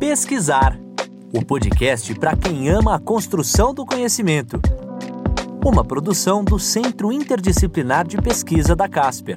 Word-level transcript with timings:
Pesquisar 0.00 0.80
o 1.30 1.44
podcast 1.44 2.14
para 2.14 2.34
quem 2.34 2.70
ama 2.70 2.94
a 2.94 2.98
construção 2.98 3.74
do 3.74 3.84
conhecimento. 3.84 4.58
Uma 5.62 5.84
produção 5.84 6.42
do 6.42 6.58
Centro 6.58 7.12
Interdisciplinar 7.12 8.08
de 8.08 8.16
Pesquisa 8.16 8.74
da 8.74 8.88
Casper. 8.88 9.36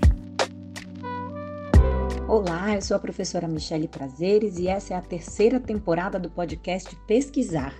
Olá, 2.29 2.73
eu 2.73 2.81
sou 2.81 2.95
a 2.95 2.99
professora 2.99 3.45
Michele 3.45 3.89
Prazeres 3.89 4.57
e 4.57 4.69
essa 4.69 4.93
é 4.93 4.97
a 4.97 5.01
terceira 5.01 5.59
temporada 5.59 6.17
do 6.17 6.29
podcast 6.29 6.95
Pesquisar, 7.05 7.73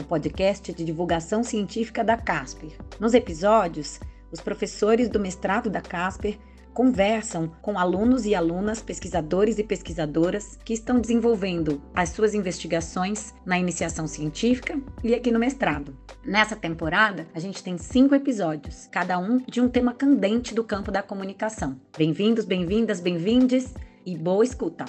o 0.00 0.04
podcast 0.04 0.72
de 0.72 0.84
divulgação 0.84 1.42
científica 1.42 2.04
da 2.04 2.16
Casper. 2.16 2.70
Nos 3.00 3.12
episódios, 3.12 3.98
os 4.30 4.40
professores 4.40 5.08
do 5.08 5.18
mestrado 5.18 5.68
da 5.68 5.80
Casper 5.80 6.38
conversam 6.72 7.50
com 7.60 7.78
alunos 7.78 8.24
e 8.26 8.34
alunas, 8.34 8.82
pesquisadores 8.82 9.58
e 9.58 9.64
pesquisadoras 9.64 10.56
que 10.64 10.72
estão 10.72 11.00
desenvolvendo 11.00 11.80
as 11.94 12.10
suas 12.10 12.34
investigações 12.34 13.34
na 13.44 13.58
iniciação 13.58 14.06
científica 14.06 14.80
e 15.02 15.14
aqui 15.14 15.30
no 15.30 15.38
mestrado. 15.38 15.96
Nessa 16.24 16.56
temporada, 16.56 17.26
a 17.34 17.40
gente 17.40 17.62
tem 17.62 17.78
cinco 17.78 18.14
episódios, 18.14 18.86
cada 18.86 19.18
um 19.18 19.38
de 19.38 19.60
um 19.60 19.68
tema 19.68 19.94
candente 19.94 20.54
do 20.54 20.64
campo 20.64 20.90
da 20.90 21.02
comunicação. 21.02 21.80
Bem-vindos, 21.96 22.44
bem-vindas, 22.44 23.00
bem-vindes 23.00 23.74
e 24.04 24.16
boa 24.16 24.44
escuta! 24.44 24.84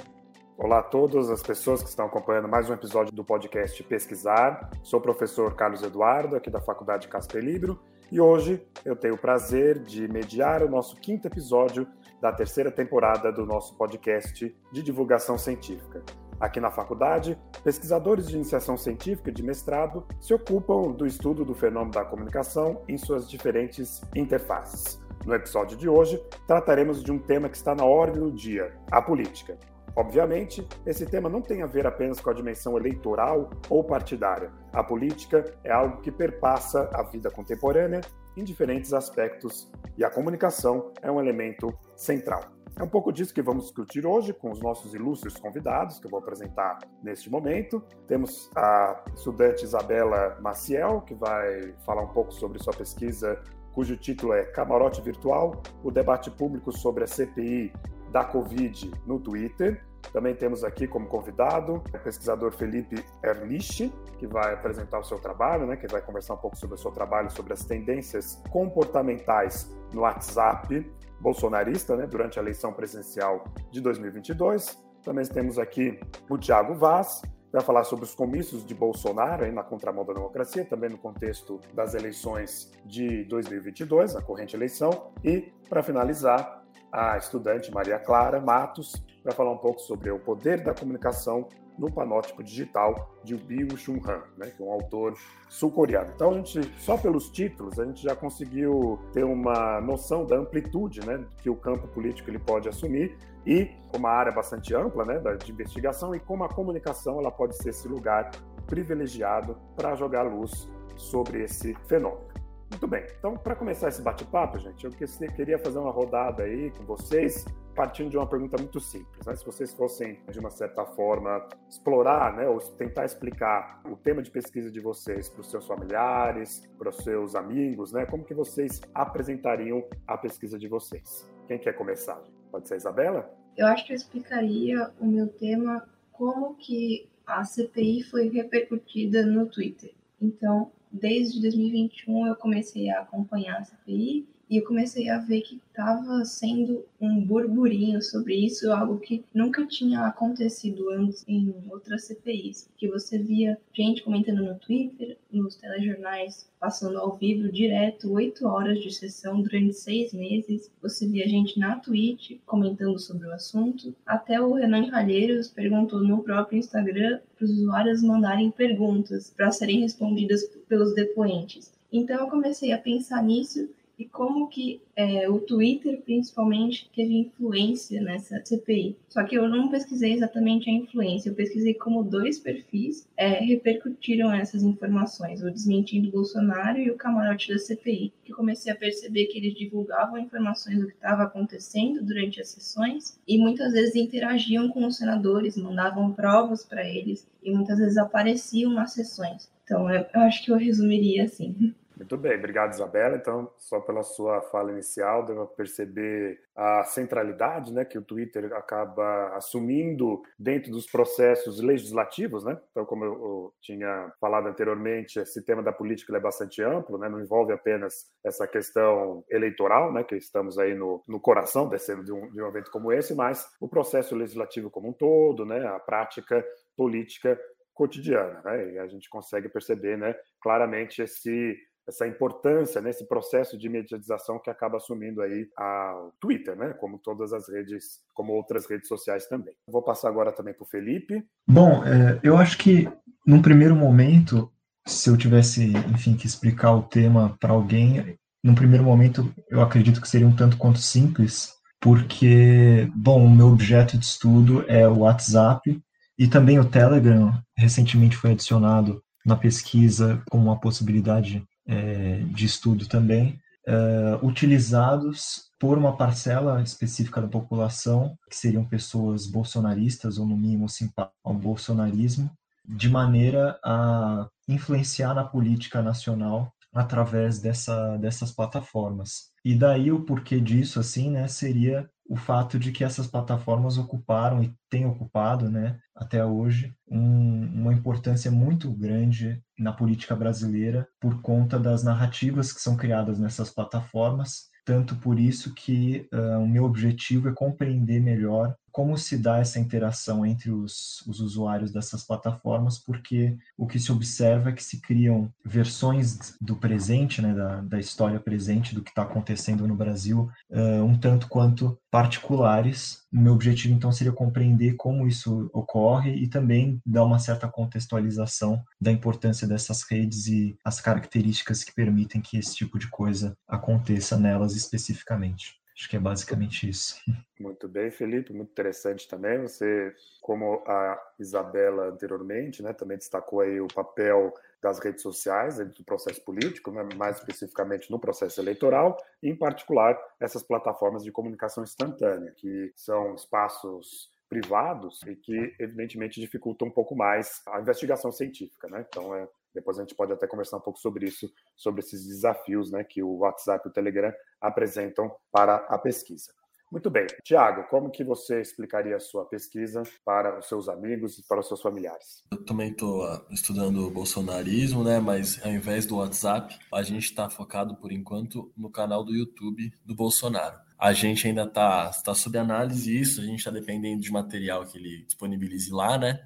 Olá 0.57 0.77
a 0.77 0.83
todas 0.83 1.31
as 1.31 1.41
pessoas 1.41 1.81
que 1.81 1.89
estão 1.89 2.05
acompanhando 2.05 2.47
mais 2.47 2.69
um 2.69 2.73
episódio 2.73 3.11
do 3.11 3.23
podcast 3.23 3.81
Pesquisar. 3.83 4.69
Sou 4.83 4.99
o 4.99 5.01
professor 5.01 5.55
Carlos 5.55 5.81
Eduardo, 5.81 6.35
aqui 6.35 6.51
da 6.51 6.61
Faculdade 6.61 7.07
Casper 7.07 7.43
Libro, 7.43 7.79
e 8.11 8.19
hoje 8.19 8.61
eu 8.83 8.95
tenho 8.95 9.13
o 9.13 9.17
prazer 9.17 9.79
de 9.79 10.07
mediar 10.07 10.61
o 10.61 10.69
nosso 10.69 10.97
quinto 10.97 11.27
episódio 11.27 11.87
da 12.19 12.31
terceira 12.31 12.69
temporada 12.69 13.31
do 13.31 13.45
nosso 13.45 13.75
podcast 13.77 14.53
de 14.71 14.83
divulgação 14.83 15.37
científica. 15.37 16.03
Aqui 16.39 16.59
na 16.59 16.71
faculdade, 16.71 17.39
pesquisadores 17.63 18.27
de 18.27 18.35
iniciação 18.35 18.75
científica 18.75 19.31
de 19.31 19.41
mestrado 19.41 20.05
se 20.19 20.33
ocupam 20.33 20.91
do 20.91 21.05
estudo 21.05 21.45
do 21.45 21.55
fenômeno 21.55 21.91
da 21.91 22.03
comunicação 22.03 22.83
em 22.87 22.97
suas 22.97 23.29
diferentes 23.29 24.01
interfaces. 24.15 24.99
No 25.25 25.33
episódio 25.35 25.77
de 25.77 25.87
hoje, 25.87 26.21
trataremos 26.47 27.03
de 27.03 27.11
um 27.11 27.19
tema 27.19 27.47
que 27.47 27.55
está 27.55 27.75
na 27.75 27.85
ordem 27.85 28.21
do 28.21 28.31
dia: 28.31 28.73
a 28.91 29.01
política. 29.01 29.57
Obviamente, 29.95 30.65
esse 30.85 31.05
tema 31.05 31.29
não 31.29 31.41
tem 31.41 31.61
a 31.61 31.65
ver 31.65 31.85
apenas 31.85 32.19
com 32.19 32.29
a 32.29 32.33
dimensão 32.33 32.77
eleitoral 32.77 33.49
ou 33.69 33.83
partidária. 33.83 34.51
A 34.71 34.83
política 34.83 35.53
é 35.63 35.71
algo 35.71 36.01
que 36.01 36.11
perpassa 36.11 36.89
a 36.93 37.03
vida 37.03 37.29
contemporânea 37.29 38.01
em 38.37 38.43
diferentes 38.43 38.93
aspectos 38.93 39.69
e 39.97 40.05
a 40.05 40.09
comunicação 40.09 40.91
é 41.01 41.11
um 41.11 41.19
elemento 41.19 41.73
central. 41.95 42.41
É 42.79 42.83
um 42.83 42.87
pouco 42.87 43.11
disso 43.11 43.33
que 43.33 43.41
vamos 43.41 43.65
discutir 43.65 44.05
hoje 44.05 44.33
com 44.33 44.49
os 44.49 44.61
nossos 44.61 44.93
ilustres 44.93 45.35
convidados, 45.35 45.99
que 45.99 46.07
eu 46.07 46.09
vou 46.09 46.19
apresentar 46.19 46.79
neste 47.03 47.29
momento. 47.29 47.83
Temos 48.07 48.49
a 48.55 49.03
estudante 49.13 49.65
Isabela 49.65 50.37
Maciel, 50.39 51.01
que 51.01 51.13
vai 51.13 51.73
falar 51.85 52.03
um 52.03 52.13
pouco 52.13 52.33
sobre 52.33 52.63
sua 52.63 52.73
pesquisa, 52.73 53.41
cujo 53.73 53.97
título 53.97 54.33
é 54.33 54.45
Camarote 54.45 55.01
Virtual: 55.01 55.61
o 55.83 55.91
debate 55.91 56.31
público 56.31 56.71
sobre 56.71 57.03
a 57.03 57.07
CPI 57.07 57.73
da 58.11 58.23
Covid 58.23 58.91
no 59.05 59.19
Twitter. 59.19 59.83
Também 60.11 60.35
temos 60.35 60.63
aqui 60.63 60.87
como 60.87 61.07
convidado 61.07 61.75
o 61.75 61.99
pesquisador 61.99 62.51
Felipe 62.51 63.03
Erlich, 63.23 63.93
que 64.17 64.27
vai 64.27 64.53
apresentar 64.53 64.99
o 64.99 65.03
seu 65.03 65.19
trabalho, 65.19 65.65
né, 65.65 65.77
que 65.77 65.87
vai 65.87 66.01
conversar 66.01 66.33
um 66.33 66.37
pouco 66.37 66.57
sobre 66.57 66.75
o 66.75 66.77
seu 66.77 66.91
trabalho, 66.91 67.31
sobre 67.31 67.53
as 67.53 67.63
tendências 67.63 68.41
comportamentais 68.49 69.71
no 69.93 70.01
WhatsApp 70.01 70.85
bolsonarista, 71.19 71.95
né, 71.95 72.07
durante 72.07 72.39
a 72.39 72.41
eleição 72.41 72.73
presidencial 72.73 73.45
de 73.69 73.79
2022. 73.79 74.77
Também 75.03 75.25
temos 75.25 75.57
aqui 75.57 75.99
o 76.29 76.37
Tiago 76.37 76.75
Vaz, 76.75 77.21
que 77.21 77.57
vai 77.57 77.61
falar 77.61 77.83
sobre 77.83 78.05
os 78.05 78.15
comícios 78.15 78.65
de 78.65 78.73
Bolsonaro 78.73 79.45
aí 79.45 79.51
na 79.51 79.63
contramão 79.63 80.05
da 80.05 80.13
democracia, 80.13 80.65
também 80.65 80.89
no 80.89 80.97
contexto 80.97 81.59
das 81.73 81.93
eleições 81.93 82.71
de 82.85 83.23
2022, 83.25 84.15
a 84.15 84.21
corrente 84.21 84.55
eleição. 84.55 85.11
E, 85.23 85.51
para 85.69 85.83
finalizar, 85.83 86.60
a 86.91 87.17
estudante 87.17 87.71
Maria 87.71 87.97
Clara 87.97 88.39
Matos 88.39 88.93
vai 89.23 89.33
falar 89.33 89.51
um 89.51 89.57
pouco 89.57 89.79
sobre 89.79 90.11
o 90.11 90.19
poder 90.19 90.63
da 90.63 90.73
comunicação 90.73 91.47
no 91.77 91.91
panótipo 91.91 92.43
digital 92.43 93.15
de 93.23 93.35
Byung 93.35 93.75
Chun 93.77 93.99
Han, 94.05 94.21
né, 94.37 94.51
que 94.55 94.61
é 94.61 94.65
um 94.65 94.71
autor 94.71 95.15
sul-coreano. 95.49 96.11
Então, 96.13 96.31
a 96.31 96.33
gente, 96.33 96.61
só 96.77 96.97
pelos 96.97 97.29
títulos, 97.29 97.79
a 97.79 97.85
gente 97.85 98.03
já 98.03 98.15
conseguiu 98.15 98.99
ter 99.13 99.23
uma 99.23 99.79
noção 99.81 100.25
da 100.25 100.35
amplitude 100.35 101.05
né, 101.05 101.23
que 101.41 101.49
o 101.49 101.55
campo 101.55 101.87
político 101.87 102.29
ele 102.29 102.39
pode 102.39 102.67
assumir 102.67 103.17
e 103.45 103.71
uma 103.95 104.09
área 104.09 104.31
bastante 104.31 104.75
ampla 104.75 105.05
né, 105.05 105.19
de 105.43 105.51
investigação 105.51 106.13
e 106.13 106.19
como 106.19 106.43
a 106.43 106.49
comunicação 106.49 107.19
ela 107.19 107.31
pode 107.31 107.55
ser 107.57 107.69
esse 107.69 107.87
lugar 107.87 108.29
privilegiado 108.67 109.57
para 109.75 109.95
jogar 109.95 110.23
luz 110.23 110.69
sobre 110.95 111.43
esse 111.43 111.73
fenômeno. 111.87 112.31
Muito 112.71 112.87
bem, 112.87 113.05
então 113.19 113.35
para 113.35 113.53
começar 113.53 113.89
esse 113.89 114.01
bate-papo, 114.01 114.57
gente, 114.57 114.85
eu 114.85 114.91
queria 115.35 115.59
fazer 115.59 115.77
uma 115.77 115.91
rodada 115.91 116.43
aí 116.43 116.71
com 116.71 116.85
vocês, 116.85 117.45
partindo 117.75 118.09
de 118.09 118.17
uma 118.17 118.25
pergunta 118.25 118.57
muito 118.57 118.79
simples. 118.79 119.25
Né? 119.25 119.35
Se 119.35 119.45
vocês 119.45 119.73
fossem, 119.73 120.19
de 120.31 120.39
uma 120.39 120.49
certa 120.49 120.85
forma, 120.85 121.47
explorar, 121.69 122.35
né, 122.35 122.47
ou 122.47 122.59
tentar 122.59 123.05
explicar 123.05 123.81
o 123.85 123.97
tema 123.97 124.23
de 124.23 124.31
pesquisa 124.31 124.71
de 124.71 124.79
vocês 124.79 125.29
para 125.29 125.41
os 125.41 125.51
seus 125.51 125.67
familiares, 125.67 126.67
para 126.77 126.89
os 126.89 126.95
seus 126.97 127.35
amigos, 127.35 127.91
né, 127.91 128.05
como 128.05 128.23
que 128.23 128.33
vocês 128.33 128.79
apresentariam 128.95 129.83
a 130.07 130.17
pesquisa 130.17 130.57
de 130.57 130.67
vocês? 130.67 131.29
Quem 131.47 131.59
quer 131.59 131.73
começar? 131.73 132.23
Pode 132.49 132.67
ser 132.69 132.75
a 132.75 132.77
Isabela? 132.77 133.33
Eu 133.57 133.67
acho 133.67 133.85
que 133.85 133.91
eu 133.91 133.97
explicaria 133.97 134.89
o 134.99 135.05
meu 135.05 135.27
tema 135.27 135.87
como 136.13 136.55
que 136.55 137.09
a 137.27 137.43
CPI 137.43 138.03
foi 138.03 138.29
repercutida 138.29 139.25
no 139.25 139.45
Twitter. 139.45 139.93
Então, 140.21 140.71
desde 140.91 141.41
2021 141.41 142.27
eu 142.27 142.35
comecei 142.35 142.89
a 142.89 143.01
acompanhar 143.01 143.57
a 143.57 143.63
CPI 143.63 144.27
e 144.51 144.57
eu 144.57 144.65
comecei 144.65 145.09
a 145.09 145.17
ver 145.17 145.39
que 145.43 145.61
estava 145.69 146.25
sendo 146.25 146.83
um 146.99 147.23
burburinho 147.23 148.01
sobre 148.01 148.35
isso, 148.35 148.69
algo 148.69 148.99
que 148.99 149.23
nunca 149.33 149.65
tinha 149.65 150.05
acontecido 150.05 150.89
antes 150.89 151.23
em 151.25 151.55
outras 151.69 152.03
CPIs, 152.03 152.69
que 152.77 152.89
você 152.89 153.17
via 153.17 153.57
gente 153.73 154.03
comentando 154.03 154.43
no 154.43 154.59
Twitter, 154.59 155.17
nos 155.31 155.55
telejornais, 155.55 156.49
passando 156.59 156.97
ao 156.97 157.15
vivo 157.15 157.49
direto, 157.49 158.11
oito 158.11 158.45
horas 158.45 158.83
de 158.83 158.93
sessão 158.93 159.41
durante 159.41 159.71
seis 159.71 160.11
meses, 160.11 160.69
você 160.81 161.07
via 161.07 161.29
gente 161.29 161.57
na 161.57 161.79
Twitch 161.79 162.37
comentando 162.45 162.99
sobre 162.99 163.27
o 163.27 163.33
assunto, 163.33 163.95
até 164.05 164.41
o 164.41 164.55
Renan 164.55 164.89
Calheiros 164.89 165.47
perguntou 165.47 166.03
no 166.03 166.21
próprio 166.21 166.59
Instagram 166.59 167.21
para 167.37 167.45
os 167.45 167.51
usuários 167.51 168.03
mandarem 168.03 168.51
perguntas 168.51 169.29
para 169.29 169.49
serem 169.49 169.79
respondidas 169.79 170.43
pelos 170.67 170.93
depoentes. 170.93 171.71
Então 171.89 172.19
eu 172.19 172.27
comecei 172.29 172.73
a 172.73 172.77
pensar 172.77 173.23
nisso 173.23 173.69
e 174.01 174.05
como 174.05 174.47
que 174.47 174.81
é, 174.95 175.29
o 175.29 175.39
Twitter, 175.39 176.01
principalmente, 176.01 176.89
teve 176.95 177.13
influência 177.13 178.01
nessa 178.01 178.43
CPI. 178.43 178.97
Só 179.07 179.23
que 179.23 179.35
eu 179.35 179.47
não 179.47 179.69
pesquisei 179.69 180.13
exatamente 180.13 180.71
a 180.71 180.73
influência, 180.73 181.29
eu 181.29 181.35
pesquisei 181.35 181.75
como 181.75 182.03
dois 182.03 182.39
perfis 182.39 183.07
é, 183.15 183.39
repercutiram 183.39 184.33
essas 184.33 184.63
informações, 184.63 185.43
o 185.43 185.51
desmentindo 185.51 186.09
Bolsonaro 186.09 186.79
e 186.79 186.89
o 186.89 186.97
camarote 186.97 187.53
da 187.53 187.59
CPI, 187.59 188.11
que 188.25 188.33
comecei 188.33 188.71
a 188.71 188.75
perceber 188.75 189.27
que 189.27 189.37
eles 189.37 189.53
divulgavam 189.53 190.17
informações 190.17 190.79
do 190.79 190.87
que 190.87 190.95
estava 190.95 191.23
acontecendo 191.23 192.03
durante 192.03 192.41
as 192.41 192.49
sessões 192.49 193.19
e 193.27 193.37
muitas 193.37 193.71
vezes 193.71 193.95
interagiam 193.95 194.67
com 194.69 194.87
os 194.87 194.97
senadores, 194.97 195.55
mandavam 195.55 196.11
provas 196.11 196.65
para 196.65 196.83
eles 196.83 197.27
e 197.43 197.51
muitas 197.51 197.77
vezes 197.77 197.97
apareciam 197.97 198.73
nas 198.73 198.93
sessões. 198.93 199.47
Então, 199.63 199.89
eu, 199.89 200.05
acho 200.15 200.43
que 200.43 200.51
eu 200.51 200.57
resumiria 200.57 201.25
assim. 201.25 201.73
Muito 202.01 202.17
bem, 202.17 202.35
obrigado 202.35 202.73
Isabela. 202.73 203.15
Então, 203.15 203.51
só 203.59 203.79
pela 203.79 204.01
sua 204.01 204.41
fala 204.41 204.71
inicial, 204.71 205.23
deu 205.23 205.45
perceber 205.45 206.41
a 206.55 206.83
centralidade 206.83 207.71
né, 207.71 207.85
que 207.85 207.95
o 207.95 208.01
Twitter 208.01 208.51
acaba 208.53 209.35
assumindo 209.35 210.23
dentro 210.37 210.71
dos 210.71 210.87
processos 210.87 211.61
legislativos. 211.61 212.43
Né? 212.43 212.59
Então, 212.71 212.85
como 212.85 213.05
eu, 213.05 213.13
eu 213.13 213.53
tinha 213.61 214.11
falado 214.19 214.47
anteriormente, 214.47 215.19
esse 215.19 215.45
tema 215.45 215.61
da 215.61 215.71
política 215.71 216.17
é 216.17 216.19
bastante 216.19 216.63
amplo, 216.63 216.97
né? 216.97 217.07
não 217.07 217.21
envolve 217.21 217.53
apenas 217.53 218.09
essa 218.25 218.47
questão 218.47 219.23
eleitoral, 219.29 219.93
né, 219.93 220.03
que 220.03 220.15
estamos 220.15 220.57
aí 220.57 220.73
no, 220.73 221.03
no 221.07 221.19
coração 221.19 221.69
desse, 221.69 221.95
de, 222.03 222.11
um, 222.11 222.31
de 222.31 222.41
um 222.41 222.47
evento 222.47 222.71
como 222.71 222.91
esse, 222.91 223.13
mas 223.13 223.47
o 223.59 223.67
processo 223.67 224.15
legislativo 224.15 224.71
como 224.71 224.89
um 224.89 224.93
todo, 224.93 225.45
né, 225.45 225.67
a 225.67 225.79
prática 225.79 226.43
política 226.75 227.39
cotidiana. 227.73 228.41
Né? 228.43 228.73
E 228.73 228.79
a 228.79 228.87
gente 228.87 229.09
consegue 229.09 229.49
perceber 229.49 229.97
né, 229.97 230.15
claramente 230.41 231.01
esse 231.01 231.57
essa 231.87 232.07
importância 232.07 232.81
nesse 232.81 233.07
processo 233.07 233.57
de 233.57 233.67
mediatização 233.67 234.39
que 234.39 234.49
acaba 234.49 234.77
assumindo 234.77 235.21
aí 235.21 235.47
a 235.57 236.09
Twitter, 236.19 236.55
né? 236.55 236.73
Como 236.79 236.99
todas 236.99 237.33
as 237.33 237.49
redes, 237.49 237.99
como 238.13 238.33
outras 238.33 238.65
redes 238.69 238.87
sociais 238.87 239.27
também. 239.27 239.53
Vou 239.67 239.81
passar 239.81 240.09
agora 240.09 240.31
também 240.31 240.53
para 240.53 240.63
o 240.63 240.69
Felipe. 240.69 241.23
Bom, 241.47 241.83
é, 241.85 242.19
eu 242.23 242.37
acho 242.37 242.57
que 242.57 242.87
num 243.25 243.41
primeiro 243.41 243.75
momento, 243.75 244.51
se 244.85 245.09
eu 245.09 245.17
tivesse, 245.17 245.73
enfim, 245.93 246.15
que 246.15 246.27
explicar 246.27 246.73
o 246.73 246.83
tema 246.83 247.35
para 247.39 247.53
alguém, 247.53 248.17
num 248.43 248.55
primeiro 248.55 248.83
momento 248.83 249.33
eu 249.49 249.61
acredito 249.61 250.01
que 250.01 250.07
seria 250.07 250.27
um 250.27 250.35
tanto 250.35 250.57
quanto 250.57 250.79
simples, 250.79 251.53
porque, 251.79 252.87
bom, 252.95 253.25
o 253.25 253.29
meu 253.29 253.47
objeto 253.47 253.97
de 253.97 254.05
estudo 254.05 254.63
é 254.67 254.87
o 254.87 254.99
WhatsApp 254.99 255.81
E 256.21 256.27
também 256.27 256.59
o 256.59 256.69
Telegram 256.69 257.33
recentemente 257.57 258.15
foi 258.15 258.33
adicionado 258.33 259.03
na 259.25 259.35
pesquisa 259.35 260.21
como 260.29 260.43
uma 260.43 260.59
possibilidade 260.59 261.43
é, 261.67 262.23
de 262.33 262.45
estudo 262.45 262.87
também, 262.87 263.39
é, 263.67 264.19
utilizados 264.21 265.49
por 265.59 265.77
uma 265.77 265.95
parcela 265.95 266.61
específica 266.61 267.21
da 267.21 267.27
população, 267.27 268.17
que 268.29 268.35
seriam 268.35 268.65
pessoas 268.65 269.27
bolsonaristas 269.27 270.17
ou 270.17 270.25
no 270.25 270.35
mínimo 270.35 270.67
simpáticas 270.67 271.15
ao 271.23 271.33
bolsonarismo, 271.33 272.31
de 272.67 272.89
maneira 272.89 273.59
a 273.63 274.27
influenciar 274.47 275.13
na 275.13 275.23
política 275.23 275.81
nacional 275.81 276.51
através 276.73 277.39
dessa, 277.39 277.97
dessas 277.97 278.31
plataformas. 278.31 279.31
E 279.43 279.53
daí 279.55 279.91
o 279.91 280.03
porquê 280.03 280.39
disso, 280.39 280.79
assim, 280.79 281.09
né, 281.11 281.27
seria 281.27 281.89
o 282.09 282.15
fato 282.15 282.57
de 282.59 282.71
que 282.71 282.83
essas 282.83 283.07
plataformas 283.07 283.77
ocuparam 283.77 284.43
e 284.43 284.53
têm 284.69 284.85
ocupado, 284.85 285.49
né, 285.49 285.79
até 285.95 286.25
hoje, 286.25 286.73
um, 286.89 287.45
uma 287.61 287.73
importância 287.73 288.31
muito 288.31 288.71
grande 288.71 289.41
na 289.61 289.71
política 289.71 290.15
brasileira 290.15 290.87
por 290.99 291.21
conta 291.21 291.59
das 291.59 291.83
narrativas 291.83 292.51
que 292.51 292.59
são 292.59 292.75
criadas 292.75 293.19
nessas 293.19 293.49
plataformas. 293.49 294.49
Tanto 294.65 294.95
por 294.95 295.19
isso 295.19 295.53
que 295.53 296.07
uh, 296.13 296.39
o 296.39 296.47
meu 296.47 296.65
objetivo 296.65 297.29
é 297.29 297.33
compreender 297.33 297.99
melhor 297.99 298.55
como 298.71 298.97
se 298.97 299.17
dá 299.17 299.39
essa 299.39 299.59
interação 299.59 300.25
entre 300.25 300.51
os, 300.51 301.01
os, 301.07 301.19
usuários 301.19 301.71
dessas 301.71 302.03
plataformas, 302.03 302.79
porque 302.79 303.37
o 303.57 303.67
que 303.67 303.79
se 303.79 303.91
observa 303.91 304.49
é 304.49 304.53
que 304.53 304.63
se 304.63 304.79
criam 304.81 305.31
versões 305.43 306.35
do 306.39 306.55
presente, 306.55 307.21
né, 307.21 307.33
da, 307.33 307.61
da 307.61 307.79
história 307.79 308.19
presente, 308.19 308.73
do 308.73 308.81
que 308.81 308.89
está 308.89 309.03
acontecendo 309.03 309.67
no 309.67 309.75
Brasil, 309.75 310.29
uh, 310.49 310.83
um 310.83 310.97
tanto 310.97 311.27
quanto 311.27 311.77
particulares. 311.89 313.01
Meu 313.11 313.33
objetivo, 313.33 313.73
então, 313.73 313.91
seria 313.91 314.13
compreender 314.13 314.75
como 314.75 315.05
isso 315.05 315.49
ocorre 315.53 316.15
e 316.15 316.27
também 316.27 316.81
dar 316.85 317.03
uma 317.03 317.19
certa 317.19 317.47
contextualização 317.47 318.63
da 318.79 318.91
importância 318.91 319.47
dessas 319.47 319.83
redes 319.83 320.27
e 320.27 320.57
as 320.63 320.79
características 320.79 321.63
que 321.63 321.73
permitem 321.73 322.21
que 322.21 322.37
esse 322.37 322.55
tipo 322.55 322.79
de 322.79 322.87
coisa 322.87 323.35
aconteça 323.47 324.17
nelas 324.17 324.55
especificamente. 324.55 325.60
Acho 325.81 325.89
que 325.89 325.95
é 325.95 325.99
basicamente 325.99 326.69
isso. 326.69 327.01
Muito 327.39 327.67
bem, 327.67 327.89
Felipe, 327.89 328.31
muito 328.31 328.51
interessante 328.51 329.07
também. 329.07 329.41
Você, 329.41 329.91
como 330.21 330.63
a 330.67 330.95
Isabela 331.17 331.87
anteriormente, 331.87 332.61
né, 332.61 332.71
também 332.71 332.99
destacou 332.99 333.41
aí 333.41 333.59
o 333.59 333.67
papel 333.67 334.31
das 334.61 334.77
redes 334.77 335.01
sociais 335.01 335.57
dentro 335.57 335.73
do 335.73 335.83
processo 335.83 336.23
político, 336.23 336.69
né, 336.69 336.87
mais 336.95 337.17
especificamente 337.17 337.89
no 337.89 337.99
processo 337.99 338.39
eleitoral, 338.39 338.95
e 339.23 339.29
em 339.29 339.35
particular 339.35 339.97
essas 340.19 340.43
plataformas 340.43 341.03
de 341.03 341.11
comunicação 341.11 341.63
instantânea, 341.63 342.31
que 342.37 342.71
são 342.75 343.15
espaços 343.15 344.11
privados 344.29 345.01
e 345.07 345.15
que 345.15 345.55
evidentemente 345.59 346.21
dificultam 346.21 346.67
um 346.67 346.71
pouco 346.71 346.95
mais 346.95 347.41
a 347.47 347.59
investigação 347.59 348.11
científica, 348.11 348.67
né? 348.67 348.85
Então 348.87 349.15
é 349.15 349.27
depois 349.53 349.77
a 349.77 349.81
gente 349.81 349.95
pode 349.95 350.13
até 350.13 350.27
conversar 350.27 350.57
um 350.57 350.61
pouco 350.61 350.79
sobre 350.79 351.07
isso, 351.07 351.31
sobre 351.55 351.81
esses 351.81 352.05
desafios 352.05 352.71
né, 352.71 352.83
que 352.83 353.03
o 353.03 353.17
WhatsApp 353.17 353.67
e 353.67 353.69
o 353.69 353.73
Telegram 353.73 354.13
apresentam 354.39 355.11
para 355.31 355.55
a 355.55 355.77
pesquisa. 355.77 356.31
Muito 356.71 356.89
bem. 356.89 357.05
Tiago, 357.25 357.67
como 357.69 357.91
que 357.91 358.01
você 358.01 358.39
explicaria 358.39 358.95
a 358.95 358.99
sua 358.99 359.25
pesquisa 359.25 359.83
para 360.05 360.39
os 360.39 360.47
seus 360.47 360.69
amigos 360.69 361.19
e 361.19 361.27
para 361.27 361.41
os 361.41 361.47
seus 361.49 361.61
familiares? 361.61 362.23
Eu 362.31 362.45
também 362.45 362.71
estou 362.71 363.03
ah, 363.03 363.21
estudando 363.29 363.85
o 363.85 363.91
bolsonarismo, 363.91 364.81
né? 364.81 364.97
Mas 364.97 365.43
ao 365.45 365.51
invés 365.51 365.85
do 365.85 365.97
WhatsApp, 365.97 366.57
a 366.73 366.81
gente 366.81 367.03
está 367.03 367.29
focado, 367.29 367.75
por 367.75 367.91
enquanto, 367.91 368.53
no 368.55 368.71
canal 368.71 369.03
do 369.03 369.13
YouTube 369.13 369.69
do 369.85 369.93
Bolsonaro. 369.93 370.57
A 370.79 370.93
gente 370.93 371.27
ainda 371.27 371.43
está 371.43 371.91
tá 371.91 372.15
sob 372.15 372.37
análise 372.37 372.97
isso, 372.97 373.19
a 373.19 373.25
gente 373.25 373.39
está 373.39 373.51
dependendo 373.51 374.01
de 374.01 374.09
material 374.09 374.65
que 374.65 374.77
ele 374.77 375.03
disponibilize 375.03 375.69
lá, 375.71 375.97
né? 375.97 376.23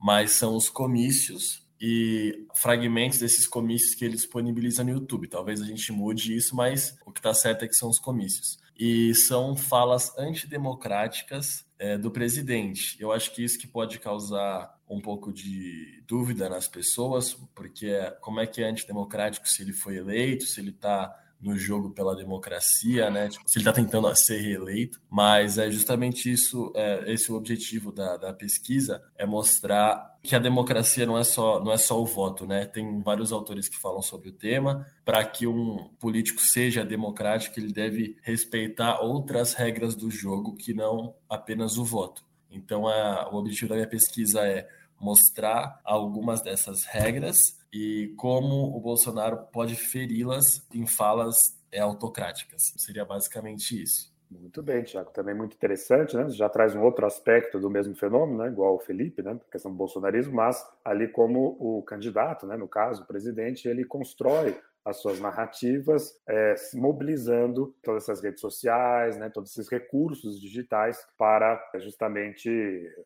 Mas 0.00 0.32
são 0.32 0.56
os 0.56 0.68
comícios 0.68 1.63
e 1.86 2.46
fragmentos 2.54 3.18
desses 3.18 3.46
comícios 3.46 3.94
que 3.94 4.06
ele 4.06 4.14
disponibiliza 4.14 4.82
no 4.82 4.88
YouTube. 4.88 5.28
Talvez 5.28 5.60
a 5.60 5.66
gente 5.66 5.92
mude 5.92 6.34
isso, 6.34 6.56
mas 6.56 6.96
o 7.04 7.12
que 7.12 7.20
está 7.20 7.34
certo 7.34 7.62
é 7.62 7.68
que 7.68 7.74
são 7.74 7.90
os 7.90 7.98
comícios. 7.98 8.58
E 8.74 9.14
são 9.14 9.54
falas 9.54 10.16
antidemocráticas 10.16 11.66
é, 11.78 11.98
do 11.98 12.10
presidente. 12.10 12.96
Eu 12.98 13.12
acho 13.12 13.30
que 13.34 13.44
isso 13.44 13.58
que 13.58 13.66
pode 13.66 13.98
causar 13.98 14.74
um 14.88 14.98
pouco 14.98 15.30
de 15.30 16.02
dúvida 16.06 16.48
nas 16.48 16.66
pessoas, 16.66 17.34
porque 17.54 17.92
como 18.22 18.40
é 18.40 18.46
que 18.46 18.62
é 18.62 18.70
antidemocrático 18.70 19.46
se 19.46 19.60
ele 19.60 19.74
foi 19.74 19.98
eleito, 19.98 20.46
se 20.46 20.60
ele 20.60 20.70
está 20.70 21.14
no 21.40 21.56
jogo 21.56 21.90
pela 21.90 22.16
democracia, 22.16 23.10
né? 23.10 23.28
Tipo, 23.28 23.48
se 23.48 23.58
ele 23.58 23.68
está 23.68 23.72
tentando 23.72 24.14
ser 24.14 24.38
reeleito, 24.40 25.00
mas 25.10 25.58
é 25.58 25.70
justamente 25.70 26.32
isso, 26.32 26.72
é, 26.74 27.12
esse 27.12 27.30
é 27.30 27.34
o 27.34 27.36
objetivo 27.36 27.92
da, 27.92 28.16
da 28.16 28.32
pesquisa, 28.32 29.02
é 29.16 29.26
mostrar 29.26 30.14
que 30.22 30.34
a 30.34 30.38
democracia 30.38 31.04
não 31.04 31.18
é 31.18 31.24
só 31.24 31.62
não 31.62 31.70
é 31.70 31.76
só 31.76 32.00
o 32.00 32.06
voto, 32.06 32.46
né? 32.46 32.64
Tem 32.64 33.02
vários 33.02 33.30
autores 33.30 33.68
que 33.68 33.78
falam 33.78 34.00
sobre 34.00 34.30
o 34.30 34.32
tema. 34.32 34.86
Para 35.04 35.22
que 35.24 35.46
um 35.46 35.90
político 36.00 36.40
seja 36.40 36.84
democrático, 36.84 37.60
ele 37.60 37.72
deve 37.72 38.16
respeitar 38.22 39.00
outras 39.00 39.52
regras 39.52 39.94
do 39.94 40.10
jogo 40.10 40.54
que 40.54 40.72
não 40.72 41.14
apenas 41.28 41.76
o 41.76 41.84
voto. 41.84 42.24
Então, 42.50 42.86
a, 42.88 43.28
o 43.30 43.36
objetivo 43.36 43.68
da 43.68 43.74
minha 43.74 43.88
pesquisa 43.88 44.46
é 44.46 44.66
mostrar 44.98 45.80
algumas 45.84 46.40
dessas 46.40 46.84
regras 46.84 47.58
e 47.74 48.14
como 48.16 48.76
o 48.76 48.80
Bolsonaro 48.80 49.48
pode 49.52 49.74
feri-las 49.74 50.64
em 50.72 50.86
falas 50.86 51.60
é, 51.72 51.80
autocráticas. 51.80 52.72
Seria 52.76 53.04
basicamente 53.04 53.82
isso. 53.82 54.14
Muito 54.30 54.62
bem, 54.62 54.84
Tiago. 54.84 55.10
Também 55.10 55.34
muito 55.34 55.54
interessante, 55.54 56.16
né? 56.16 56.28
Já 56.30 56.48
traz 56.48 56.74
um 56.74 56.82
outro 56.82 57.04
aspecto 57.04 57.58
do 57.58 57.68
mesmo 57.68 57.94
fenômeno, 57.96 58.38
né? 58.38 58.48
Igual 58.48 58.76
o 58.76 58.78
Felipe, 58.80 59.22
né? 59.22 59.32
A 59.32 59.50
questão 59.50 59.72
do 59.72 59.76
bolsonarismo, 59.76 60.34
mas 60.34 60.64
ali 60.84 61.08
como 61.08 61.56
o 61.58 61.82
candidato, 61.82 62.46
né? 62.46 62.56
No 62.56 62.68
caso, 62.68 63.02
o 63.02 63.06
presidente, 63.06 63.68
ele 63.68 63.84
constrói 63.84 64.56
as 64.84 65.00
suas 65.00 65.18
narrativas, 65.18 66.20
é, 66.28 66.54
mobilizando 66.74 67.74
todas 67.82 68.02
essas 68.02 68.22
redes 68.22 68.40
sociais, 68.40 69.16
né, 69.16 69.30
todos 69.30 69.50
esses 69.50 69.68
recursos 69.68 70.38
digitais 70.40 70.98
para 71.16 71.60
justamente 71.76 72.50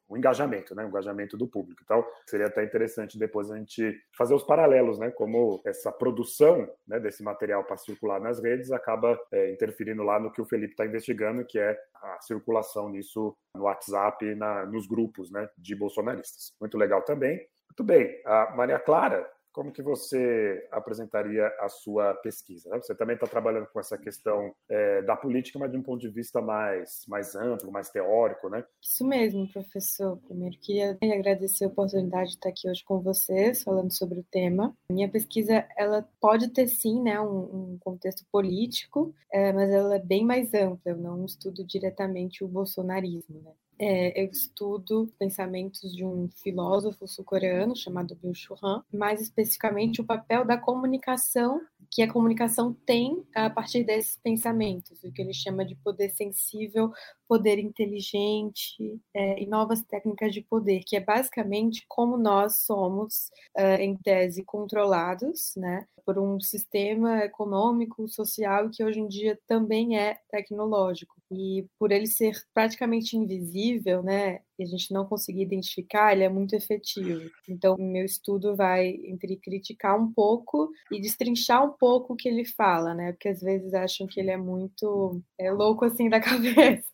o 0.09 0.17
engajamento, 0.17 0.75
né, 0.75 0.85
o 0.85 0.89
engajamento 0.89 1.37
do 1.37 1.47
público. 1.47 1.81
Então, 1.85 2.05
seria 2.27 2.47
até 2.47 2.65
interessante 2.65 3.19
depois 3.19 3.51
a 3.51 3.57
gente 3.57 3.97
fazer 4.17 4.35
os 4.35 4.43
paralelos, 4.43 4.99
né, 4.99 5.11
como 5.11 5.61
essa 5.65 5.93
produção 5.93 6.69
né, 6.87 6.99
desse 6.99 7.23
material 7.23 7.63
para 7.63 7.77
circular 7.77 8.21
nas 8.21 8.43
redes 8.43 8.73
acaba 8.73 9.19
é, 9.31 9.53
interferindo 9.53 10.03
lá 10.03 10.19
no 10.19 10.33
que 10.33 10.41
o 10.41 10.47
Felipe 10.47 10.73
está 10.73 10.85
investigando, 10.85 11.45
que 11.45 11.59
é 11.59 11.79
a 11.95 12.21
circulação 12.21 12.89
nisso 12.89 13.37
no 13.55 13.63
WhatsApp 13.65 14.35
na, 14.35 14.67
nos 14.67 14.87
grupos 14.87 15.31
né, 15.31 15.49
de 15.57 15.77
bolsonaristas. 15.77 16.53
Muito 16.61 16.77
legal 16.77 17.03
também. 17.03 17.37
Muito 17.71 17.85
bem, 17.85 18.21
a 18.25 18.57
Maria 18.57 18.79
Clara 18.81 19.29
como 19.53 19.73
que 19.73 19.83
você 19.83 20.67
apresentaria 20.71 21.47
a 21.61 21.69
sua 21.69 22.15
pesquisa? 22.15 22.71
Né? 22.71 22.77
Você 22.81 22.95
também 22.95 23.15
está 23.15 23.27
trabalhando 23.27 23.67
com 23.67 23.81
essa 23.81 23.99
questão 23.99 24.55
é, 24.69 25.03
da 25.03 25.17
política, 25.17 25.59
mas 25.59 25.71
de 25.71 25.77
um 25.77 25.83
ponto 25.83 26.01
de 26.01 26.09
vista 26.09 26.41
mais, 26.41 27.05
mais 27.09 27.35
amplo, 27.35 27.73
mais 27.73 27.91
teórico, 27.91 28.49
né? 28.49 28.65
Isso 28.83 29.07
mesmo, 29.07 29.51
professor. 29.51 30.19
Primeiro, 30.27 30.57
queria 30.61 30.97
agradecer 31.03 31.65
a 31.65 31.69
oportunidade 31.69 32.31
de 32.31 32.37
estar 32.37 32.49
aqui 32.49 32.69
hoje 32.69 32.85
com 32.85 33.01
vocês, 33.01 33.63
falando 33.63 33.93
sobre 33.93 34.21
o 34.21 34.25
tema. 34.25 34.77
Minha 34.91 35.09
pesquisa, 35.09 35.67
ela 35.77 36.09
pode 36.21 36.49
ter, 36.49 36.69
sim, 36.69 37.03
né, 37.03 37.21
um, 37.21 37.73
um 37.73 37.79
contexto 37.79 38.25
político, 38.31 39.15
é, 39.33 39.53
mas 39.53 39.71
ela 39.71 39.97
é 39.97 40.01
bem 40.01 40.25
mais 40.25 40.53
ampla. 40.55 40.93
Eu 40.93 40.97
não 40.97 41.25
estudo 41.25 41.65
diretamente 41.65 42.45
o 42.45 42.49
bolsonarismo, 42.49 43.41
né? 43.43 43.53
É, 43.79 44.21
eu 44.21 44.31
estudo 44.31 45.13
pensamentos 45.19 45.95
de 45.95 46.05
um 46.05 46.29
filósofo 46.43 47.07
sul-coreano 47.07 47.77
chamado 47.77 48.17
Byung 48.17 48.35
Chul 48.35 48.57
Han, 48.63 48.83
mais 48.93 49.21
especificamente 49.21 50.01
o 50.01 50.05
papel 50.05 50.45
da 50.45 50.59
comunicação 50.59 51.61
que 51.91 52.03
a 52.03 52.13
comunicação 52.13 52.75
tem 52.85 53.25
a 53.35 53.49
partir 53.49 53.83
desses 53.85 54.17
pensamentos, 54.17 55.03
o 55.03 55.13
que 55.13 55.23
ele 55.23 55.33
chama 55.33 55.65
de 55.65 55.75
poder 55.77 56.11
sensível, 56.11 56.93
poder 57.27 57.59
inteligente 57.59 59.01
é, 59.15 59.43
e 59.43 59.47
novas 59.47 59.83
técnicas 59.83 60.33
de 60.33 60.43
poder, 60.43 60.83
que 60.85 60.97
é 60.97 61.01
basicamente 61.01 61.85
como 61.89 62.17
nós 62.17 62.61
somos, 62.61 63.31
uh, 63.57 63.81
em 63.81 63.97
tese, 63.97 64.45
controlados 64.45 65.55
né, 65.57 65.87
por 66.05 66.19
um 66.19 66.41
sistema 66.41 67.25
econômico, 67.25 68.09
social, 68.09 68.71
que 68.71 68.85
hoje 68.85 69.01
em 69.01 69.09
dia 69.09 69.39
também 69.47 69.99
é 69.99 70.19
tecnológico. 70.31 71.18
E 71.31 71.67
por 71.79 71.93
ele 71.93 72.07
ser 72.07 72.35
praticamente 72.55 73.17
invisível, 73.17 74.03
né, 74.03 74.41
e 74.59 74.65
a 74.65 74.67
gente 74.67 74.93
não 74.93 75.07
conseguir 75.07 75.43
identificar, 75.43 76.13
ele 76.13 76.25
é 76.25 76.29
muito 76.29 76.55
efetivo. 76.55 77.31
Então, 77.49 77.77
meu 77.79 78.05
estudo 78.05 78.57
vai 78.57 78.89
entre 79.05 79.37
criticar 79.37 79.99
um 79.99 80.13
pouco 80.13 80.71
e 80.91 81.01
destrinchar 81.01 81.65
um 81.65 81.73
pouco 81.79 82.13
o 82.13 82.17
que 82.17 82.29
ele 82.29 82.45
fala, 82.45 82.93
né? 82.93 83.13
Porque 83.13 83.29
às 83.29 83.41
vezes 83.41 83.73
acham 83.73 84.07
que 84.07 84.19
ele 84.19 84.31
é 84.31 84.37
muito 84.37 85.23
é, 85.39 85.53
louco 85.53 85.85
assim 85.85 86.09
da 86.09 86.19
cabeça. 86.21 86.85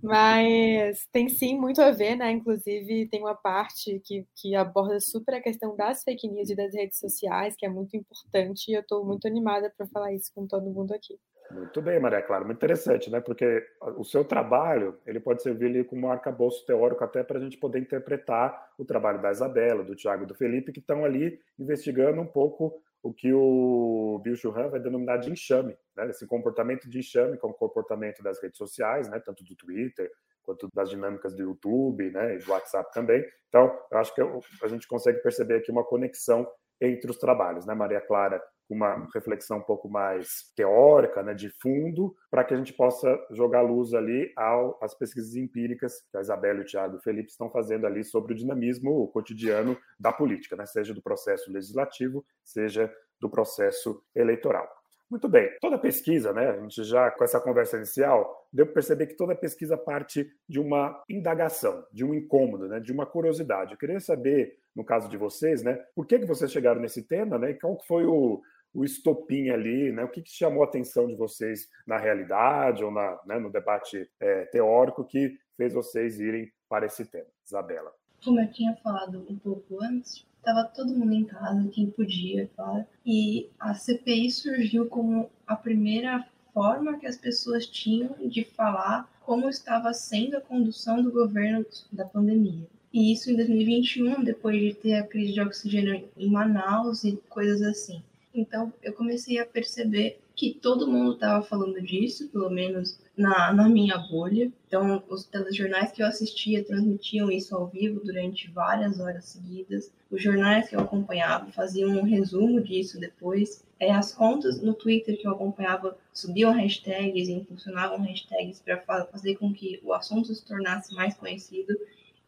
Mas 0.00 1.06
tem 1.12 1.28
sim 1.28 1.58
muito 1.58 1.82
a 1.82 1.90
ver, 1.90 2.16
né? 2.16 2.30
Inclusive, 2.30 3.08
tem 3.08 3.20
uma 3.20 3.34
parte 3.34 4.00
que, 4.04 4.24
que 4.36 4.54
aborda 4.54 5.00
super 5.00 5.34
a 5.34 5.42
questão 5.42 5.74
das 5.74 6.04
fake 6.04 6.28
news 6.28 6.50
e 6.50 6.56
das 6.56 6.72
redes 6.72 6.98
sociais, 6.98 7.56
que 7.56 7.66
é 7.66 7.68
muito 7.68 7.96
importante, 7.96 8.70
e 8.70 8.74
eu 8.74 8.80
estou 8.80 9.04
muito 9.04 9.26
animada 9.26 9.72
para 9.76 9.88
falar 9.88 10.12
isso 10.14 10.30
com 10.34 10.46
todo 10.46 10.70
mundo 10.70 10.92
aqui. 10.94 11.18
Muito 11.52 11.82
bem, 11.82 12.00
Maria 12.00 12.22
Clara, 12.22 12.44
muito 12.44 12.56
interessante, 12.56 13.10
né? 13.10 13.20
Porque 13.20 13.66
o 13.96 14.04
seu 14.04 14.24
trabalho 14.24 14.98
ele 15.06 15.20
pode 15.20 15.42
servir 15.42 15.66
ali 15.66 15.84
como 15.84 16.06
um 16.06 16.10
arcabouço 16.10 16.64
teórico 16.64 17.04
até 17.04 17.22
para 17.22 17.38
a 17.38 17.40
gente 17.40 17.58
poder 17.58 17.78
interpretar 17.78 18.72
o 18.78 18.84
trabalho 18.84 19.20
da 19.20 19.30
Isabela, 19.30 19.84
do 19.84 19.94
Tiago 19.94 20.24
e 20.24 20.26
do 20.26 20.34
Felipe, 20.34 20.72
que 20.72 20.80
estão 20.80 21.04
ali 21.04 21.38
investigando 21.58 22.20
um 22.20 22.26
pouco 22.26 22.82
o 23.02 23.12
que 23.12 23.32
o 23.32 24.20
Bill 24.22 24.36
Churran 24.36 24.68
vai 24.68 24.80
denominar 24.80 25.18
de 25.18 25.30
enxame, 25.30 25.76
né? 25.96 26.08
Esse 26.08 26.26
comportamento 26.26 26.88
de 26.88 26.98
enxame, 26.98 27.36
que 27.36 27.46
é 27.46 27.52
comportamento 27.52 28.22
das 28.22 28.40
redes 28.40 28.56
sociais, 28.56 29.08
né? 29.08 29.20
Tanto 29.20 29.44
do 29.44 29.54
Twitter 29.56 30.10
quanto 30.42 30.68
das 30.74 30.88
dinâmicas 30.88 31.34
do 31.34 31.42
YouTube, 31.42 32.10
né? 32.10 32.36
E 32.36 32.38
do 32.38 32.50
WhatsApp 32.50 32.92
também. 32.92 33.24
Então, 33.48 33.78
eu 33.90 33.98
acho 33.98 34.14
que 34.14 34.20
a 34.20 34.68
gente 34.68 34.88
consegue 34.88 35.20
perceber 35.20 35.56
aqui 35.56 35.70
uma 35.70 35.84
conexão 35.84 36.48
entre 36.82 37.10
os 37.10 37.18
trabalhos, 37.18 37.64
né, 37.64 37.74
Maria 37.74 38.00
Clara? 38.00 38.42
Uma 38.68 39.06
reflexão 39.14 39.58
um 39.58 39.62
pouco 39.62 39.88
mais 39.88 40.52
teórica, 40.56 41.22
né, 41.22 41.34
de 41.34 41.50
fundo, 41.60 42.14
para 42.30 42.42
que 42.42 42.54
a 42.54 42.56
gente 42.56 42.72
possa 42.72 43.18
jogar 43.30 43.60
luz 43.60 43.92
ali 43.92 44.32
ao, 44.36 44.78
às 44.82 44.94
pesquisas 44.94 45.34
empíricas 45.36 45.94
que 46.10 46.16
a 46.16 46.20
Isabela, 46.20 46.60
o 46.60 46.64
Tiago 46.64 46.94
e 46.94 46.98
o 46.98 47.02
Felipe 47.02 47.30
estão 47.30 47.50
fazendo 47.50 47.86
ali 47.86 48.02
sobre 48.02 48.32
o 48.32 48.36
dinamismo 48.36 49.08
cotidiano 49.08 49.76
da 49.98 50.12
política, 50.12 50.56
né, 50.56 50.66
seja 50.66 50.94
do 50.94 51.02
processo 51.02 51.52
legislativo, 51.52 52.24
seja 52.42 52.92
do 53.20 53.30
processo 53.30 54.02
eleitoral. 54.14 54.81
Muito 55.12 55.28
bem, 55.28 55.54
toda 55.60 55.76
pesquisa, 55.76 56.32
né? 56.32 56.52
A 56.52 56.60
gente 56.62 56.82
já 56.84 57.10
com 57.10 57.22
essa 57.22 57.38
conversa 57.38 57.76
inicial 57.76 58.48
deu 58.50 58.64
para 58.64 58.76
perceber 58.76 59.08
que 59.08 59.14
toda 59.14 59.34
pesquisa 59.36 59.76
parte 59.76 60.26
de 60.48 60.58
uma 60.58 61.04
indagação, 61.06 61.86
de 61.92 62.02
um 62.02 62.14
incômodo, 62.14 62.66
né? 62.66 62.80
De 62.80 62.90
uma 62.90 63.04
curiosidade. 63.04 63.72
Eu 63.72 63.78
queria 63.78 64.00
saber, 64.00 64.56
no 64.74 64.82
caso 64.82 65.10
de 65.10 65.18
vocês, 65.18 65.62
né? 65.62 65.74
Por 65.94 66.06
que 66.06 66.18
que 66.18 66.24
vocês 66.24 66.50
chegaram 66.50 66.80
nesse 66.80 67.06
tema, 67.06 67.38
né? 67.38 67.50
E 67.50 67.54
qual 67.60 67.78
foi 67.86 68.06
o, 68.06 68.40
o 68.72 68.84
estopim 68.86 69.50
ali, 69.50 69.92
né? 69.92 70.02
O 70.02 70.08
que, 70.08 70.22
que 70.22 70.30
chamou 70.30 70.62
a 70.62 70.66
atenção 70.66 71.06
de 71.06 71.14
vocês 71.14 71.68
na 71.86 71.98
realidade 71.98 72.82
ou 72.82 72.90
na, 72.90 73.20
né, 73.26 73.38
no 73.38 73.52
debate 73.52 74.10
é, 74.18 74.46
teórico 74.46 75.04
que 75.04 75.36
fez 75.58 75.74
vocês 75.74 76.20
irem 76.20 76.50
para 76.70 76.86
esse 76.86 77.04
tema, 77.04 77.28
Isabela? 77.44 77.92
Como 78.24 78.40
eu 78.40 78.50
tinha 78.50 78.74
falado 78.76 79.24
um 79.28 79.36
pouco 79.36 79.82
antes, 79.82 80.24
Tava 80.42 80.64
todo 80.64 80.92
mundo 80.92 81.12
em 81.12 81.24
casa, 81.24 81.68
quem 81.68 81.88
podia, 81.88 82.50
claro. 82.56 82.84
E 83.06 83.48
a 83.60 83.74
CPI 83.74 84.28
surgiu 84.30 84.86
como 84.86 85.30
a 85.46 85.54
primeira 85.54 86.26
forma 86.52 86.98
que 86.98 87.06
as 87.06 87.16
pessoas 87.16 87.64
tinham 87.66 88.14
de 88.28 88.44
falar 88.44 89.08
como 89.24 89.48
estava 89.48 89.94
sendo 89.94 90.36
a 90.36 90.40
condução 90.40 91.00
do 91.00 91.12
governo 91.12 91.64
da 91.92 92.04
pandemia. 92.04 92.66
E 92.92 93.12
isso 93.12 93.30
em 93.30 93.36
2021, 93.36 94.24
depois 94.24 94.60
de 94.60 94.74
ter 94.74 94.94
a 94.94 95.06
crise 95.06 95.32
de 95.32 95.40
oxigênio 95.40 96.08
em 96.16 96.28
Manaus 96.28 97.04
e 97.04 97.16
coisas 97.28 97.62
assim. 97.62 98.02
Então 98.34 98.72
eu 98.82 98.92
comecei 98.92 99.38
a 99.38 99.46
perceber 99.46 100.20
que 100.34 100.54
todo 100.54 100.90
mundo 100.90 101.12
estava 101.12 101.44
falando 101.44 101.80
disso, 101.80 102.28
pelo 102.28 102.50
menos 102.50 102.98
na, 103.16 103.52
na 103.52 103.68
minha 103.68 103.98
bolha. 103.98 104.50
Então, 104.66 105.02
os 105.08 105.24
telejornais 105.24 105.92
que 105.92 106.02
eu 106.02 106.06
assistia 106.06 106.64
transmitiam 106.64 107.30
isso 107.30 107.54
ao 107.54 107.66
vivo 107.66 108.00
durante 108.04 108.50
várias 108.50 108.98
horas 108.98 109.26
seguidas. 109.26 109.92
Os 110.10 110.22
jornais 110.22 110.68
que 110.68 110.76
eu 110.76 110.80
acompanhava 110.80 111.50
faziam 111.52 111.90
um 111.90 112.02
resumo 112.02 112.60
disso 112.60 112.98
depois. 112.98 113.64
É, 113.78 113.90
as 113.90 114.14
contas 114.14 114.60
no 114.62 114.74
Twitter 114.74 115.18
que 115.18 115.26
eu 115.26 115.32
acompanhava 115.32 115.96
subiam 116.12 116.52
hashtags 116.52 117.28
e 117.28 117.32
impulsionavam 117.32 117.98
hashtags 117.98 118.60
para 118.60 118.78
fazer 119.06 119.36
com 119.36 119.52
que 119.52 119.80
o 119.82 119.92
assunto 119.92 120.34
se 120.34 120.44
tornasse 120.44 120.94
mais 120.94 121.14
conhecido 121.14 121.76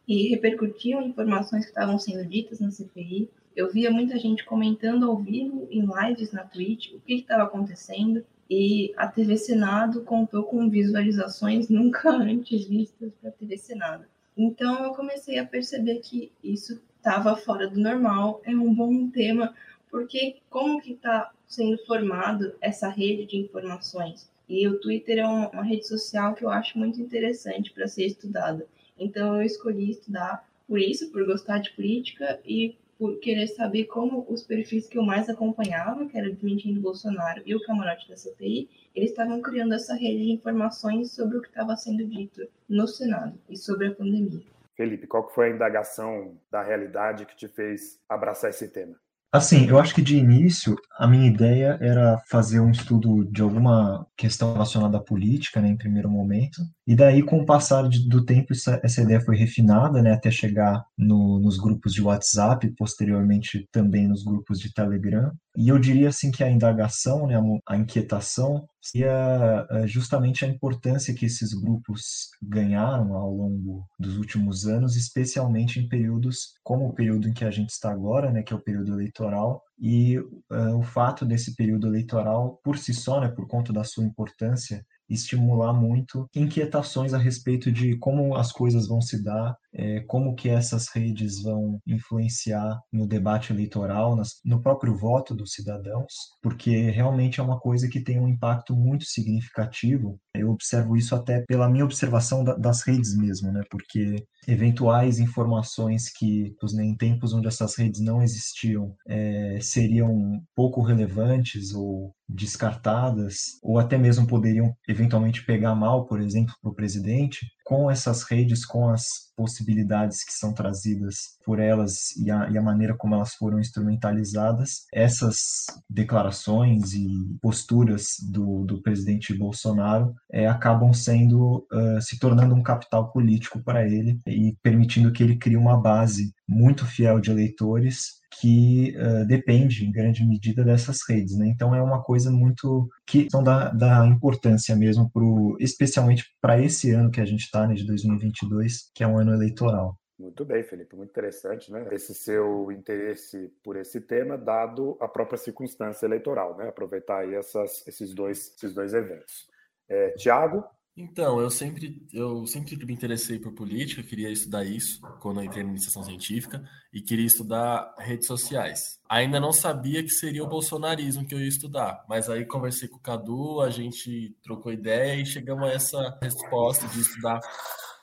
e 0.07 0.29
repercutiam 0.29 1.01
informações 1.01 1.63
que 1.63 1.71
estavam 1.71 1.97
sendo 1.97 2.27
ditas 2.27 2.59
na 2.59 2.69
CPI. 2.69 3.29
Eu 3.55 3.71
via 3.71 3.89
muita 3.89 4.19
gente 4.19 4.43
comentando 4.43 5.09
ao 5.09 5.17
vivo 5.17 5.67
em 5.71 5.85
lives 5.85 6.31
na 6.31 6.43
Twitch 6.43 6.91
o 6.93 6.99
que 6.99 7.15
estava 7.15 7.43
acontecendo 7.43 8.23
e 8.49 8.93
a 8.97 9.07
TV 9.07 9.37
Senado 9.37 10.01
contou 10.01 10.43
com 10.43 10.69
visualizações 10.69 11.69
nunca 11.69 12.09
antes 12.15 12.65
vistas 12.67 13.11
para 13.19 13.29
a 13.29 13.33
TV 13.33 13.57
Senado. 13.57 14.05
Então 14.37 14.83
eu 14.83 14.93
comecei 14.93 15.39
a 15.39 15.45
perceber 15.45 15.99
que 15.99 16.31
isso 16.43 16.81
estava 16.97 17.35
fora 17.35 17.69
do 17.69 17.79
normal, 17.79 18.41
é 18.43 18.51
um 18.51 18.73
bom 18.73 19.09
tema, 19.09 19.53
porque 19.89 20.37
como 20.49 20.81
que 20.81 20.93
está 20.93 21.31
sendo 21.47 21.77
formado 21.85 22.53
essa 22.59 22.89
rede 22.89 23.25
de 23.25 23.37
informações? 23.37 24.29
E 24.47 24.67
o 24.67 24.79
Twitter 24.79 25.19
é 25.19 25.25
uma, 25.25 25.49
uma 25.49 25.63
rede 25.63 25.87
social 25.87 26.33
que 26.35 26.43
eu 26.43 26.49
acho 26.49 26.77
muito 26.77 27.01
interessante 27.01 27.71
para 27.71 27.87
ser 27.87 28.05
estudada. 28.05 28.67
Então 28.97 29.35
eu 29.35 29.41
escolhi 29.43 29.91
estudar 29.91 30.45
por 30.67 30.79
isso, 30.79 31.11
por 31.11 31.25
gostar 31.25 31.59
de 31.59 31.71
política 31.71 32.39
e 32.45 32.75
por 32.97 33.19
querer 33.19 33.47
saber 33.47 33.85
como 33.85 34.25
os 34.29 34.43
perfis 34.43 34.87
que 34.87 34.97
eu 34.97 35.03
mais 35.03 35.29
acompanhava, 35.29 36.05
que 36.05 36.17
era 36.17 36.31
Desmentindo 36.31 36.79
Bolsonaro 36.79 37.41
e 37.45 37.55
o 37.55 37.61
Camarote 37.63 38.09
da 38.09 38.15
CPI, 38.15 38.69
eles 38.95 39.09
estavam 39.09 39.41
criando 39.41 39.73
essa 39.73 39.93
rede 39.93 40.25
de 40.25 40.31
informações 40.31 41.11
sobre 41.11 41.37
o 41.37 41.41
que 41.41 41.49
estava 41.49 41.75
sendo 41.75 42.05
dito 42.07 42.47
no 42.69 42.87
Senado 42.87 43.37
e 43.49 43.57
sobre 43.57 43.87
a 43.87 43.95
pandemia. 43.95 44.43
Felipe, 44.75 45.07
qual 45.07 45.29
foi 45.29 45.47
a 45.51 45.55
indagação 45.55 46.37
da 46.51 46.61
realidade 46.61 47.25
que 47.25 47.35
te 47.35 47.47
fez 47.47 47.99
abraçar 48.09 48.49
esse 48.49 48.67
tema? 48.67 48.95
Assim, 49.31 49.67
eu 49.67 49.77
acho 49.77 49.93
que 49.93 50.01
de 50.01 50.15
início 50.15 50.77
a 50.97 51.05
minha 51.05 51.27
ideia 51.27 51.77
era 51.81 52.17
fazer 52.27 52.61
um 52.61 52.71
estudo 52.71 53.25
de 53.25 53.41
alguma 53.41 54.07
questão 54.15 54.53
relacionada 54.53 54.97
à 54.97 55.03
política, 55.03 55.59
né, 55.59 55.67
em 55.67 55.77
primeiro 55.77 56.09
momento, 56.09 56.61
e 56.87 56.95
daí 56.95 57.23
com 57.23 57.39
o 57.39 57.45
passar 57.45 57.87
do 57.87 58.25
tempo 58.25 58.53
essa, 58.53 58.79
essa 58.83 59.01
ideia 59.01 59.21
foi 59.21 59.35
refinada, 59.35 60.01
né, 60.01 60.13
até 60.13 60.29
chegar 60.29 60.85
no, 60.97 61.39
nos 61.39 61.57
grupos 61.57 61.93
de 61.93 62.01
WhatsApp, 62.01 62.67
posteriormente 62.77 63.67
também 63.71 64.07
nos 64.07 64.23
grupos 64.23 64.59
de 64.59 64.73
Telegram, 64.73 65.31
e 65.57 65.69
eu 65.69 65.79
diria 65.79 66.09
assim 66.09 66.31
que 66.31 66.43
a 66.43 66.49
indagação, 66.49 67.27
né, 67.27 67.35
a 67.65 67.77
inquietação, 67.77 68.67
seria 68.81 69.65
eh, 69.71 69.87
justamente 69.87 70.45
a 70.45 70.47
importância 70.47 71.13
que 71.13 71.25
esses 71.25 71.53
grupos 71.53 72.29
ganharam 72.41 73.15
ao 73.15 73.33
longo 73.33 73.87
dos 73.97 74.17
últimos 74.17 74.67
anos, 74.67 74.95
especialmente 74.95 75.79
em 75.79 75.87
períodos 75.87 76.53
como 76.63 76.87
o 76.87 76.93
período 76.93 77.27
em 77.27 77.33
que 77.33 77.43
a 77.45 77.49
gente 77.49 77.69
está 77.69 77.91
agora, 77.91 78.31
né, 78.31 78.43
que 78.43 78.53
é 78.53 78.55
o 78.55 78.61
período 78.61 78.93
eleitoral, 78.93 79.63
e 79.79 80.19
uh, 80.19 80.77
o 80.77 80.83
fato 80.83 81.25
desse 81.25 81.55
período 81.55 81.87
eleitoral, 81.87 82.59
por 82.63 82.77
si 82.77 82.93
só, 82.93 83.19
né, 83.19 83.27
por 83.27 83.47
conta 83.47 83.73
da 83.73 83.83
sua 83.83 84.05
importância, 84.05 84.85
estimular 85.09 85.73
muito 85.73 86.29
inquietações 86.35 87.13
a 87.13 87.17
respeito 87.17 87.71
de 87.71 87.95
como 87.97 88.35
as 88.35 88.51
coisas 88.51 88.87
vão 88.87 89.01
se 89.01 89.23
dar, 89.23 89.57
é, 89.77 89.99
como 90.01 90.33
que 90.35 90.49
essas 90.49 90.87
redes 90.87 91.41
vão 91.41 91.79
influenciar 91.85 92.79
no 92.91 93.05
debate 93.05 93.51
eleitoral, 93.51 94.15
nas, 94.15 94.39
no 94.43 94.61
próprio 94.61 94.95
voto 94.95 95.35
dos 95.35 95.51
cidadãos, 95.51 96.13
porque 96.41 96.89
realmente 96.89 97.39
é 97.39 97.43
uma 97.43 97.59
coisa 97.59 97.89
que 97.89 98.01
tem 98.01 98.19
um 98.19 98.27
impacto 98.27 98.75
muito 98.75 99.03
significativo. 99.05 100.17
Eu 100.33 100.49
observo 100.49 100.95
isso 100.95 101.13
até 101.13 101.41
pela 101.47 101.69
minha 101.69 101.85
observação 101.85 102.43
da, 102.43 102.55
das 102.55 102.81
redes 102.83 103.15
mesmo, 103.17 103.51
né? 103.51 103.61
Porque 103.69 104.25
eventuais 104.47 105.19
informações 105.19 106.09
que, 106.09 106.53
em 106.79 106.95
tempos 106.95 107.33
onde 107.33 107.47
essas 107.47 107.75
redes 107.77 107.99
não 107.99 108.21
existiam, 108.21 108.95
é, 109.07 109.59
seriam 109.61 110.41
pouco 110.55 110.81
relevantes 110.81 111.73
ou 111.73 112.13
descartadas, 112.27 113.59
ou 113.61 113.77
até 113.77 113.97
mesmo 113.97 114.27
poderiam 114.27 114.73
eventualmente 114.87 115.45
pegar 115.45 115.75
mal, 115.75 116.05
por 116.05 116.21
exemplo, 116.21 116.53
para 116.61 116.71
o 116.71 116.75
presidente, 116.75 117.45
com 117.65 117.89
essas 117.89 118.23
redes, 118.23 118.63
com 118.63 118.89
as 118.89 119.25
possibilidades 119.35 120.23
que 120.23 120.31
são 120.31 120.53
trazidas 120.53 121.15
por 121.43 121.59
elas 121.59 122.15
e 122.15 122.31
a, 122.31 122.49
e 122.49 122.57
a, 122.57 122.61
maneira 122.61 122.95
como 122.95 123.15
elas 123.15 123.33
foram 123.33 123.59
instrumentalizadas, 123.59 124.85
essas 124.93 125.65
declarações 125.89 126.93
e 126.93 127.07
posturas 127.41 128.15
do, 128.31 128.63
do 128.63 128.81
presidente 128.81 129.33
Bolsonaro 129.33 130.13
é, 130.31 130.47
acabam 130.47 130.93
sendo, 130.93 131.67
uh, 131.73 132.01
se 132.01 132.17
tornando 132.17 132.55
um 132.55 132.63
capital 132.63 133.11
político 133.11 133.61
para 133.61 133.85
ele 133.85 134.19
e 134.27 134.55
permitindo 134.63 135.11
que 135.11 135.23
ele 135.23 135.37
crie 135.37 135.57
uma 135.57 135.75
base 135.75 136.33
muito 136.47 136.85
fiel 136.85 137.19
de 137.19 137.31
eleitores 137.31 138.19
que 138.39 138.95
uh, 138.97 139.25
depende 139.25 139.85
em 139.85 139.91
grande 139.91 140.25
medida 140.25 140.63
dessas 140.63 140.99
redes, 141.07 141.37
né? 141.37 141.47
Então 141.47 141.73
é 141.73 141.81
uma 141.81 142.03
coisa 142.03 142.29
muito 142.29 142.87
que 143.07 143.27
são 143.29 143.43
da 143.43 144.05
importância 144.07 144.75
mesmo 144.75 145.09
pro, 145.09 145.55
especialmente 145.59 146.25
para 146.41 146.61
esse 146.61 146.91
ano 146.91 147.09
que 147.09 147.21
a 147.21 147.25
gente 147.25 147.41
está, 147.41 147.65
né, 147.67 147.73
de 147.73 147.85
2022, 147.85 148.91
que 148.93 149.03
é 149.03 149.07
um 149.07 149.17
ano 149.17 149.33
eleitoral. 149.33 149.97
Muito 150.17 150.45
bem, 150.45 150.63
Felipe, 150.63 150.95
muito 150.95 151.09
interessante, 151.09 151.71
né? 151.71 151.85
Esse 151.91 152.13
seu 152.13 152.71
interesse 152.71 153.51
por 153.61 153.75
esse 153.75 153.99
tema, 153.99 154.37
dado 154.37 154.97
a 155.01 155.09
própria 155.09 155.37
circunstância 155.37 156.05
eleitoral, 156.05 156.55
né? 156.57 156.69
Aproveitar 156.69 157.19
aí 157.19 157.35
essas, 157.35 157.85
esses 157.85 158.13
dois, 158.13 158.53
esses 158.55 158.73
dois 158.73 158.93
eventos. 158.93 159.49
É, 159.89 160.11
Tiago, 160.11 160.63
então, 160.97 161.41
eu 161.41 161.49
sempre, 161.49 162.01
eu 162.13 162.45
sempre 162.47 162.77
me 162.85 162.93
interessei 162.93 163.37
por 163.37 163.51
política, 163.51 164.01
queria 164.01 164.31
estudar 164.31 164.63
isso 164.63 165.01
quando 165.19 165.43
entrei 165.43 165.63
na 165.63 165.71
iniciação 165.71 166.03
científica 166.03 166.63
e 166.93 167.01
queria 167.01 167.25
estudar 167.25 167.93
redes 167.99 168.27
sociais. 168.27 168.97
Ainda 169.09 169.37
não 169.37 169.51
sabia 169.51 170.01
que 170.01 170.09
seria 170.09 170.43
o 170.43 170.47
bolsonarismo 170.47 171.25
que 171.25 171.35
eu 171.35 171.39
ia 171.39 171.49
estudar, 171.49 172.05
mas 172.07 172.29
aí 172.29 172.45
conversei 172.45 172.87
com 172.87 172.95
o 172.95 173.01
Cadu, 173.01 173.59
a 173.59 173.69
gente 173.69 174.37
trocou 174.41 174.71
ideia 174.71 175.19
e 175.19 175.25
chegamos 175.25 175.67
a 175.67 175.73
essa 175.73 176.17
resposta 176.21 176.87
de 176.87 177.01
estudar 177.01 177.41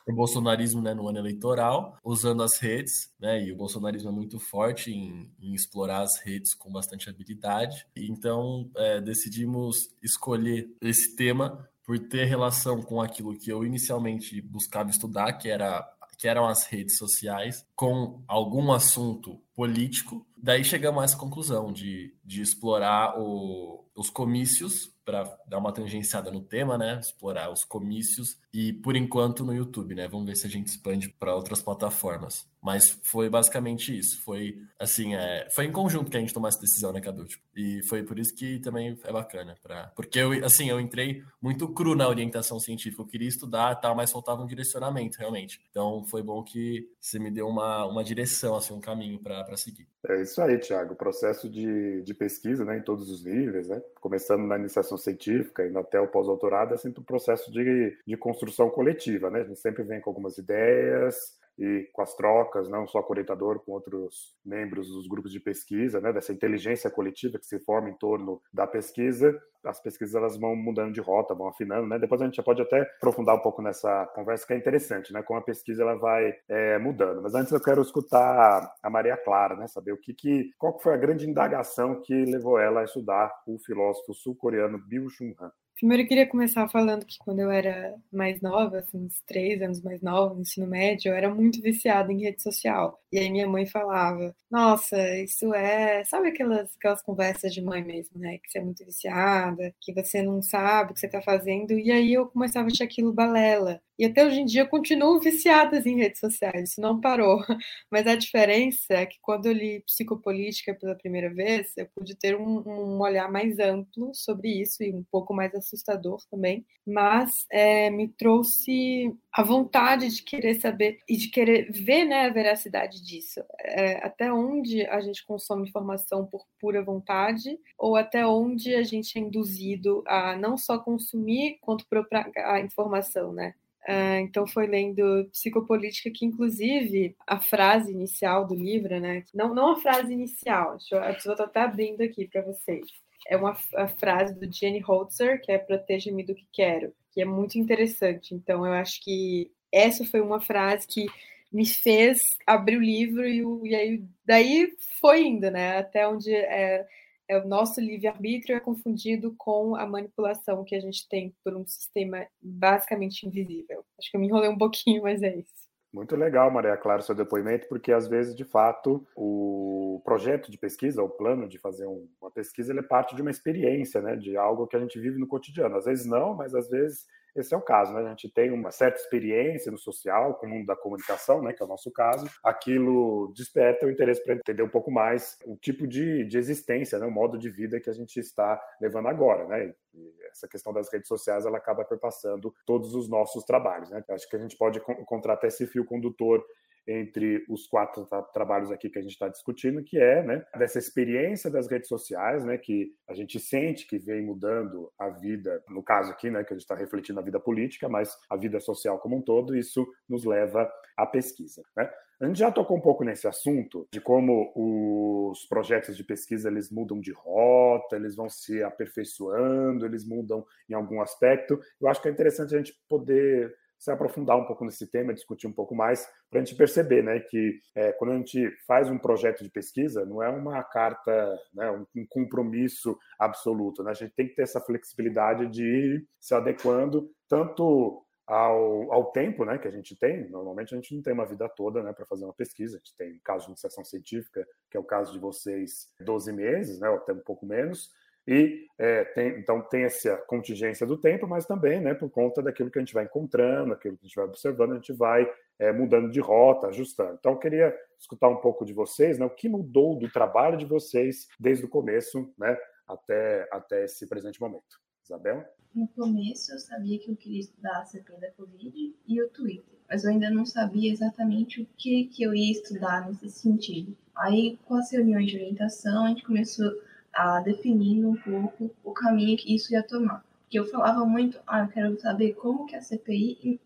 o 0.07 0.13
bolsonarismo 0.13 0.83
né, 0.83 0.95
no 0.95 1.09
ano 1.09 1.19
eleitoral, 1.19 1.97
usando 2.05 2.43
as 2.43 2.59
redes, 2.59 3.13
né? 3.21 3.43
E 3.43 3.53
o 3.53 3.57
bolsonarismo 3.57 4.09
é 4.09 4.13
muito 4.13 4.39
forte 4.39 4.91
em, 4.91 5.33
em 5.41 5.55
explorar 5.55 6.03
as 6.03 6.19
redes 6.19 6.55
com 6.55 6.73
bastante 6.73 7.09
habilidade. 7.09 7.87
Então, 7.97 8.69
é, 8.77 9.01
decidimos 9.01 9.95
escolher 10.03 10.69
esse 10.81 11.15
tema 11.15 11.69
por 11.85 11.99
ter 11.99 12.25
relação 12.25 12.81
com 12.81 13.01
aquilo 13.01 13.37
que 13.37 13.51
eu 13.51 13.65
inicialmente 13.65 14.41
buscava 14.41 14.91
estudar, 14.91 15.33
que 15.35 15.49
era 15.49 15.87
que 16.19 16.29
eram 16.29 16.47
as 16.47 16.67
redes 16.67 16.99
sociais, 16.99 17.67
com 17.75 18.23
algum 18.29 18.71
assunto 18.71 19.42
político. 19.55 20.27
Daí 20.37 20.65
chegamos 20.65 21.03
a 21.03 21.05
essa 21.05 21.17
conclusão 21.17 21.73
de, 21.73 22.15
de 22.25 22.43
explorar 22.43 23.19
o, 23.19 23.85
os 23.95 24.11
comícios 24.11 24.93
para 25.05 25.37
dar 25.47 25.59
uma 25.59 25.73
tangenciada 25.73 26.31
no 26.31 26.41
tema, 26.41 26.79
né? 26.79 26.99
Explorar 27.01 27.51
os 27.51 27.65
comícios 27.65 28.39
e 28.53 28.73
por 28.73 28.97
enquanto 28.97 29.45
no 29.45 29.55
YouTube, 29.55 29.95
né? 29.95 30.07
Vamos 30.07 30.27
ver 30.27 30.37
se 30.37 30.47
a 30.47 30.51
gente 30.51 30.69
expande 30.69 31.09
para 31.09 31.35
outras 31.35 31.61
plataformas. 31.61 32.47
Mas 32.63 32.89
foi 33.03 33.29
basicamente 33.29 33.97
isso. 33.97 34.23
Foi 34.23 34.57
assim, 34.79 35.15
é, 35.15 35.49
foi 35.51 35.65
em 35.65 35.73
conjunto 35.73 36.11
que 36.11 36.17
a 36.17 36.21
gente 36.21 36.33
tomou 36.33 36.49
essa 36.49 36.61
decisão, 36.61 36.93
né, 36.93 37.01
Cadu? 37.01 37.25
Tipo, 37.25 37.43
e 37.57 37.83
foi 37.83 38.05
por 38.05 38.19
isso 38.19 38.35
que 38.35 38.61
também 38.61 38.97
é 39.03 39.13
bacana, 39.13 39.57
pra, 39.61 39.89
porque 39.97 40.21
eu 40.21 40.45
assim 40.45 40.71
eu 40.71 40.79
entrei 40.79 41.25
muito 41.41 41.69
cru 41.69 41.97
na 41.97 42.09
orientação 42.09 42.61
científica. 42.61 43.03
Eu 43.03 43.07
queria 43.07 43.29
estudar, 43.29 43.75
tal, 43.77 43.97
mas 43.97 44.13
faltava 44.13 44.43
um 44.43 44.47
direcionamento 44.47 45.19
realmente. 45.19 45.61
Então 45.71 46.05
foi 46.05 46.23
bom 46.23 46.43
que 46.43 46.89
você 47.01 47.19
me 47.19 47.31
deu 47.31 47.49
uma, 47.49 47.85
uma 47.87 48.05
direção, 48.05 48.55
assim, 48.55 48.73
um 48.73 48.81
caminho 48.81 49.19
para 49.19 49.52
seguir. 49.57 49.87
É 50.09 50.23
isso 50.23 50.41
aí, 50.41 50.59
Thiago. 50.59 50.95
O 50.95 50.97
processo 50.97 51.49
de, 51.49 52.03
de 52.03 52.15
pesquisa, 52.15 52.65
né, 52.65 52.79
em 52.79 52.83
todos 52.83 53.11
os 53.11 53.25
níveis, 53.25 53.69
né, 53.69 53.83
começando 54.01 54.47
na 54.47 54.59
iniciação 54.59 54.97
científica 54.99 55.67
e 55.67 55.77
até 55.77 56.01
o 56.01 56.09
pós-doutorado, 56.09 56.75
é 56.75 56.77
sempre 56.77 57.01
um 57.01 57.05
processo 57.05 57.51
de, 57.51 57.97
de 58.07 58.17
construção 58.17 58.71
coletiva, 58.71 59.31
né? 59.31 59.41
A 59.41 59.45
gente 59.45 59.59
sempre 59.59 59.83
vem 59.83 60.01
com 60.01 60.11
algumas 60.11 60.39
ideias, 60.39 61.37
e 61.59 61.89
com 61.93 62.03
as 62.03 62.15
trocas, 62.15 62.69
não 62.69 62.87
só 62.87 63.03
com 63.03 63.11
o 63.11 63.13
orientador, 63.13 63.61
com 63.61 63.73
outros 63.73 64.35
membros 64.45 64.89
dos 64.89 65.07
grupos 65.07 65.33
de 65.33 65.41
pesquisa, 65.41 66.01
né, 66.01 66.13
dessa 66.13 66.33
inteligência 66.33 66.91
coletiva 66.91 67.39
que 67.39 67.47
se 67.47 67.59
forma 67.61 67.91
em 67.91 67.95
torno 67.95 68.41
da 68.53 68.67
pesquisa, 68.67 69.39
as 69.65 69.81
pesquisas 69.81 70.15
elas 70.15 70.37
vão 70.37 70.57
mudando 70.57 70.93
de 70.93 71.01
rota, 71.01 71.35
vão 71.35 71.49
afinando, 71.49 71.87
né? 71.87 71.99
Depois 71.99 72.21
a 72.21 72.25
gente 72.25 72.37
já 72.37 72.43
pode 72.43 72.61
até 72.61 72.83
aprofundar 72.97 73.37
um 73.37 73.41
pouco 73.41 73.63
nessa 73.63 74.07
conversa 74.15 74.47
que 74.47 74.53
é 74.53 74.57
interessante, 74.57 75.13
né? 75.13 75.23
Como 75.23 75.39
a 75.39 75.43
pesquisa 75.43 75.83
ela 75.83 75.95
vai 75.95 76.35
é, 76.49 76.79
mudando. 76.79 77.23
Mas 77.23 77.35
antes 77.35 77.53
eu 77.53 77.61
quero 77.61 77.81
escutar 77.81 78.75
a 78.83 78.91
Maria 78.91 79.17
Clara, 79.17 79.57
né? 79.57 79.67
Saber 79.69 79.93
o 79.93 79.99
que, 79.99 80.13
que 80.15 80.51
qual 80.59 80.79
foi 80.81 80.95
a 80.95 80.99
grande 80.99 81.29
indagação 81.29 82.01
que 82.01 82.25
levou 82.25 82.59
ela 82.59 82.81
a 82.81 82.85
estudar 82.85 83.33
o 83.47 83.59
filósofo 83.59 84.15
sul-coreano 84.15 84.79
Byung 84.79 85.09
Chul 85.11 85.35
Han. 85.41 85.53
Primeiro 85.83 86.05
eu 86.05 86.07
queria 86.07 86.29
começar 86.29 86.69
falando 86.69 87.05
que 87.05 87.19
quando 87.19 87.41
eu 87.41 87.51
era 87.51 87.97
mais 88.13 88.41
nova, 88.41 88.79
assim, 88.79 88.99
uns 89.05 89.21
três 89.27 89.61
anos 89.61 89.83
mais 89.83 90.01
nova, 90.01 90.33
no 90.33 90.43
ensino 90.43 90.65
médio, 90.65 91.09
eu 91.11 91.17
era 91.17 91.29
muito 91.35 91.61
viciada 91.61 92.13
em 92.13 92.23
rede 92.23 92.41
social. 92.41 93.03
E 93.13 93.19
aí 93.19 93.29
minha 93.29 93.49
mãe 93.49 93.67
falava, 93.67 94.33
nossa, 94.49 94.97
isso 95.19 95.53
é, 95.53 96.05
sabe 96.05 96.29
aquelas, 96.29 96.73
aquelas 96.77 97.03
conversas 97.03 97.53
de 97.53 97.61
mãe 97.61 97.83
mesmo, 97.85 98.17
né? 98.21 98.39
Que 98.39 98.49
você 98.49 98.59
é 98.61 98.63
muito 98.63 98.85
viciada, 98.85 99.75
que 99.81 99.93
você 99.93 100.23
não 100.23 100.41
sabe 100.41 100.93
o 100.93 100.95
que 100.95 101.01
você 101.01 101.09
tá 101.09 101.21
fazendo. 101.21 101.73
E 101.73 101.91
aí 101.91 102.13
eu 102.15 102.29
começava 102.29 102.69
a 102.69 102.71
achar 102.71 102.85
aquilo 102.85 103.13
balela. 103.13 103.81
E 103.99 104.05
até 104.07 104.25
hoje 104.25 104.41
em 104.41 104.45
dia 104.45 104.63
eu 104.63 104.69
continuo 104.69 105.21
viciada 105.21 105.79
em 105.79 105.97
redes 105.97 106.21
sociais, 106.21 106.71
isso 106.71 106.81
não 106.81 107.01
parou. 107.01 107.39
Mas 107.91 108.07
a 108.07 108.17
diferença 108.17 108.95
é 108.95 109.07
que 109.07 109.19
quando 109.21 109.47
eu 109.47 109.53
li 109.53 109.81
psicopolítica 109.81 110.75
pela 110.75 110.95
primeira 110.95 111.33
vez, 111.33 111.73
eu 111.77 111.87
pude 111.95 112.15
ter 112.17 112.37
um, 112.37 112.63
um 112.67 113.01
olhar 113.01 113.31
mais 113.31 113.59
amplo 113.59 114.15
sobre 114.15 114.49
isso 114.61 114.83
e 114.83 114.93
um 114.93 115.05
pouco 115.11 115.35
mais 115.35 115.55
assustador 115.55 116.19
também. 116.31 116.65
Mas 116.87 117.47
é, 117.51 117.91
me 117.91 118.09
trouxe 118.09 119.15
a 119.33 119.43
vontade 119.43 120.09
de 120.09 120.23
querer 120.23 120.55
saber 120.61 120.99
e 121.09 121.17
de 121.17 121.29
querer 121.29 121.71
ver 121.71 122.05
né, 122.05 122.27
a 122.27 122.33
veracidade 122.33 123.03
disso. 123.03 123.41
É, 123.61 124.05
até 124.05 124.33
onde 124.33 124.85
a 124.87 125.01
gente 125.01 125.25
consome 125.25 125.69
informação 125.69 126.27
por 126.27 126.45
pura 126.61 126.83
vontade 126.83 127.59
ou 127.79 127.97
até 127.97 128.27
onde 128.27 128.75
a 128.75 128.83
gente 128.83 129.19
é 129.19 129.21
induzido 129.23 130.03
a 130.07 130.37
não 130.37 130.57
só 130.57 130.79
consumir 130.79 131.59
quanto 131.61 131.87
propagar 131.87 132.55
a 132.55 132.61
informação, 132.61 133.33
né? 133.33 133.55
Uh, 133.89 134.21
então 134.21 134.47
foi 134.47 134.67
lendo 134.69 135.29
Psicopolítica 135.33 136.09
que 136.15 136.25
inclusive 136.25 137.17
a 137.27 137.41
frase 137.41 137.91
inicial 137.91 138.47
do 138.47 138.55
livro, 138.55 139.01
né? 139.01 139.25
Não, 139.35 139.53
não 139.53 139.73
a 139.73 139.77
frase 139.81 140.13
inicial, 140.13 140.77
deixa 140.77 140.97
eu, 140.97 141.11
estou 141.11 141.33
até 141.45 141.61
abrindo 141.61 142.01
aqui 142.01 142.29
para 142.29 142.43
vocês. 142.43 142.87
É 143.27 143.37
uma 143.37 143.57
a 143.75 143.89
frase 143.89 144.39
do 144.39 144.53
Jenny 144.53 144.81
Holzer, 144.81 145.41
que 145.43 145.51
é 145.51 145.59
Proteja-me 145.59 146.23
do 146.25 146.35
que 146.35 146.47
quero, 146.53 146.93
que 147.13 147.21
é 147.21 147.25
muito 147.25 147.59
interessante. 147.59 148.35
Então 148.35 148.65
eu 148.65 148.73
acho 148.73 149.03
que 149.03 149.51
essa 149.73 150.05
foi 150.05 150.21
uma 150.21 150.41
frase 150.41 150.87
que 150.87 151.07
me 151.53 151.67
fez 151.67 152.37
abrir 152.47 152.77
o 152.77 152.81
livro 152.81 153.27
e, 153.27 153.43
e 153.69 153.75
aí 153.75 154.03
daí 154.25 154.73
foi 155.01 155.25
indo, 155.27 155.51
né? 155.51 155.79
Até 155.79 156.07
onde 156.07 156.33
é, 156.33 156.87
é 157.29 157.39
o 157.39 157.47
nosso 157.47 157.81
livre-arbítrio 157.81 158.57
é 158.57 158.61
confundido 158.61 159.35
com 159.37 159.77
a 159.77 159.87
manipulação 159.87 160.65
que 160.65 160.75
a 160.75 160.81
gente 160.81 161.09
tem 161.09 161.35
por 161.45 161.57
um 161.57 161.67
sistema 161.67 162.27
basicamente 162.41 163.27
invisível. 163.27 163.85
Acho 163.99 164.11
que 164.11 164.17
eu 164.17 164.21
me 164.21 164.27
enrolei 164.27 164.51
um 164.51 164.59
pouquinho, 164.59 165.03
mas 165.03 165.23
é 165.23 165.37
isso. 165.37 165.63
Muito 165.93 166.17
legal, 166.17 166.51
Maria 166.51 166.77
Clara, 166.77 167.03
seu 167.03 167.15
depoimento, 167.15 167.69
porque 167.69 167.93
às 167.93 168.09
vezes, 168.09 168.35
de 168.35 168.45
fato, 168.45 169.07
o 169.15 170.01
projeto 170.05 170.51
de 170.51 170.57
pesquisa, 170.57 171.03
o 171.03 171.09
plano 171.09 171.47
de 171.47 171.59
fazer 171.59 171.87
uma 171.87 172.31
pesquisa, 172.31 172.73
ele 172.73 172.81
é 172.81 172.83
parte 172.83 173.15
de 173.15 173.21
uma 173.21 173.31
experiência, 173.31 174.01
né, 174.01 174.17
de 174.17 174.35
algo 174.35 174.67
que 174.67 174.75
a 174.75 174.81
gente 174.81 174.99
vive 174.99 175.19
no 175.19 175.27
cotidiano. 175.27 175.77
Às 175.77 175.85
vezes 175.85 176.07
não, 176.07 176.35
mas 176.35 176.55
às 176.55 176.69
vezes 176.71 177.07
esse 177.35 177.55
é 177.55 177.57
o 177.57 177.63
caso, 177.63 177.93
né? 177.95 178.03
A 178.03 178.09
gente 178.11 178.29
tem 178.29 178.51
uma 178.51 178.71
certa 178.71 179.01
experiência 179.01 179.73
no 179.73 179.79
social, 179.79 180.35
com 180.35 180.47
o 180.47 180.49
mundo 180.51 180.67
da 180.67 180.77
comunicação, 180.77 181.43
né? 181.43 181.53
Que 181.53 181.63
é 181.63 181.67
o 181.67 181.69
nosso 181.69 181.91
caso. 181.91 182.29
Aquilo 182.43 183.33
desperta 183.35 183.87
o 183.87 183.91
interesse 183.91 184.23
para 184.23 184.35
entender 184.35 184.63
um 184.63 184.69
pouco 184.69 184.91
mais 184.91 185.39
o 185.47 185.57
tipo 185.57 185.87
de, 185.87 186.25
de 186.25 186.37
existência, 186.37 186.99
né? 186.99 187.07
O 187.07 187.11
modo 187.11 187.39
de 187.39 187.49
vida 187.49 187.81
que 187.81 187.89
a 187.89 187.95
gente 187.95 188.21
está 188.21 188.61
levando 188.81 189.09
agora, 189.09 189.47
né? 189.47 189.75
E 189.95 190.15
essa 190.31 190.47
questão 190.47 190.73
das 190.73 190.93
redes 190.93 191.09
sociais, 191.09 191.47
ela 191.47 191.59
acaba 191.59 191.85
perpassando 191.85 192.55
todos 192.67 192.95
os 192.95 193.09
nossos 193.09 193.45
trabalhos, 193.45 193.91
né? 193.91 194.05
Acho 194.11 194.29
que 194.29 194.37
a 194.37 194.41
gente 194.41 194.57
pode 194.57 194.79
encontrar 194.79 195.35
até 195.35 195.47
esse 195.47 195.67
fio 195.67 195.85
condutor 195.85 196.45
entre 196.87 197.45
os 197.49 197.67
quatro 197.67 198.05
tra 198.07 198.23
trabalhos 198.23 198.71
aqui 198.71 198.91
que 198.91 198.99
a 198.99 199.03
gente 199.03 199.13
está 199.13 199.29
discutindo, 199.29 199.83
que 199.83 199.99
é 199.99 200.23
né, 200.23 200.45
dessa 200.57 200.79
experiência 200.79 201.51
das 201.51 201.69
redes 201.69 201.89
sociais, 201.89 202.45
né, 202.45 202.59
que 202.59 202.93
a 203.09 203.15
gente 203.15 203.39
sente 203.39 203.87
que 203.87 203.99
vem 203.99 204.23
mudando 204.23 204.93
a 204.99 205.09
vida, 205.09 205.63
no 205.69 205.83
caso 205.83 206.11
aqui, 206.11 206.31
né, 206.31 206.43
que 206.45 206.53
a 206.53 206.57
gente 206.57 206.65
está 206.65 206.75
refletindo 206.75 207.21
a 207.21 207.23
vida 207.23 207.39
política, 207.39 207.89
mas 207.89 208.17
a 208.29 208.37
vida 208.37 208.59
social 208.61 208.99
como 208.99 209.17
um 209.17 209.23
todo, 209.23 209.57
isso 209.57 209.87
nos 210.09 210.25
leva 210.25 210.71
à 210.97 211.07
pesquisa. 211.07 211.63
Né? 211.77 211.91
A 212.23 212.27
gente 212.27 212.39
já 212.39 212.53
tocou 212.53 212.77
um 212.77 212.81
pouco 212.81 213.03
nesse 213.03 213.27
assunto 213.27 213.89
de 213.93 214.01
como 214.01 214.53
os 214.55 215.45
projetos 215.47 215.97
de 215.97 216.05
pesquisa 216.05 216.49
eles 216.49 216.71
mudam 216.71 217.01
de 217.01 217.11
rota, 217.11 217.97
eles 217.97 218.15
vão 218.15 218.29
se 218.29 218.63
aperfeiçoando, 218.63 219.85
eles 219.85 220.07
mudam 220.07 220.47
em 220.69 220.75
algum 220.75 221.01
aspecto. 221.01 221.61
Eu 221.81 221.89
acho 221.89 222.01
que 222.01 222.07
é 222.07 222.13
interessante 222.13 222.55
a 222.55 222.59
gente 222.59 222.75
poder 222.89 223.53
se 223.83 223.91
aprofundar 223.91 224.37
um 224.39 224.45
pouco 224.45 224.65
nesse 224.65 224.87
tema, 224.87 225.13
discutir 225.13 225.49
um 225.49 225.53
pouco 225.53 225.75
mais, 225.75 226.09
para 226.31 226.41
a 226.41 226.45
gente 226.45 226.57
perceber 226.57 227.03
né, 227.03 227.19
que 227.19 227.59
é, 227.75 227.91
quando 227.91 228.13
a 228.13 228.17
gente 228.17 228.49
faz 228.65 228.89
um 228.89 228.97
projeto 228.97 229.43
de 229.43 229.51
pesquisa, 229.51 230.07
não 230.07 230.23
é 230.23 230.29
uma 230.29 230.63
carta, 230.63 231.37
né, 231.53 231.69
um, 231.69 231.85
um, 231.97 232.07
compromisso 232.09 232.97
absoluto. 233.19 233.83
Né? 233.83 233.91
A 233.91 233.95
gente 233.95 234.15
tem 234.15 234.29
que 234.29 234.37
ter 234.37 234.43
essa 234.43 234.61
flexibilidade 234.61 235.49
de 235.49 235.65
ir 235.65 236.07
se 236.21 236.33
adequando 236.33 237.11
tanto 237.29 238.07
ao, 238.25 238.93
ao 238.93 239.11
tempo 239.11 239.45
né, 239.45 239.59
que 239.59 239.67
a 239.67 239.73
gente 239.73 239.97
tem. 239.97 240.31
Normalmente 240.31 240.73
a 240.73 240.77
gente 240.77 240.95
não 240.95 241.03
tem 241.03 241.13
uma 241.13 241.27
vida 241.27 241.49
toda 241.49 241.83
né, 241.83 241.93
para 241.93 242.07
fazer 242.07 242.25
uma 242.25 242.33
pesquisa. 242.33 242.77
A 242.77 242.79
gente 242.79 242.95
tem 242.97 243.21
caso 243.25 243.47
de 243.47 243.51
iniciação 243.51 243.85
científica, 243.85 244.47
que 244.71 244.77
é 244.77 244.81
o 244.81 244.85
caso 244.85 245.13
de 245.13 245.19
vocês, 245.19 245.93
12 246.01 246.33
meses, 246.33 246.79
né, 246.79 246.89
ou 246.89 246.99
até 246.99 247.13
um 247.13 247.19
pouco 247.19 247.45
menos 247.45 247.91
e 248.27 248.67
é, 248.79 249.05
tem, 249.05 249.39
então 249.39 249.61
tem 249.63 249.83
essa 249.83 250.17
contingência 250.17 250.87
do 250.87 250.97
tempo, 250.97 251.27
mas 251.27 251.45
também, 251.45 251.81
né, 251.81 251.95
por 251.95 252.11
conta 252.11 252.43
daquilo 252.43 252.71
que 252.71 252.79
a 252.79 252.83
gente 252.83 252.95
vai 252.95 253.05
encontrando, 253.05 253.73
aquilo 253.73 253.97
que 253.97 254.05
a 254.05 254.09
gente 254.09 254.17
vai 254.17 254.25
observando, 254.25 254.73
a 254.73 254.77
gente 254.77 254.93
vai 254.93 255.31
é, 255.59 255.73
mudando 255.73 256.11
de 256.11 256.21
rota, 256.21 256.69
ajustando. 256.69 257.17
Então, 257.19 257.33
eu 257.33 257.39
queria 257.39 257.77
escutar 257.99 258.29
um 258.29 258.37
pouco 258.37 258.65
de 258.65 258.73
vocês, 258.73 259.19
né, 259.19 259.27
o 259.27 259.31
que 259.31 259.49
mudou 259.49 259.99
do 259.99 260.11
trabalho 260.11 260.57
de 260.57 260.65
vocês 260.65 261.27
desde 261.39 261.65
o 261.65 261.69
começo, 261.69 262.33
né, 262.39 262.57
até, 262.87 263.49
até 263.51 263.85
esse 263.85 264.07
presente 264.07 264.41
momento. 264.41 264.81
Isabel? 265.05 265.45
No 265.75 265.89
começo, 265.89 266.53
eu 266.53 266.59
sabia 266.59 266.99
que 266.99 267.11
eu 267.11 267.17
queria 267.17 267.41
estudar 267.41 267.79
a 267.79 267.85
CP 267.85 268.13
da 268.21 268.31
Covid 268.33 268.95
e 269.07 269.23
o 269.23 269.29
Twitter, 269.31 269.75
mas 269.89 270.05
eu 270.05 270.11
ainda 270.11 270.31
não 270.31 270.45
sabia 270.45 270.93
exatamente 270.93 271.63
o 271.63 271.67
que, 271.77 272.05
que 272.05 272.23
eu 272.23 272.35
ia 272.35 272.53
estudar 272.53 273.09
nesse 273.09 273.31
sentido. 273.31 273.97
Aí, 274.15 274.59
com 274.65 274.75
as 274.75 274.93
reuniões 274.93 275.31
de 275.31 275.39
orientação, 275.39 276.05
a 276.05 276.09
gente 276.11 276.25
começou 276.25 276.71
a 277.15 277.41
definir 277.41 278.05
um 278.05 278.17
pouco 278.17 278.71
o 278.83 278.93
caminho 278.93 279.37
que 279.37 279.55
isso 279.55 279.73
ia 279.73 279.83
tomar. 279.83 280.25
Que 280.49 280.59
eu 280.59 280.67
falava 280.67 281.05
muito, 281.05 281.39
ah, 281.47 281.63
eu 281.63 281.69
quero 281.69 282.01
saber 282.01 282.35
como 282.35 282.67
que 282.67 282.77
a 282.77 282.81
CPI, 282.81 283.61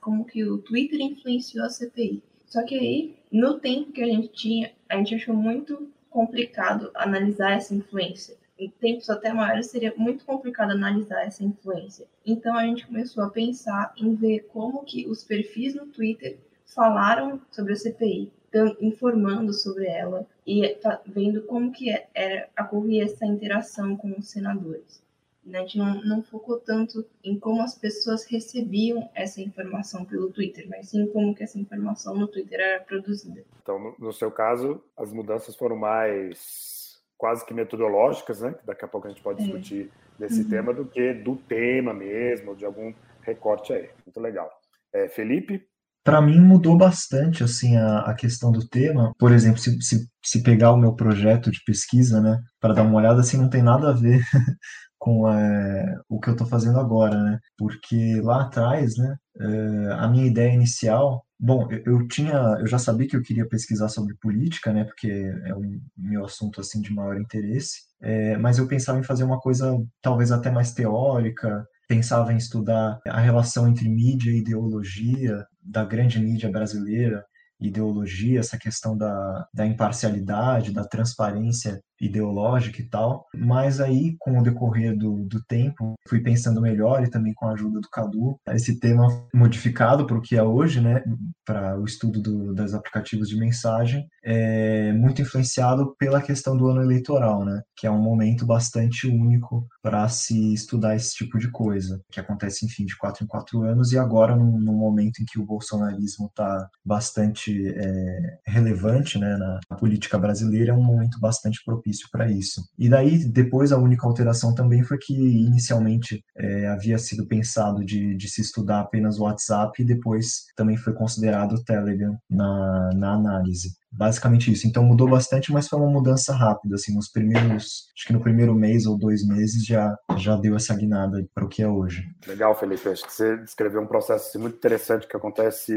como 0.00 0.24
que 0.24 0.44
o 0.44 0.58
Twitter 0.58 1.00
influenciou 1.00 1.64
a 1.64 1.70
CPI. 1.70 2.22
Só 2.46 2.64
que 2.64 2.78
aí, 2.78 3.16
no 3.30 3.58
tempo 3.58 3.92
que 3.92 4.02
a 4.02 4.06
gente 4.06 4.28
tinha, 4.28 4.72
a 4.88 4.96
gente 4.96 5.14
achou 5.14 5.34
muito 5.34 5.90
complicado 6.10 6.90
analisar 6.94 7.52
essa 7.52 7.74
influência. 7.74 8.36
em 8.58 8.70
tempos 8.70 9.10
até 9.10 9.30
maiores, 9.34 9.66
seria 9.66 9.92
muito 9.98 10.24
complicado 10.24 10.70
analisar 10.70 11.26
essa 11.26 11.44
influência. 11.44 12.06
Então 12.24 12.56
a 12.56 12.64
gente 12.64 12.86
começou 12.86 13.22
a 13.22 13.28
pensar 13.28 13.92
em 13.98 14.14
ver 14.14 14.48
como 14.50 14.82
que 14.82 15.06
os 15.06 15.22
perfis 15.22 15.74
no 15.74 15.86
Twitter 15.88 16.38
falaram 16.64 17.38
sobre 17.50 17.74
a 17.74 17.76
CPI, 17.76 18.32
informando 18.80 19.52
sobre 19.52 19.86
ela 19.86 20.26
e 20.46 20.68
tá 20.76 21.00
vendo 21.06 21.42
como 21.42 21.72
que 21.72 21.90
é, 21.90 22.08
era 22.14 22.48
ocorria 22.60 23.04
essa 23.04 23.26
interação 23.26 23.96
com 23.96 24.12
os 24.18 24.28
senadores. 24.30 25.02
Né? 25.44 25.58
A 25.58 25.62
gente 25.62 25.78
não, 25.78 26.02
não 26.04 26.22
focou 26.22 26.58
tanto 26.58 27.06
em 27.22 27.38
como 27.38 27.62
as 27.62 27.78
pessoas 27.78 28.24
recebiam 28.24 29.08
essa 29.14 29.40
informação 29.40 30.04
pelo 30.04 30.30
Twitter, 30.30 30.66
mas 30.68 30.90
sim 30.90 31.06
como 31.06 31.34
que 31.34 31.44
essa 31.44 31.58
informação 31.58 32.16
no 32.16 32.26
Twitter 32.26 32.60
era 32.60 32.82
produzida. 32.82 33.44
Então, 33.62 33.78
no, 33.78 33.94
no 33.98 34.12
seu 34.12 34.30
caso, 34.30 34.82
as 34.96 35.12
mudanças 35.12 35.54
foram 35.54 35.76
mais 35.76 37.00
quase 37.16 37.46
que 37.46 37.54
metodológicas, 37.54 38.40
né? 38.40 38.54
Daqui 38.64 38.84
a 38.84 38.88
pouco 38.88 39.06
a 39.06 39.10
gente 39.10 39.22
pode 39.22 39.40
é. 39.40 39.44
discutir 39.44 39.90
desse 40.18 40.42
uhum. 40.42 40.48
tema, 40.48 40.74
do 40.74 40.84
que 40.84 41.14
do 41.14 41.36
tema 41.36 41.94
mesmo, 41.94 42.56
de 42.56 42.64
algum 42.64 42.92
recorte 43.22 43.72
aí. 43.72 43.88
Muito 44.04 44.20
legal. 44.20 44.50
É, 44.92 45.08
Felipe? 45.08 45.66
Para 46.06 46.22
mim 46.22 46.40
mudou 46.40 46.76
bastante 46.78 47.42
assim 47.42 47.76
a, 47.76 47.98
a, 48.02 48.14
questão 48.14 48.52
do 48.52 48.64
tema. 48.68 49.12
Por 49.18 49.32
exemplo, 49.32 49.58
se, 49.58 49.82
se, 49.82 50.08
se 50.24 50.40
pegar 50.40 50.70
o 50.72 50.76
meu 50.76 50.94
projeto 50.94 51.50
de 51.50 51.58
pesquisa, 51.66 52.20
né, 52.20 52.38
para 52.60 52.74
dar 52.74 52.84
uma 52.84 52.94
olhada, 52.94 53.20
assim, 53.20 53.36
não 53.36 53.50
tem 53.50 53.60
nada 53.60 53.90
a 53.90 53.92
ver 53.92 54.22
com 54.96 55.28
é, 55.28 55.98
o 56.08 56.20
que 56.20 56.28
eu 56.28 56.34
estou 56.34 56.46
fazendo 56.46 56.78
agora, 56.78 57.20
né? 57.20 57.40
Porque 57.58 58.20
lá 58.22 58.42
atrás, 58.42 58.96
né, 58.96 59.16
é, 59.40 59.92
a 59.94 60.06
minha 60.06 60.26
ideia 60.26 60.54
inicial, 60.54 61.26
bom, 61.40 61.66
eu, 61.84 62.06
tinha, 62.06 62.36
eu 62.60 62.68
já 62.68 62.78
sabia 62.78 63.08
que 63.08 63.16
eu 63.16 63.22
queria 63.22 63.48
pesquisar 63.48 63.88
sobre 63.88 64.14
política, 64.22 64.72
né? 64.72 64.84
Porque 64.84 65.08
é 65.44 65.54
o 65.56 65.60
meu 65.96 66.24
assunto 66.24 66.60
assim 66.60 66.80
de 66.80 66.94
maior 66.94 67.18
interesse. 67.20 67.80
É, 68.00 68.36
mas 68.38 68.58
eu 68.58 68.68
pensava 68.68 69.00
em 69.00 69.02
fazer 69.02 69.24
uma 69.24 69.40
coisa 69.40 69.76
talvez 70.00 70.30
até 70.30 70.52
mais 70.52 70.72
teórica, 70.72 71.66
pensava 71.86 72.32
em 72.32 72.36
estudar 72.36 73.00
a 73.06 73.20
relação 73.20 73.68
entre 73.68 73.88
mídia 73.88 74.30
e 74.30 74.38
ideologia 74.38 75.46
da 75.62 75.84
grande 75.84 76.18
mídia 76.18 76.50
brasileira, 76.50 77.24
ideologia, 77.60 78.40
essa 78.40 78.58
questão 78.58 78.96
da, 78.96 79.48
da 79.52 79.66
imparcialidade, 79.66 80.72
da 80.72 80.84
transparência 80.84 81.82
ideológica 82.00 82.80
e 82.80 82.84
tal, 82.84 83.26
mas 83.34 83.80
aí 83.80 84.16
com 84.18 84.38
o 84.38 84.42
decorrer 84.42 84.96
do, 84.96 85.24
do 85.24 85.42
tempo 85.44 85.94
fui 86.08 86.20
pensando 86.20 86.60
melhor 86.60 87.02
e 87.02 87.10
também 87.10 87.32
com 87.34 87.46
a 87.46 87.52
ajuda 87.52 87.80
do 87.80 87.88
Cadu, 87.88 88.38
esse 88.50 88.78
tema 88.78 89.06
modificado 89.34 90.06
para 90.06 90.16
o 90.16 90.20
que 90.20 90.36
é 90.36 90.42
hoje, 90.42 90.80
né, 90.80 91.02
para 91.44 91.78
o 91.78 91.84
estudo 91.84 92.20
do, 92.20 92.54
das 92.54 92.74
aplicativos 92.74 93.28
de 93.28 93.36
mensagem, 93.36 94.06
é 94.22 94.92
muito 94.92 95.22
influenciado 95.22 95.94
pela 95.98 96.20
questão 96.20 96.56
do 96.56 96.68
ano 96.68 96.82
eleitoral, 96.82 97.44
né, 97.44 97.62
que 97.76 97.86
é 97.86 97.90
um 97.90 98.02
momento 98.02 98.44
bastante 98.44 99.06
único 99.06 99.66
para 99.82 100.08
se 100.08 100.52
estudar 100.52 100.96
esse 100.96 101.14
tipo 101.14 101.38
de 101.38 101.50
coisa, 101.50 102.00
que 102.10 102.20
acontece, 102.20 102.66
enfim, 102.66 102.84
de 102.84 102.96
quatro 102.96 103.24
em 103.24 103.26
quatro 103.26 103.62
anos 103.62 103.92
e 103.92 103.98
agora 103.98 104.36
num, 104.36 104.58
num 104.58 104.76
momento 104.76 105.20
em 105.20 105.24
que 105.24 105.38
o 105.38 105.46
bolsonarismo 105.46 106.26
está 106.26 106.68
bastante 106.84 107.68
é, 107.68 108.38
relevante, 108.46 109.18
né, 109.18 109.36
na 109.36 109.76
política 109.78 110.18
brasileira, 110.18 110.72
é 110.72 110.74
um 110.74 110.82
momento 110.82 111.18
bastante 111.20 111.62
propício 111.64 111.85
propício 111.86 112.08
para 112.10 112.30
isso. 112.30 112.62
E 112.76 112.88
daí, 112.88 113.18
depois, 113.18 113.72
a 113.72 113.78
única 113.78 114.06
alteração 114.06 114.54
também 114.54 114.82
foi 114.82 114.98
que, 114.98 115.14
inicialmente, 115.14 116.24
é, 116.36 116.66
havia 116.66 116.98
sido 116.98 117.26
pensado 117.26 117.84
de, 117.84 118.16
de 118.16 118.28
se 118.28 118.40
estudar 118.40 118.80
apenas 118.80 119.18
o 119.18 119.22
WhatsApp 119.22 119.80
e 119.80 119.86
depois 119.86 120.46
também 120.56 120.76
foi 120.76 120.92
considerado 120.92 121.52
o 121.52 121.64
Telegram 121.64 122.16
na, 122.28 122.90
na 122.94 123.12
análise 123.12 123.70
basicamente 123.98 124.52
isso. 124.52 124.66
Então 124.66 124.84
mudou 124.84 125.08
bastante, 125.08 125.50
mas 125.50 125.68
foi 125.68 125.78
uma 125.78 125.90
mudança 125.90 126.34
rápida, 126.34 126.74
assim, 126.74 126.94
nos 126.94 127.08
primeiros, 127.08 127.88
acho 127.96 128.06
que 128.06 128.12
no 128.12 128.20
primeiro 128.20 128.54
mês 128.54 128.84
ou 128.84 128.98
dois 128.98 129.26
meses 129.26 129.64
já 129.64 129.96
já 130.18 130.36
deu 130.36 130.54
essa 130.54 130.74
guinada 130.74 131.26
para 131.34 131.46
o 131.46 131.48
que 131.48 131.62
é 131.62 131.68
hoje. 131.68 132.04
Legal, 132.26 132.54
Felipe. 132.54 132.90
Acho 132.90 133.06
que 133.06 133.12
você 133.12 133.38
descreveu 133.38 133.80
um 133.80 133.86
processo 133.86 134.28
assim, 134.28 134.38
muito 134.38 134.56
interessante 134.56 135.06
que 135.06 135.16
acontece 135.16 135.72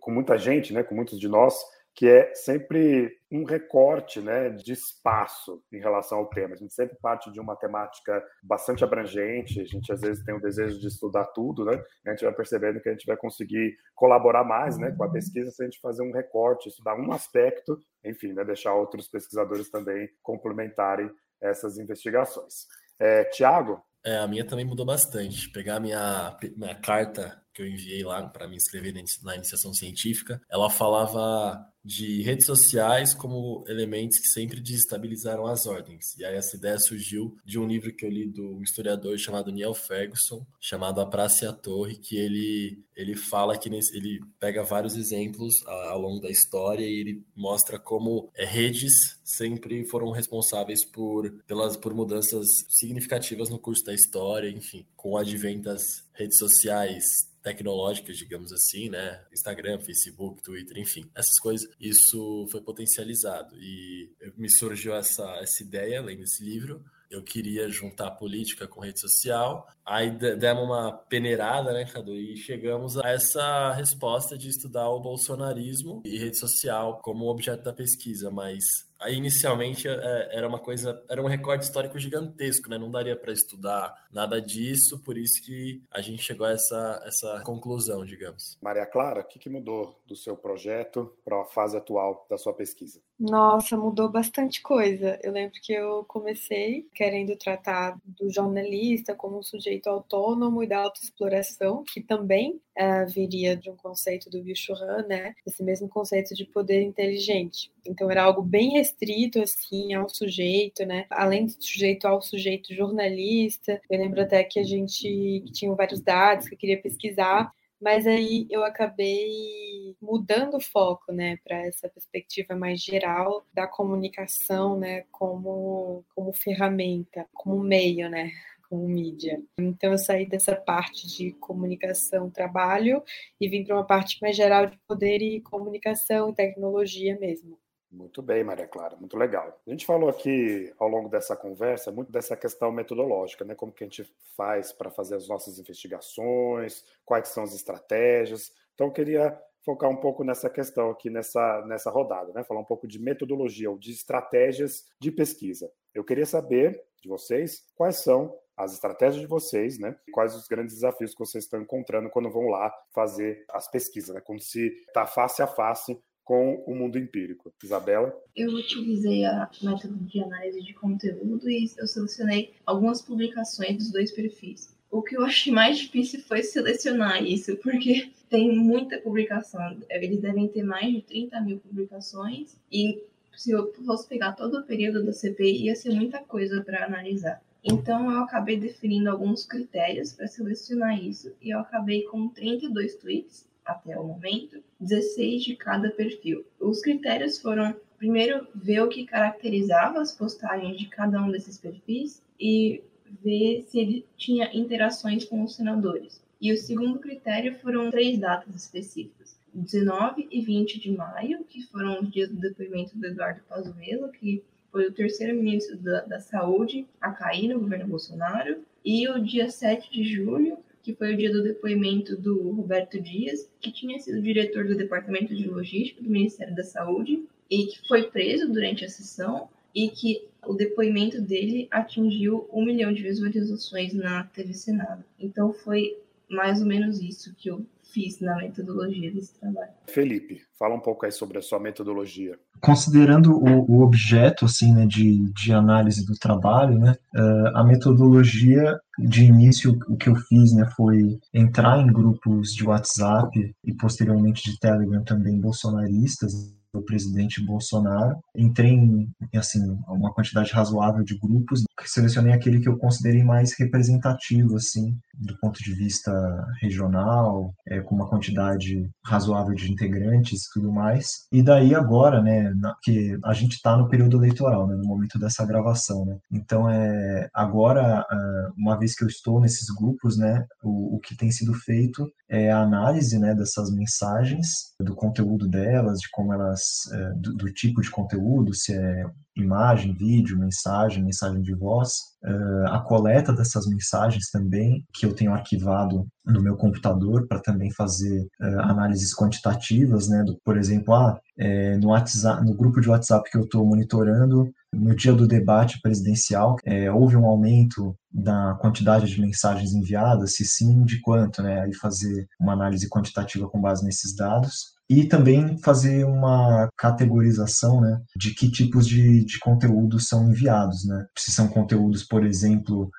com 0.00 0.10
muita 0.10 0.36
gente, 0.36 0.72
né, 0.72 0.82
com 0.82 0.96
muitos 0.96 1.20
de 1.20 1.28
nós 1.28 1.54
que 1.94 2.08
é 2.08 2.34
sempre 2.34 3.18
um 3.30 3.44
recorte 3.44 4.20
né, 4.20 4.48
de 4.50 4.72
espaço 4.72 5.62
em 5.72 5.78
relação 5.78 6.18
ao 6.18 6.28
tema. 6.28 6.54
A 6.54 6.56
gente 6.56 6.72
sempre 6.72 6.96
parte 7.00 7.30
de 7.30 7.38
uma 7.38 7.54
temática 7.54 8.22
bastante 8.42 8.82
abrangente, 8.82 9.60
a 9.60 9.64
gente 9.64 9.92
às 9.92 10.00
vezes 10.00 10.24
tem 10.24 10.34
o 10.34 10.40
desejo 10.40 10.78
de 10.78 10.86
estudar 10.86 11.26
tudo, 11.26 11.64
né? 11.64 11.82
A 12.06 12.10
gente 12.10 12.24
vai 12.24 12.34
percebendo 12.34 12.80
que 12.80 12.88
a 12.88 12.92
gente 12.92 13.06
vai 13.06 13.16
conseguir 13.16 13.76
colaborar 13.94 14.44
mais 14.44 14.78
né, 14.78 14.90
com 14.96 15.04
a 15.04 15.10
pesquisa 15.10 15.50
se 15.50 15.62
a 15.62 15.66
gente 15.66 15.80
fazer 15.80 16.02
um 16.02 16.12
recorte, 16.12 16.68
estudar 16.68 16.94
um 16.94 17.12
aspecto, 17.12 17.78
enfim, 18.04 18.32
né, 18.32 18.44
deixar 18.44 18.74
outros 18.74 19.08
pesquisadores 19.08 19.70
também 19.70 20.08
complementarem 20.22 21.10
essas 21.40 21.78
investigações. 21.78 22.66
É, 22.98 23.24
Tiago? 23.24 23.82
É, 24.04 24.18
a 24.18 24.26
minha 24.26 24.46
também 24.46 24.64
mudou 24.64 24.84
bastante. 24.84 25.48
Pegar 25.50 25.78
minha, 25.78 26.36
minha 26.56 26.74
carta 26.74 27.40
que 27.54 27.62
eu 27.62 27.68
enviei 27.68 28.02
lá 28.02 28.26
para 28.28 28.48
me 28.48 28.56
inscrever 28.56 28.94
na 29.22 29.36
iniciação 29.36 29.72
científica, 29.72 30.40
ela 30.50 30.70
falava 30.70 31.71
de 31.84 32.22
redes 32.22 32.46
sociais 32.46 33.14
como 33.14 33.64
elementos 33.66 34.18
que 34.18 34.28
sempre 34.28 34.60
desestabilizaram 34.60 35.46
as 35.46 35.66
ordens. 35.66 36.16
E 36.18 36.24
aí 36.24 36.36
essa 36.36 36.56
ideia 36.56 36.78
surgiu 36.78 37.36
de 37.44 37.58
um 37.58 37.66
livro 37.66 37.92
que 37.92 38.04
eu 38.04 38.10
li 38.10 38.26
do 38.26 38.62
historiador 38.62 39.18
chamado 39.18 39.52
Neil 39.52 39.74
Ferguson, 39.74 40.46
chamado 40.60 41.00
A 41.00 41.06
Praça 41.06 41.44
e 41.44 41.48
a 41.48 41.52
Torre, 41.52 41.96
que 41.96 42.16
ele 42.16 42.82
ele 42.94 43.16
fala 43.16 43.56
que 43.56 43.70
nesse, 43.70 43.96
ele 43.96 44.20
pega 44.38 44.62
vários 44.62 44.96
exemplos 44.96 45.66
ao 45.66 45.98
longo 45.98 46.20
da 46.20 46.30
história 46.30 46.84
e 46.84 47.00
ele 47.00 47.24
mostra 47.34 47.78
como 47.78 48.30
é, 48.34 48.44
redes 48.44 49.18
sempre 49.24 49.84
foram 49.86 50.10
responsáveis 50.10 50.84
por 50.84 51.30
pelas 51.46 51.76
por 51.76 51.94
mudanças 51.94 52.46
significativas 52.68 53.48
no 53.48 53.58
curso 53.58 53.84
da 53.84 53.94
história, 53.94 54.48
enfim, 54.48 54.86
com 54.94 55.16
adventas 55.16 56.04
redes 56.12 56.38
sociais 56.38 57.31
tecnológicas, 57.42 58.16
digamos 58.16 58.52
assim, 58.52 58.88
né? 58.88 59.24
Instagram, 59.32 59.80
Facebook, 59.80 60.42
Twitter, 60.42 60.78
enfim, 60.78 61.10
essas 61.14 61.38
coisas, 61.38 61.68
isso 61.80 62.46
foi 62.50 62.60
potencializado. 62.60 63.56
E 63.60 64.10
me 64.36 64.50
surgiu 64.50 64.94
essa, 64.94 65.24
essa 65.40 65.62
ideia, 65.62 66.00
além 66.00 66.18
desse 66.18 66.44
livro, 66.44 66.82
eu 67.12 67.22
queria 67.22 67.68
juntar 67.68 68.10
política 68.12 68.66
com 68.66 68.80
rede 68.80 68.98
social. 68.98 69.68
Aí 69.84 70.10
demos 70.10 70.64
uma 70.64 70.92
peneirada, 70.92 71.72
né, 71.72 71.84
Cadu? 71.84 72.14
E 72.14 72.36
chegamos 72.36 72.96
a 72.96 73.10
essa 73.10 73.72
resposta 73.72 74.38
de 74.38 74.48
estudar 74.48 74.88
o 74.88 75.00
bolsonarismo 75.00 76.02
e 76.06 76.18
rede 76.18 76.38
social 76.38 77.00
como 77.02 77.28
objeto 77.28 77.62
da 77.62 77.72
pesquisa, 77.72 78.30
mas 78.30 78.64
Aí, 79.02 79.16
inicialmente, 79.16 79.88
é, 79.88 80.28
era 80.32 80.48
uma 80.48 80.58
coisa, 80.58 81.02
era 81.08 81.22
um 81.22 81.26
recorde 81.26 81.64
histórico 81.64 81.98
gigantesco, 81.98 82.70
né? 82.70 82.78
Não 82.78 82.90
daria 82.90 83.16
para 83.16 83.32
estudar 83.32 84.06
nada 84.12 84.40
disso, 84.40 85.02
por 85.02 85.18
isso 85.18 85.42
que 85.42 85.82
a 85.90 86.00
gente 86.00 86.22
chegou 86.22 86.46
a 86.46 86.52
essa, 86.52 87.02
essa 87.04 87.42
conclusão, 87.44 88.04
digamos. 88.04 88.56
Maria 88.62 88.86
Clara, 88.86 89.20
o 89.20 89.24
que, 89.24 89.38
que 89.38 89.48
mudou 89.48 90.00
do 90.06 90.14
seu 90.14 90.36
projeto 90.36 91.12
para 91.24 91.40
a 91.40 91.44
fase 91.44 91.76
atual 91.76 92.26
da 92.30 92.38
sua 92.38 92.52
pesquisa? 92.52 93.00
Nossa, 93.18 93.76
mudou 93.76 94.08
bastante 94.08 94.60
coisa. 94.62 95.18
Eu 95.22 95.32
lembro 95.32 95.60
que 95.62 95.72
eu 95.72 96.04
comecei 96.04 96.88
querendo 96.94 97.36
tratar 97.36 97.96
do 98.04 98.30
jornalista 98.30 99.14
como 99.14 99.38
um 99.38 99.42
sujeito 99.42 99.88
autônomo 99.88 100.62
e 100.62 100.66
da 100.66 100.78
autoexploração, 100.78 101.84
que 101.84 102.00
também 102.00 102.60
uh, 102.78 103.08
viria 103.08 103.56
de 103.56 103.70
um 103.70 103.76
conceito 103.76 104.30
do 104.30 104.42
Bill 104.42 104.56
Churran, 104.56 105.06
né? 105.06 105.34
Esse 105.46 105.62
mesmo 105.62 105.88
conceito 105.88 106.34
de 106.34 106.44
poder 106.44 106.82
inteligente. 106.82 107.70
Então 107.86 108.10
era 108.10 108.22
algo 108.22 108.42
bem 108.42 108.70
restrito 108.70 109.40
assim 109.42 109.94
ao 109.94 110.08
sujeito, 110.08 110.84
né? 110.84 111.06
Além 111.10 111.46
do 111.46 111.52
sujeito 111.52 112.06
ao 112.06 112.20
sujeito 112.22 112.74
jornalista. 112.74 113.80
Eu 113.90 113.98
lembro 113.98 114.22
até 114.22 114.44
que 114.44 114.58
a 114.58 114.64
gente 114.64 115.44
tinha 115.52 115.74
vários 115.74 116.00
dados 116.00 116.48
que 116.48 116.54
eu 116.54 116.58
queria 116.58 116.80
pesquisar, 116.80 117.52
mas 117.80 118.06
aí 118.06 118.46
eu 118.48 118.64
acabei 118.64 119.96
mudando 120.00 120.56
o 120.56 120.60
foco, 120.60 121.12
né, 121.12 121.38
para 121.42 121.66
essa 121.66 121.88
perspectiva 121.88 122.54
mais 122.54 122.80
geral 122.80 123.44
da 123.52 123.66
comunicação, 123.66 124.78
né, 124.78 125.04
como 125.10 126.04
como 126.14 126.32
ferramenta, 126.32 127.26
como 127.34 127.58
meio, 127.58 128.08
né, 128.08 128.30
como 128.72 128.88
mídia. 128.88 129.38
Então 129.58 129.92
eu 129.92 129.98
saí 129.98 130.26
dessa 130.26 130.56
parte 130.56 131.06
de 131.06 131.32
comunicação, 131.32 132.30
trabalho 132.30 133.02
e 133.38 133.46
vim 133.46 133.62
para 133.62 133.76
uma 133.76 133.86
parte 133.86 134.16
mais 134.22 134.34
geral 134.34 134.64
de 134.64 134.78
poder 134.88 135.20
e 135.20 135.42
comunicação 135.42 136.30
e 136.30 136.34
tecnologia 136.34 137.18
mesmo. 137.18 137.58
Muito 137.90 138.22
bem, 138.22 138.42
Maria 138.42 138.66
Clara, 138.66 138.96
muito 138.96 139.14
legal. 139.18 139.60
A 139.66 139.70
gente 139.70 139.84
falou 139.84 140.08
aqui 140.08 140.72
ao 140.78 140.88
longo 140.88 141.10
dessa 141.10 141.36
conversa 141.36 141.92
muito 141.92 142.10
dessa 142.10 142.34
questão 142.34 142.72
metodológica, 142.72 143.44
né? 143.44 143.54
Como 143.54 143.70
que 143.70 143.84
a 143.84 143.86
gente 143.86 144.10
faz 144.34 144.72
para 144.72 144.90
fazer 144.90 145.16
as 145.16 145.28
nossas 145.28 145.58
investigações, 145.58 146.82
quais 147.04 147.28
são 147.28 147.42
as 147.42 147.54
estratégias. 147.54 148.50
Então, 148.72 148.86
eu 148.86 148.92
queria 148.94 149.38
focar 149.62 149.90
um 149.90 149.96
pouco 149.96 150.24
nessa 150.24 150.48
questão 150.48 150.88
aqui 150.88 151.10
nessa, 151.10 151.62
nessa 151.66 151.90
rodada, 151.90 152.32
né? 152.32 152.42
Falar 152.42 152.60
um 152.60 152.64
pouco 152.64 152.88
de 152.88 152.98
metodologia 152.98 153.70
ou 153.70 153.76
de 153.76 153.92
estratégias 153.92 154.86
de 154.98 155.12
pesquisa. 155.12 155.70
Eu 155.94 156.02
queria 156.02 156.24
saber 156.24 156.82
de 157.02 157.10
vocês 157.10 157.62
quais 157.74 157.96
são 157.96 158.34
as 158.56 158.72
estratégias 158.72 159.20
de 159.20 159.26
vocês, 159.26 159.78
né? 159.78 159.96
Quais 160.12 160.34
os 160.34 160.46
grandes 160.46 160.74
desafios 160.74 161.12
que 161.12 161.18
vocês 161.18 161.44
estão 161.44 161.60
encontrando 161.60 162.10
quando 162.10 162.30
vão 162.30 162.48
lá 162.48 162.72
fazer 162.94 163.44
as 163.50 163.70
pesquisas, 163.70 164.14
né? 164.14 164.20
Quando 164.20 164.40
se 164.40 164.66
está 164.86 165.06
face 165.06 165.42
a 165.42 165.46
face 165.46 165.98
com 166.24 166.62
o 166.66 166.74
mundo 166.74 166.98
empírico. 166.98 167.52
Isabela? 167.62 168.14
Eu 168.36 168.50
utilizei 168.50 169.24
a 169.24 169.50
método 169.62 169.96
de 170.04 170.22
análise 170.22 170.62
de 170.62 170.72
conteúdo 170.74 171.50
e 171.50 171.68
eu 171.76 171.86
selecionei 171.86 172.54
algumas 172.64 173.02
publicações 173.02 173.76
dos 173.76 173.90
dois 173.90 174.12
perfis. 174.12 174.76
O 174.90 175.02
que 175.02 175.16
eu 175.16 175.24
achei 175.24 175.52
mais 175.52 175.78
difícil 175.78 176.20
foi 176.22 176.42
selecionar 176.42 177.24
isso, 177.24 177.56
porque 177.56 178.10
tem 178.28 178.54
muita 178.54 178.98
publicação. 178.98 179.78
Eles 179.88 180.20
devem 180.20 180.48
ter 180.48 180.62
mais 180.62 180.92
de 180.92 181.02
30 181.02 181.40
mil 181.40 181.58
publicações 181.58 182.56
e 182.70 183.02
se 183.36 183.50
eu 183.50 183.72
fosse 183.84 184.06
pegar 184.08 184.32
todo 184.32 184.58
o 184.58 184.62
período 184.64 185.04
da 185.04 185.12
CPI, 185.12 185.64
ia 185.64 185.74
ser 185.74 185.90
muita 185.90 186.18
coisa 186.20 186.62
para 186.62 186.84
analisar. 186.84 187.42
Então, 187.64 188.10
eu 188.10 188.20
acabei 188.20 188.58
definindo 188.58 189.08
alguns 189.08 189.46
critérios 189.46 190.12
para 190.12 190.26
selecionar 190.26 191.02
isso 191.02 191.32
e 191.40 191.50
eu 191.50 191.60
acabei 191.60 192.02
com 192.02 192.28
32 192.28 192.96
tweets 192.96 193.46
até 193.64 193.96
o 193.98 194.04
momento, 194.04 194.62
16 194.80 195.44
de 195.44 195.56
cada 195.56 195.90
perfil. 195.90 196.44
Os 196.58 196.80
critérios 196.80 197.38
foram, 197.38 197.76
primeiro, 197.96 198.46
ver 198.52 198.82
o 198.82 198.88
que 198.88 199.06
caracterizava 199.06 200.00
as 200.00 200.12
postagens 200.12 200.76
de 200.76 200.86
cada 200.88 201.22
um 201.22 201.30
desses 201.30 201.56
perfis 201.56 202.20
e 202.38 202.82
ver 203.22 203.62
se 203.68 203.78
ele 203.78 204.06
tinha 204.16 204.50
interações 204.56 205.24
com 205.24 205.44
os 205.44 205.54
senadores. 205.54 206.20
E 206.40 206.52
o 206.52 206.58
segundo 206.58 206.98
critério 206.98 207.54
foram 207.60 207.90
três 207.90 208.18
datas 208.18 208.54
específicas. 208.56 209.38
19 209.54 210.26
e 210.30 210.40
20 210.40 210.80
de 210.80 210.90
maio, 210.90 211.44
que 211.44 211.62
foram 211.66 212.00
os 212.00 212.10
dias 212.10 212.30
do 212.30 212.40
depoimento 212.40 212.96
do 212.96 213.06
Eduardo 213.06 213.42
Pazuello, 213.48 214.10
que 214.10 214.42
foi 214.72 214.86
o 214.86 214.92
terceiro 214.92 215.36
ministro 215.36 215.76
da, 215.76 216.00
da 216.00 216.18
Saúde 216.18 216.86
a 217.00 217.12
cair 217.12 217.48
no 217.48 217.60
governo 217.60 217.86
Bolsonaro, 217.86 218.64
e 218.84 219.06
o 219.08 219.22
dia 219.22 219.50
7 219.50 219.92
de 219.92 220.02
julho, 220.02 220.58
que 220.82 220.94
foi 220.94 221.14
o 221.14 221.16
dia 221.16 221.30
do 221.30 221.42
depoimento 221.42 222.16
do 222.16 222.50
Roberto 222.50 223.00
Dias, 223.00 223.48
que 223.60 223.70
tinha 223.70 224.00
sido 224.00 224.20
diretor 224.20 224.66
do 224.66 224.74
Departamento 224.74 225.36
de 225.36 225.46
Logística 225.46 226.02
do 226.02 226.10
Ministério 226.10 226.56
da 226.56 226.64
Saúde 226.64 227.22
e 227.48 227.66
que 227.66 227.86
foi 227.86 228.10
preso 228.10 228.50
durante 228.50 228.84
a 228.84 228.88
sessão 228.88 229.48
e 229.74 229.88
que 229.88 230.26
o 230.44 230.54
depoimento 230.54 231.20
dele 231.20 231.68
atingiu 231.70 232.48
um 232.52 232.64
milhão 232.64 232.92
de 232.92 233.02
visualizações 233.02 233.94
na 233.94 234.24
TV 234.24 234.54
Senado. 234.54 235.04
Então 235.20 235.52
foi 235.52 235.96
mais 236.28 236.60
ou 236.60 236.66
menos 236.66 237.00
isso 237.00 237.32
que 237.36 237.48
eu 237.48 237.64
fiz 237.92 238.20
na 238.20 238.36
metodologia 238.36 239.12
desse 239.12 239.38
trabalho. 239.38 239.70
Felipe, 239.86 240.40
fala 240.58 240.74
um 240.74 240.80
pouco 240.80 241.04
aí 241.04 241.12
sobre 241.12 241.38
a 241.38 241.42
sua 241.42 241.60
metodologia. 241.60 242.38
Considerando 242.60 243.32
o, 243.32 243.70
o 243.70 243.82
objeto 243.82 244.44
assim, 244.44 244.72
né, 244.72 244.86
de, 244.86 245.30
de 245.32 245.52
análise 245.52 246.04
do 246.06 246.14
trabalho, 246.14 246.78
né, 246.78 246.94
uh, 247.14 247.56
a 247.56 247.64
metodologia 247.64 248.78
de 248.98 249.24
início 249.24 249.78
o 249.88 249.96
que 249.96 250.08
eu 250.08 250.16
fiz 250.16 250.52
né, 250.52 250.68
foi 250.76 251.18
entrar 251.32 251.78
em 251.78 251.86
grupos 251.86 252.54
de 252.54 252.64
WhatsApp 252.64 253.54
e 253.64 253.74
posteriormente 253.74 254.50
de 254.50 254.58
Telegram 254.58 255.02
também 255.04 255.40
bolsonaristas 255.40 256.32
do 256.72 256.82
presidente 256.82 257.44
Bolsonaro. 257.44 258.16
Entrei 258.34 258.70
em, 258.70 259.08
assim, 259.34 259.60
uma 259.86 260.12
quantidade 260.12 260.52
razoável 260.52 261.04
de 261.04 261.18
grupos, 261.18 261.64
selecionei 261.84 262.32
aquele 262.32 262.60
que 262.60 262.68
eu 262.68 262.78
considerei 262.78 263.22
mais 263.22 263.52
representativo, 263.58 264.56
assim, 264.56 264.96
do 265.22 265.38
ponto 265.38 265.62
de 265.62 265.72
vista 265.74 266.12
regional, 266.60 267.54
é, 267.66 267.80
com 267.80 267.94
uma 267.94 268.08
quantidade 268.08 268.90
razoável 269.04 269.54
de 269.54 269.70
integrantes 269.70 270.44
e 270.44 270.52
tudo 270.52 270.72
mais. 270.72 271.26
E 271.30 271.42
daí 271.42 271.74
agora, 271.74 272.20
né, 272.22 272.52
na, 272.56 272.74
que 272.82 273.18
a 273.24 273.32
gente 273.32 273.54
está 273.54 273.76
no 273.76 273.88
período 273.88 274.18
eleitoral, 274.18 274.66
né, 274.66 274.74
no 274.74 274.86
momento 274.86 275.18
dessa 275.18 275.46
gravação, 275.46 276.04
né. 276.04 276.18
Então, 276.30 276.68
é, 276.68 277.28
agora, 277.34 278.04
ah, 278.08 278.50
uma 278.56 278.78
vez 278.78 278.94
que 278.94 279.04
eu 279.04 279.08
estou 279.08 279.40
nesses 279.40 279.68
grupos, 279.74 280.16
né, 280.16 280.44
o, 280.62 280.96
o 280.96 281.00
que 281.00 281.16
tem 281.16 281.30
sido 281.30 281.54
feito 281.54 282.10
é 282.28 282.50
a 282.50 282.62
análise, 282.62 283.18
né, 283.18 283.34
dessas 283.34 283.70
mensagens, 283.70 284.72
do 284.80 284.94
conteúdo 284.94 285.48
delas, 285.48 286.00
de 286.00 286.08
como 286.10 286.32
elas, 286.32 286.60
é, 286.92 287.10
do, 287.14 287.34
do 287.34 287.52
tipo 287.52 287.80
de 287.80 287.90
conteúdo, 287.90 288.54
se 288.54 288.72
é 288.74 289.04
imagem, 289.36 289.94
vídeo, 289.94 290.38
mensagem, 290.38 291.02
mensagem 291.02 291.40
de 291.42 291.54
voz, 291.54 291.92
uh, 292.24 292.68
a 292.68 292.80
coleta 292.80 293.32
dessas 293.32 293.66
mensagens 293.66 294.30
também, 294.30 294.84
que 294.92 295.06
eu 295.06 295.14
tenho 295.14 295.32
arquivado 295.32 296.06
no 296.24 296.42
meu 296.42 296.56
computador 296.56 297.26
para 297.26 297.40
também 297.40 297.70
fazer 297.70 298.26
uh, 298.40 298.60
análises 298.60 299.14
quantitativas, 299.14 300.08
né, 300.08 300.22
do, 300.22 300.38
por 300.44 300.56
exemplo, 300.56 300.94
ah, 300.94 301.18
é, 301.38 301.76
no, 301.78 301.88
WhatsApp, 301.88 302.44
no 302.44 302.54
grupo 302.54 302.80
de 302.80 302.88
WhatsApp 302.88 303.28
que 303.30 303.38
eu 303.38 303.42
estou 303.42 303.64
monitorando, 303.64 304.52
no 304.74 304.94
dia 304.94 305.12
do 305.12 305.26
debate 305.26 305.80
presidencial, 305.82 306.56
é, 306.64 306.90
houve 306.90 307.16
um 307.16 307.26
aumento 307.26 307.94
da 308.10 308.54
quantidade 308.60 309.06
de 309.06 309.20
mensagens 309.20 309.72
enviadas, 309.72 310.34
se 310.34 310.44
sim, 310.44 310.84
de 310.84 311.00
quanto, 311.00 311.42
né, 311.42 311.60
aí 311.62 311.74
fazer 311.74 312.26
uma 312.38 312.52
análise 312.52 312.88
quantitativa 312.88 313.48
com 313.48 313.60
base 313.60 313.84
nesses 313.84 314.14
dados 314.14 314.72
e 315.00 315.08
também 315.08 315.58
fazer 315.58 316.04
uma 316.04 316.68
categorização 316.76 317.80
né, 317.80 317.98
de 318.16 318.34
que 318.34 318.50
tipos 318.50 318.86
de, 318.86 319.24
de 319.24 319.38
conteúdos 319.38 320.06
são 320.06 320.28
enviados. 320.30 320.84
Né? 320.84 321.06
Se 321.18 321.32
são 321.32 321.48
conteúdos, 321.48 322.04
por 322.04 322.24
exemplo, 322.24 322.90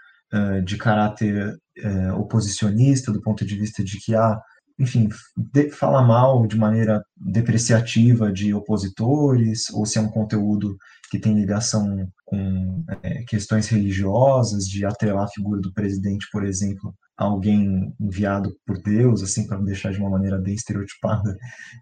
de 0.65 0.77
caráter 0.77 1.56
oposicionista, 2.17 3.12
do 3.12 3.21
ponto 3.21 3.45
de 3.45 3.56
vista 3.56 3.84
de 3.84 3.99
que 3.99 4.15
há 4.15 4.29
ah, 4.29 4.41
enfim, 4.79 5.08
de, 5.38 5.69
fala 5.69 6.01
mal 6.01 6.47
de 6.47 6.58
maneira 6.58 7.03
depreciativa 7.15 8.32
de 8.32 8.53
opositores, 8.53 9.69
ou 9.71 9.86
se 9.86 9.97
é 9.97 10.01
um 10.01 10.10
conteúdo 10.10 10.75
que 11.10 11.19
tem 11.19 11.36
ligação 11.36 12.08
com 12.25 12.84
é, 13.03 13.23
questões 13.23 13.67
religiosas, 13.67 14.65
de 14.65 14.84
atrelar 14.86 15.25
a 15.25 15.32
figura 15.32 15.62
do 15.62 15.71
presidente, 15.73 16.27
por 16.32 16.43
exemplo, 16.43 16.93
alguém 17.17 17.93
enviado 17.99 18.56
por 18.65 18.82
Deus, 18.82 19.21
assim, 19.21 19.45
para 19.47 19.58
deixar 19.60 19.91
de 19.91 19.99
uma 19.99 20.10
maneira 20.10 20.38
bem 20.38 20.54
estereotipada, 20.54 21.38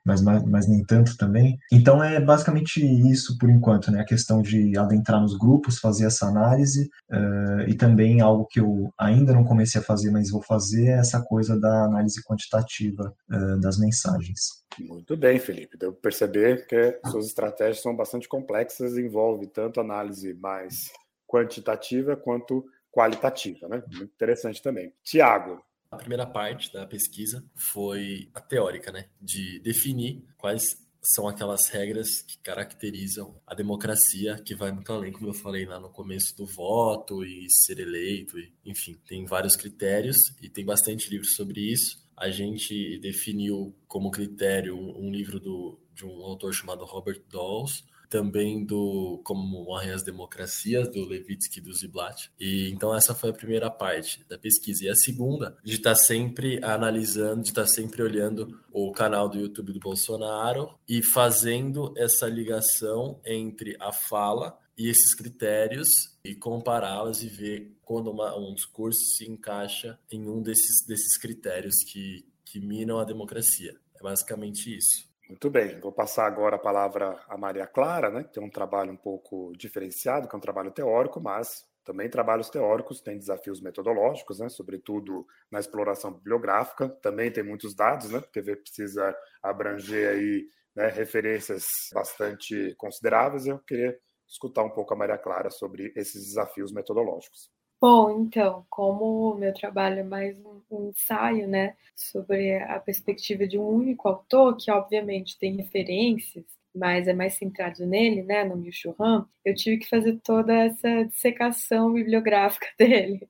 mas, 0.05 0.21
mas, 0.21 0.43
mas, 0.43 0.67
nem 0.67 0.83
tanto 0.83 1.15
também. 1.17 1.57
Então 1.71 2.03
é 2.03 2.19
basicamente 2.19 2.81
isso 3.09 3.37
por 3.37 3.49
enquanto, 3.49 3.91
né? 3.91 4.01
A 4.01 4.05
questão 4.05 4.41
de 4.41 4.77
adentrar 4.77 5.21
nos 5.21 5.37
grupos, 5.37 5.79
fazer 5.79 6.05
essa 6.05 6.27
análise, 6.27 6.89
uh, 7.11 7.61
e 7.67 7.75
também 7.75 8.21
algo 8.21 8.45
que 8.49 8.59
eu 8.59 8.91
ainda 8.99 9.33
não 9.33 9.43
comecei 9.43 9.79
a 9.79 9.83
fazer, 9.83 10.11
mas 10.11 10.29
vou 10.29 10.41
fazer, 10.41 10.87
é 10.87 10.99
essa 10.99 11.21
coisa 11.21 11.59
da 11.59 11.85
análise 11.85 12.21
quantitativa 12.23 13.13
uh, 13.31 13.59
das 13.59 13.77
mensagens. 13.77 14.61
Muito 14.79 15.17
bem, 15.17 15.39
Felipe. 15.39 15.77
Deu 15.77 15.91
para 15.91 16.01
perceber 16.01 16.65
que 16.67 16.99
suas 17.09 17.27
estratégias 17.27 17.81
são 17.81 17.95
bastante 17.95 18.27
complexas, 18.27 18.97
envolve 18.97 19.47
tanto 19.47 19.79
análise 19.79 20.33
mais 20.33 20.91
quantitativa 21.27 22.15
quanto 22.15 22.65
qualitativa, 22.91 23.67
né? 23.67 23.83
Muito 23.87 24.13
interessante 24.13 24.61
também. 24.61 24.93
Tiago. 25.03 25.63
A 25.89 25.97
primeira 25.97 26.25
parte 26.25 26.71
da 26.71 26.85
pesquisa 26.85 27.43
foi 27.55 28.29
a 28.33 28.39
teórica, 28.39 28.91
né? 28.91 29.09
De 29.19 29.59
definir 29.59 30.23
quais 30.37 30.77
são 31.01 31.27
aquelas 31.27 31.67
regras 31.67 32.21
que 32.21 32.37
caracterizam 32.37 33.35
a 33.45 33.55
democracia, 33.55 34.35
que 34.35 34.53
vai 34.53 34.71
muito 34.71 34.91
além, 34.93 35.11
como 35.11 35.27
eu 35.27 35.33
falei 35.33 35.65
lá 35.65 35.79
no 35.79 35.89
começo, 35.89 36.37
do 36.37 36.45
voto 36.45 37.25
e 37.25 37.49
ser 37.49 37.79
eleito, 37.79 38.37
e, 38.37 38.53
enfim, 38.63 38.99
tem 39.07 39.25
vários 39.25 39.55
critérios 39.55 40.17
e 40.41 40.47
tem 40.47 40.63
bastante 40.63 41.09
livro 41.09 41.25
sobre 41.27 41.59
isso. 41.59 42.07
A 42.15 42.29
gente 42.29 42.99
definiu 42.99 43.75
como 43.87 44.11
critério 44.11 44.77
um, 44.77 45.07
um 45.07 45.11
livro 45.11 45.39
do, 45.39 45.79
de 45.91 46.05
um 46.05 46.21
autor 46.23 46.53
chamado 46.53 46.85
Robert 46.85 47.21
Dawes, 47.31 47.83
também 48.11 48.65
do 48.65 49.21
Como 49.23 49.41
Morrem 49.41 49.91
as 49.91 50.03
Democracias, 50.03 50.89
do 50.89 51.07
Levitsky 51.07 51.59
e 51.59 51.61
do 51.61 51.73
Ziblatt. 51.73 52.29
E 52.37 52.69
então 52.69 52.93
essa 52.93 53.15
foi 53.15 53.29
a 53.29 53.33
primeira 53.33 53.71
parte 53.71 54.23
da 54.27 54.37
pesquisa. 54.37 54.83
E 54.83 54.89
a 54.89 54.95
segunda, 54.95 55.57
de 55.63 55.75
estar 55.75 55.95
sempre 55.95 56.59
analisando, 56.61 57.41
de 57.41 57.49
estar 57.49 57.65
sempre 57.65 58.03
olhando 58.03 58.59
o 58.69 58.91
canal 58.91 59.29
do 59.29 59.39
YouTube 59.39 59.71
do 59.71 59.79
Bolsonaro 59.79 60.77
e 60.87 61.01
fazendo 61.01 61.93
essa 61.95 62.27
ligação 62.27 63.21
entre 63.25 63.77
a 63.79 63.93
fala 63.93 64.59
e 64.77 64.89
esses 64.89 65.15
critérios 65.15 66.17
e 66.23 66.35
compará-las 66.35 67.23
e 67.23 67.29
ver 67.29 67.77
quando 67.81 68.11
uma, 68.11 68.37
um 68.37 68.53
discurso 68.53 68.99
se 69.15 69.29
encaixa 69.29 69.97
em 70.11 70.27
um 70.27 70.41
desses, 70.41 70.85
desses 70.85 71.17
critérios 71.17 71.75
que, 71.85 72.25
que 72.43 72.59
minam 72.59 72.99
a 72.99 73.05
democracia. 73.05 73.73
É 73.95 74.03
basicamente 74.03 74.75
isso. 74.75 75.10
Muito 75.31 75.49
bem, 75.49 75.79
vou 75.79 75.93
passar 75.93 76.27
agora 76.27 76.57
a 76.57 76.59
palavra 76.59 77.17
a 77.29 77.37
Maria 77.37 77.65
Clara, 77.65 78.09
né, 78.09 78.21
que 78.21 78.33
tem 78.33 78.43
um 78.43 78.49
trabalho 78.49 78.91
um 78.91 78.97
pouco 78.97 79.53
diferenciado, 79.57 80.27
que 80.27 80.35
é 80.35 80.37
um 80.37 80.41
trabalho 80.41 80.71
teórico, 80.71 81.21
mas 81.21 81.65
também 81.85 82.09
trabalhos 82.09 82.49
teóricos 82.49 82.99
têm 82.99 83.17
desafios 83.17 83.61
metodológicos, 83.61 84.39
né, 84.39 84.49
sobretudo 84.49 85.25
na 85.49 85.57
exploração 85.57 86.11
bibliográfica. 86.11 86.89
Também 87.01 87.31
tem 87.31 87.43
muitos 87.43 87.73
dados, 87.73 88.09
né, 88.11 88.19
porque 88.19 88.41
precisa 88.41 89.15
abranger 89.41 90.09
aí 90.09 90.47
né, 90.75 90.89
referências 90.89 91.63
bastante 91.93 92.75
consideráveis. 92.75 93.45
Eu 93.47 93.57
queria 93.59 93.97
escutar 94.27 94.63
um 94.63 94.69
pouco 94.71 94.93
a 94.93 94.97
Maria 94.97 95.17
Clara 95.17 95.49
sobre 95.49 95.93
esses 95.95 96.25
desafios 96.25 96.73
metodológicos. 96.73 97.49
Bom, 97.81 98.11
então, 98.21 98.63
como 98.69 99.31
o 99.33 99.35
meu 99.35 99.51
trabalho 99.53 99.99
é 99.99 100.03
mais 100.03 100.37
um, 100.69 100.89
ensaio, 100.89 101.47
né, 101.47 101.75
sobre 101.95 102.55
a 102.59 102.79
perspectiva 102.79 103.47
de 103.47 103.57
um 103.57 103.67
único 103.67 104.07
autor, 104.07 104.55
que 104.55 104.69
obviamente 104.71 105.37
tem 105.39 105.55
referências, 105.57 106.45
mas 106.75 107.07
é 107.07 107.13
mais 107.13 107.35
centrado 107.35 107.85
nele, 107.85 108.23
né, 108.23 108.43
no 108.43 108.55
Miu 108.55 108.71
Han, 108.99 109.25
eu 109.43 109.55
tive 109.55 109.77
que 109.77 109.89
fazer 109.89 110.19
toda 110.23 110.53
essa 110.53 111.03
dissecação 111.05 111.93
bibliográfica 111.93 112.67
dele. 112.77 113.27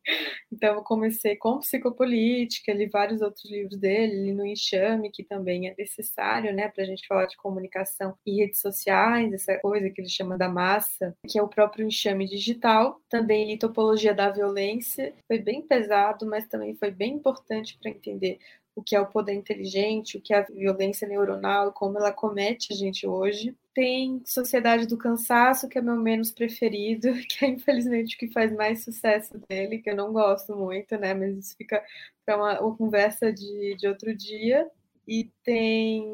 Então, 0.52 0.76
eu 0.76 0.84
comecei 0.84 1.36
com 1.36 1.60
psicopolítica, 1.60 2.74
li 2.74 2.88
vários 2.88 3.22
outros 3.22 3.50
livros 3.50 3.78
dele, 3.78 4.26
li 4.26 4.34
no 4.34 4.46
Enxame, 4.46 5.10
que 5.10 5.24
também 5.24 5.68
é 5.68 5.76
necessário, 5.78 6.54
né, 6.54 6.68
para 6.68 6.84
a 6.84 6.88
gente 6.88 7.08
falar 7.08 7.26
de 7.26 7.38
comunicação 7.38 8.16
e 8.26 8.38
redes 8.42 8.60
sociais, 8.60 9.34
essa 9.34 9.58
coisa 9.60 9.90
que 9.90 10.02
ele 10.02 10.10
chama 10.10 10.38
da 10.38 10.50
massa, 10.50 11.16
que 11.28 11.40
é 11.40 11.44
o 11.44 11.48
próprio 11.48 11.88
Enxame 11.88 12.28
Digital. 12.28 13.00
Também 13.10 13.48
li 13.48 13.58
Topologia 13.58 14.14
da 14.14 14.30
Violência, 14.30 15.14
foi 15.28 15.40
bem 15.40 15.62
pesado, 15.62 16.26
mas 16.26 16.48
também 16.48 16.76
foi 16.76 16.92
bem 16.92 17.14
importante 17.14 17.78
para 17.82 17.92
entender 17.92 18.40
o 18.76 18.82
que 18.82 18.96
é 18.96 19.02
o 19.02 19.08
poder 19.08 19.34
inteligente, 19.34 20.18
o 20.18 20.22
que 20.22 20.34
é 20.34 20.40
a 20.40 20.44
violência 20.44 21.08
neuronal, 21.08 21.74
como 21.74 21.98
ela 21.98 22.12
comete 22.12 22.74
a 22.74 22.76
gente 22.76 23.06
hoje. 23.06 23.56
Tem 23.74 24.22
Sociedade 24.26 24.88
do 24.88 24.98
Cansaço, 24.98 25.68
que 25.68 25.78
é 25.78 25.82
meu 25.82 25.98
menos 25.98 26.32
preferido, 26.32 27.10
que 27.28 27.46
é 27.46 27.50
infelizmente 27.50 28.16
o 28.16 28.20
que 28.20 28.30
faz 28.30 28.54
mais 28.54 28.84
sucesso 28.84 29.40
dele, 29.50 29.80
que 29.80 29.90
eu 29.90 29.96
não 29.96 30.14
gosto 30.14 30.56
muito, 30.56 30.98
né? 30.98 31.14
Mas 31.14 31.38
isso 31.38 31.58
fica 31.58 31.84
para 32.26 32.38
uma, 32.38 32.62
uma, 32.62 32.78
conversa 32.78 33.32
de, 33.32 33.76
de 33.76 33.88
outro 33.88 34.16
dia. 34.16 34.70
E 35.08 35.30
tem 35.44 36.06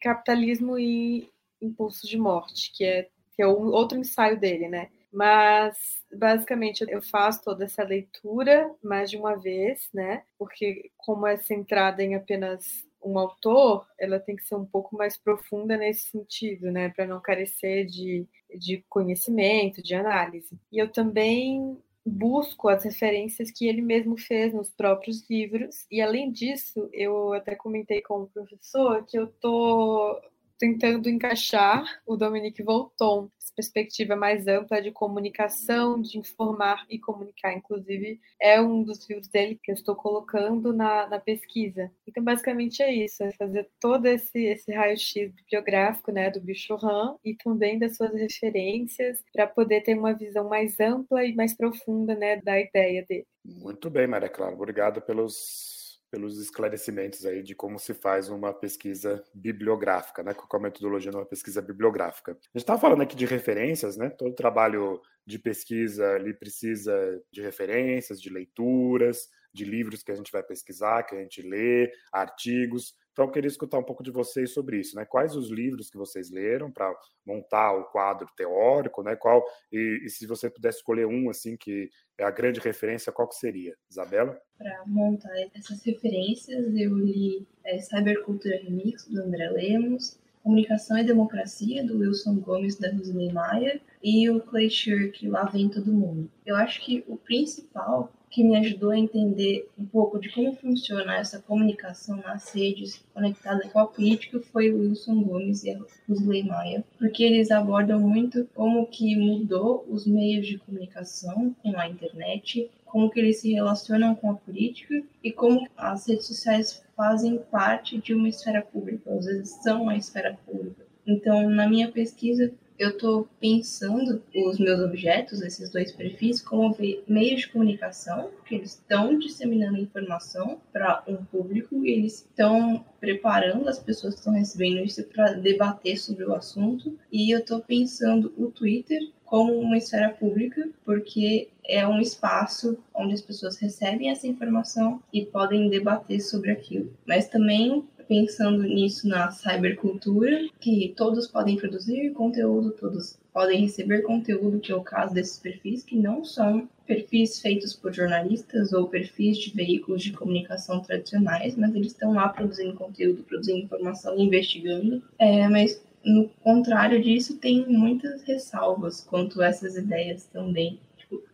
Capitalismo 0.00 0.78
e 0.78 1.28
Impulso 1.60 2.06
de 2.06 2.18
Morte, 2.18 2.72
que 2.72 2.84
é, 2.84 3.08
que 3.34 3.42
é 3.42 3.46
outro 3.46 3.98
ensaio 3.98 4.38
dele, 4.38 4.68
né? 4.68 4.88
Mas 5.12 5.76
basicamente 6.12 6.84
eu 6.88 7.00
faço 7.00 7.42
toda 7.42 7.64
essa 7.64 7.82
leitura 7.82 8.70
mais 8.82 9.10
de 9.10 9.16
uma 9.16 9.36
vez, 9.36 9.88
né? 9.92 10.22
Porque 10.38 10.90
como 10.96 11.26
é 11.26 11.36
centrada 11.36 12.02
em 12.02 12.14
apenas 12.14 12.86
um 13.06 13.18
autor, 13.18 13.86
ela 13.98 14.18
tem 14.18 14.34
que 14.36 14.44
ser 14.44 14.56
um 14.56 14.64
pouco 14.64 14.96
mais 14.96 15.16
profunda 15.16 15.76
nesse 15.76 16.10
sentido, 16.10 16.72
né, 16.72 16.88
para 16.88 17.06
não 17.06 17.20
carecer 17.20 17.86
de, 17.86 18.26
de 18.58 18.84
conhecimento, 18.88 19.82
de 19.82 19.94
análise. 19.94 20.58
E 20.72 20.78
eu 20.78 20.90
também 20.90 21.78
busco 22.04 22.68
as 22.68 22.84
referências 22.84 23.50
que 23.50 23.66
ele 23.66 23.82
mesmo 23.82 24.16
fez 24.18 24.52
nos 24.52 24.70
próprios 24.70 25.28
livros, 25.28 25.86
e 25.90 26.00
além 26.00 26.30
disso, 26.30 26.88
eu 26.92 27.32
até 27.32 27.54
comentei 27.54 28.00
com 28.00 28.22
o 28.22 28.28
professor 28.28 29.04
que 29.04 29.18
eu 29.18 29.24
estou 29.24 30.20
tentando 30.58 31.08
encaixar 31.08 31.84
o 32.06 32.16
Dominique 32.16 32.62
Volton, 32.62 33.30
perspectiva 33.56 34.14
mais 34.14 34.46
ampla 34.46 34.82
de 34.82 34.92
comunicação, 34.92 36.00
de 36.00 36.18
informar 36.18 36.84
e 36.90 36.98
comunicar. 36.98 37.54
Inclusive, 37.54 38.20
é 38.40 38.60
um 38.60 38.82
dos 38.82 39.08
livros 39.08 39.28
dele 39.28 39.58
que 39.62 39.72
eu 39.72 39.74
estou 39.74 39.96
colocando 39.96 40.72
na, 40.72 41.08
na 41.08 41.18
pesquisa. 41.18 41.90
Então, 42.06 42.22
basicamente 42.22 42.82
é 42.82 42.92
isso, 42.92 43.24
é 43.24 43.32
fazer 43.32 43.68
todo 43.80 44.06
esse, 44.06 44.38
esse 44.38 44.72
raio-x 44.72 45.32
bibliográfico 45.32 46.12
né, 46.12 46.30
do 46.30 46.40
Bichoran 46.40 47.16
e 47.24 47.34
também 47.34 47.78
das 47.78 47.96
suas 47.96 48.12
referências 48.12 49.24
para 49.32 49.46
poder 49.46 49.80
ter 49.80 49.98
uma 49.98 50.12
visão 50.12 50.48
mais 50.48 50.78
ampla 50.78 51.24
e 51.24 51.34
mais 51.34 51.56
profunda 51.56 52.14
né, 52.14 52.36
da 52.36 52.60
ideia 52.60 53.04
dele. 53.08 53.26
Muito 53.42 53.88
bem, 53.88 54.06
Maria 54.06 54.28
Clara. 54.28 54.54
Obrigado 54.54 55.00
pelos 55.00 55.75
pelos 56.10 56.38
esclarecimentos 56.38 57.24
aí 57.26 57.42
de 57.42 57.54
como 57.54 57.78
se 57.78 57.92
faz 57.92 58.28
uma 58.28 58.52
pesquisa 58.52 59.22
bibliográfica, 59.34 60.22
né? 60.22 60.34
Qual 60.34 60.48
é 60.54 60.56
a 60.56 60.68
metodologia 60.68 61.10
de 61.10 61.16
uma 61.16 61.26
pesquisa 61.26 61.60
bibliográfica. 61.60 62.32
A 62.32 62.34
gente 62.34 62.56
estava 62.56 62.80
falando 62.80 63.02
aqui 63.02 63.16
de 63.16 63.26
referências, 63.26 63.96
né? 63.96 64.10
Todo 64.10 64.34
trabalho 64.34 65.00
de 65.26 65.38
pesquisa 65.38 66.12
ali 66.12 66.32
precisa 66.32 67.22
de 67.32 67.42
referências, 67.42 68.20
de 68.20 68.30
leituras, 68.30 69.28
de 69.52 69.64
livros 69.64 70.02
que 70.02 70.12
a 70.12 70.14
gente 70.14 70.30
vai 70.30 70.42
pesquisar, 70.42 71.02
que 71.02 71.14
a 71.14 71.20
gente 71.20 71.42
lê, 71.42 71.90
artigos. 72.12 72.94
Então, 73.16 73.24
eu 73.24 73.30
queria 73.30 73.48
escutar 73.48 73.78
um 73.78 73.82
pouco 73.82 74.02
de 74.02 74.10
vocês 74.10 74.52
sobre 74.52 74.78
isso, 74.78 74.94
né? 74.94 75.06
Quais 75.06 75.34
os 75.34 75.48
livros 75.48 75.88
que 75.88 75.96
vocês 75.96 76.30
leram 76.30 76.70
para 76.70 76.94
montar 77.24 77.72
o 77.72 77.84
quadro 77.84 78.28
teórico, 78.36 79.02
né? 79.02 79.16
Qual 79.16 79.42
e, 79.72 80.02
e, 80.04 80.10
se 80.10 80.26
você 80.26 80.50
pudesse 80.50 80.80
escolher 80.80 81.06
um 81.06 81.30
assim 81.30 81.56
que 81.56 81.88
é 82.18 82.24
a 82.24 82.30
grande 82.30 82.60
referência, 82.60 83.10
qual 83.10 83.26
que 83.26 83.36
seria, 83.36 83.74
Isabela? 83.90 84.38
Para 84.58 84.82
montar 84.86 85.32
essas 85.54 85.82
referências, 85.82 86.66
eu 86.76 86.94
li 86.94 87.48
é, 87.64 87.78
Cybercultura 87.78 88.58
Remix 88.58 89.08
do 89.08 89.22
André 89.22 89.48
Lemos, 89.48 90.18
Comunicação 90.42 90.98
e 90.98 91.02
Democracia 91.02 91.86
do 91.86 92.00
Wilson 92.00 92.34
Gomes 92.40 92.76
da 92.76 92.92
Rosemary 92.92 93.32
Maia 93.32 93.80
e 94.02 94.28
o 94.28 94.42
Clay 94.42 94.68
Shirk 94.68 95.26
Lá 95.26 95.44
Vem 95.44 95.70
Todo 95.70 95.90
Mundo. 95.90 96.30
Eu 96.44 96.54
acho 96.54 96.84
que 96.84 97.02
o 97.08 97.16
principal 97.16 98.12
que 98.36 98.44
me 98.44 98.54
ajudou 98.54 98.90
a 98.90 98.98
entender 98.98 99.66
um 99.78 99.86
pouco 99.86 100.18
de 100.18 100.28
como 100.28 100.54
funciona 100.54 101.16
essa 101.16 101.40
comunicação 101.40 102.18
nas 102.18 102.52
redes 102.52 103.02
conectada 103.14 103.66
com 103.70 103.78
a 103.78 103.86
política 103.86 104.38
foi 104.52 104.70
o 104.70 104.80
Wilson 104.80 105.22
Gomes 105.22 105.64
e 105.64 105.74
Rosley 106.06 106.42
Maia, 106.42 106.84
porque 106.98 107.24
eles 107.24 107.50
abordam 107.50 107.98
muito 107.98 108.46
como 108.54 108.86
que 108.88 109.16
mudou 109.16 109.86
os 109.88 110.06
meios 110.06 110.46
de 110.46 110.58
comunicação 110.58 111.56
com 111.62 111.80
a 111.80 111.88
internet, 111.88 112.70
como 112.84 113.08
que 113.08 113.20
eles 113.20 113.40
se 113.40 113.54
relacionam 113.54 114.14
com 114.14 114.30
a 114.30 114.34
política 114.34 115.02
e 115.24 115.32
como 115.32 115.66
as 115.74 116.06
redes 116.06 116.26
sociais 116.26 116.84
fazem 116.94 117.38
parte 117.50 117.96
de 117.96 118.12
uma 118.12 118.28
esfera 118.28 118.60
pública, 118.60 119.14
às 119.14 119.24
vezes 119.24 119.62
são 119.62 119.84
uma 119.84 119.96
esfera 119.96 120.38
pública. 120.44 120.84
Então, 121.06 121.48
na 121.48 121.66
minha 121.66 121.90
pesquisa, 121.90 122.52
eu 122.78 122.90
estou 122.90 123.28
pensando 123.40 124.22
os 124.34 124.58
meus 124.58 124.80
objetos, 124.80 125.40
esses 125.40 125.70
dois 125.70 125.92
perfis, 125.92 126.40
como 126.40 126.76
meios 127.06 127.42
de 127.42 127.48
comunicação, 127.48 128.30
que 128.46 128.54
eles 128.54 128.72
estão 128.72 129.18
disseminando 129.18 129.78
informação 129.78 130.60
para 130.72 131.02
um 131.06 131.16
público 131.16 131.84
e 131.84 131.90
eles 131.90 132.16
estão 132.16 132.84
preparando 133.00 133.68
as 133.68 133.78
pessoas 133.78 134.14
que 134.14 134.20
estão 134.20 134.34
recebendo 134.34 134.84
isso 134.84 135.02
para 135.04 135.32
debater 135.32 135.98
sobre 135.98 136.24
o 136.24 136.34
assunto. 136.34 136.98
E 137.10 137.30
eu 137.30 137.40
estou 137.40 137.60
pensando 137.60 138.32
o 138.36 138.50
Twitter 138.50 139.00
como 139.24 139.58
uma 139.58 139.76
esfera 139.76 140.10
pública, 140.10 140.68
porque 140.84 141.48
é 141.64 141.86
um 141.86 142.00
espaço 142.00 142.78
onde 142.94 143.12
as 143.12 143.20
pessoas 143.20 143.56
recebem 143.56 144.08
essa 144.08 144.26
informação 144.26 145.02
e 145.12 145.26
podem 145.26 145.68
debater 145.68 146.20
sobre 146.20 146.52
aquilo. 146.52 146.96
Mas 147.04 147.28
também 147.28 147.84
pensando 148.08 148.62
nisso 148.62 149.08
na 149.08 149.30
cybercultura, 149.30 150.48
que 150.60 150.94
todos 150.96 151.26
podem 151.26 151.56
produzir 151.56 152.10
conteúdo, 152.12 152.70
todos 152.72 153.18
podem 153.32 153.60
receber 153.60 154.02
conteúdo, 154.02 154.60
que 154.60 154.72
é 154.72 154.74
o 154.74 154.82
caso 154.82 155.12
desses 155.14 155.38
perfis, 155.38 155.84
que 155.84 155.96
não 155.96 156.24
são 156.24 156.68
perfis 156.86 157.40
feitos 157.40 157.74
por 157.74 157.92
jornalistas 157.92 158.72
ou 158.72 158.88
perfis 158.88 159.38
de 159.38 159.50
veículos 159.50 160.02
de 160.02 160.12
comunicação 160.12 160.80
tradicionais, 160.80 161.56
mas 161.56 161.74
eles 161.74 161.88
estão 161.88 162.14
lá 162.14 162.28
produzindo 162.28 162.74
conteúdo, 162.74 163.22
produzindo 163.24 163.58
informação, 163.58 164.18
investigando. 164.18 165.02
É, 165.18 165.48
mas 165.48 165.82
no 166.04 166.28
contrário 166.40 167.02
disso, 167.02 167.36
tem 167.36 167.66
muitas 167.66 168.22
ressalvas 168.22 169.00
quanto 169.00 169.42
a 169.42 169.46
essas 169.46 169.76
ideias 169.76 170.24
também 170.26 170.78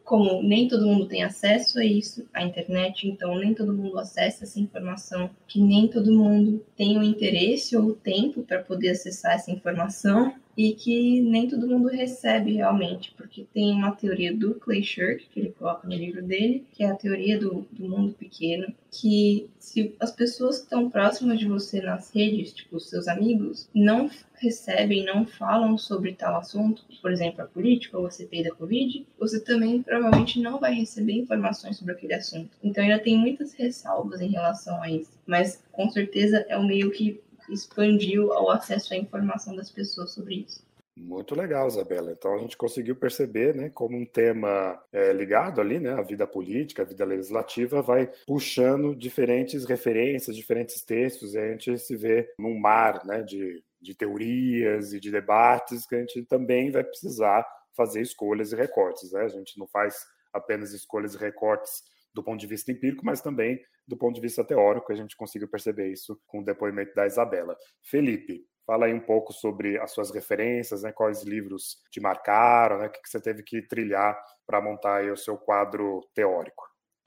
como 0.05 0.43
nem 0.43 0.69
todo 0.69 0.87
mundo 0.87 1.07
tem 1.07 1.23
acesso 1.23 1.79
a 1.79 1.85
isso, 1.85 2.27
à 2.33 2.43
internet, 2.43 3.07
então 3.07 3.39
nem 3.39 3.55
todo 3.55 3.73
mundo 3.73 3.99
acessa 3.99 4.45
essa 4.45 4.61
informação, 4.61 5.31
que 5.47 5.61
nem 5.61 5.89
todo 5.89 6.13
mundo 6.13 6.65
tem 6.77 6.99
o 6.99 7.03
interesse 7.03 7.77
ou 7.77 7.85
o 7.87 7.95
tempo 7.95 8.43
para 8.43 8.63
poder 8.63 8.91
acessar 8.91 9.35
essa 9.35 9.51
informação 9.51 10.35
e 10.57 10.75
que 10.75 11.21
nem 11.23 11.49
todo 11.49 11.67
mundo 11.67 11.89
recebe 11.89 12.53
realmente, 12.53 13.15
porque 13.17 13.47
tem 13.53 13.73
uma 13.73 13.93
teoria 13.93 14.35
do 14.35 14.55
Clay 14.55 14.83
Shirk, 14.83 15.27
que 15.31 15.41
ele 15.41 15.55
coloca 15.59 15.89
no 15.89 15.95
livro 15.95 16.23
dele, 16.23 16.65
que 16.73 16.85
é 16.85 16.91
a 16.91 16.95
teoria 16.95 17.39
do, 17.39 17.67
do 17.73 17.89
mundo 17.89 18.13
pequeno, 18.13 18.73
que 18.91 19.49
se 19.59 19.95
as 19.99 20.13
pessoas 20.13 20.59
que 20.59 20.65
estão 20.65 20.91
próximas 20.91 21.39
de 21.39 21.47
você 21.47 21.81
nas 21.81 22.15
redes, 22.15 22.53
tipo 22.53 22.77
os 22.77 22.91
seus 22.91 23.09
amigos, 23.09 23.69
não 23.75 24.11
recebem, 24.35 25.05
não 25.05 25.25
falam 25.25 25.79
sobre 25.79 26.13
tal 26.13 26.37
assunto, 26.37 26.85
por 27.01 27.11
exemplo, 27.11 27.43
a 27.43 27.47
política 27.47 27.97
ou 27.97 28.07
a 28.07 28.11
CPI 28.11 28.45
da 28.45 28.55
Covid, 28.55 29.07
você 29.19 29.41
também 29.41 29.81
provavelmente 29.83 30.41
não 30.41 30.59
vai 30.59 30.75
receber 30.75 31.13
informações 31.13 31.79
sobre 31.79 31.95
aquele 31.95 32.15
assunto. 32.15 32.51
Então 32.63 32.83
ainda 32.83 32.99
tem 32.99 33.17
muitas 33.17 33.55
ressalvas 33.55 34.21
em 34.21 34.29
relação 34.29 34.83
a 34.83 34.91
isso, 34.91 35.13
mas 35.27 35.63
com 35.71 35.89
certeza 35.89 36.45
é 36.49 36.59
o 36.59 36.67
meio 36.67 36.91
que 36.91 37.21
expandiu 37.53 38.29
o 38.29 38.51
acesso 38.51 38.95
à 38.95 38.97
informação 38.97 39.55
das 39.55 39.71
pessoas 39.71 40.13
sobre 40.13 40.47
isso. 40.47 40.63
Muito 40.95 41.35
legal, 41.35 41.67
Isabela. 41.67 42.13
Então 42.13 42.35
a 42.35 42.39
gente 42.39 42.57
conseguiu 42.57 42.95
perceber, 42.95 43.55
né, 43.55 43.71
como 43.71 43.97
um 43.97 44.05
tema 44.05 44.79
é, 44.93 45.13
ligado 45.13 45.61
ali, 45.61 45.81
né, 45.81 45.93
à 45.93 46.03
vida 46.03 46.27
política, 46.27 46.83
à 46.83 46.85
vida 46.85 47.05
legislativa, 47.05 47.81
vai 47.81 48.11
puxando 48.27 48.95
diferentes 48.95 49.65
referências, 49.65 50.37
diferentes 50.37 50.83
textos, 50.85 51.35
e 51.35 51.39
a 51.39 51.51
gente 51.51 51.79
se 51.79 51.97
vê 51.97 52.31
num 52.39 52.59
mar, 52.59 53.05
né, 53.07 53.23
de, 53.23 53.65
de 53.81 53.95
teorias 53.95 54.93
e 54.93 55.01
de 55.01 55.11
debates 55.11 55.87
que 55.87 55.95
a 55.95 55.99
gente 55.99 56.23
também 56.25 56.71
vai 56.71 56.85
precisar 56.85 57.47
fazer 57.75 58.03
escolhas 58.03 58.53
e 58.53 58.57
recortes, 58.57 59.13
né? 59.13 59.23
A 59.23 59.29
gente 59.29 59.59
não 59.59 59.67
faz 59.67 59.97
apenas 60.31 60.73
escolhas 60.73 61.15
e 61.15 61.19
recortes 61.19 61.83
do 62.15 62.23
ponto 62.23 62.41
de 62.41 62.47
vista 62.47 62.71
empírico, 62.71 63.05
mas 63.05 63.21
também 63.21 63.61
do 63.87 63.97
ponto 63.97 64.15
de 64.15 64.21
vista 64.21 64.45
teórico, 64.45 64.93
a 64.93 64.95
gente 64.95 65.17
conseguiu 65.17 65.49
perceber 65.49 65.91
isso 65.91 66.19
com 66.27 66.41
o 66.41 66.45
depoimento 66.45 66.95
da 66.95 67.07
Isabela. 67.07 67.57
Felipe, 67.83 68.43
fala 68.67 68.87
aí 68.87 68.95
um 68.95 69.01
pouco 69.01 69.33
sobre 69.33 69.79
as 69.79 69.91
suas 69.93 70.11
referências, 70.11 70.83
né? 70.83 70.93
quais 70.93 71.23
livros 71.23 71.79
te 71.91 72.01
marcaram, 72.01 72.79
né? 72.79 72.87
o 72.87 72.91
que 72.91 73.01
você 73.05 73.21
teve 73.21 73.43
que 73.43 73.63
trilhar 73.63 74.17
para 74.47 74.61
montar 74.61 75.05
o 75.05 75.17
seu 75.17 75.37
quadro 75.37 76.01
teórico. 76.15 76.63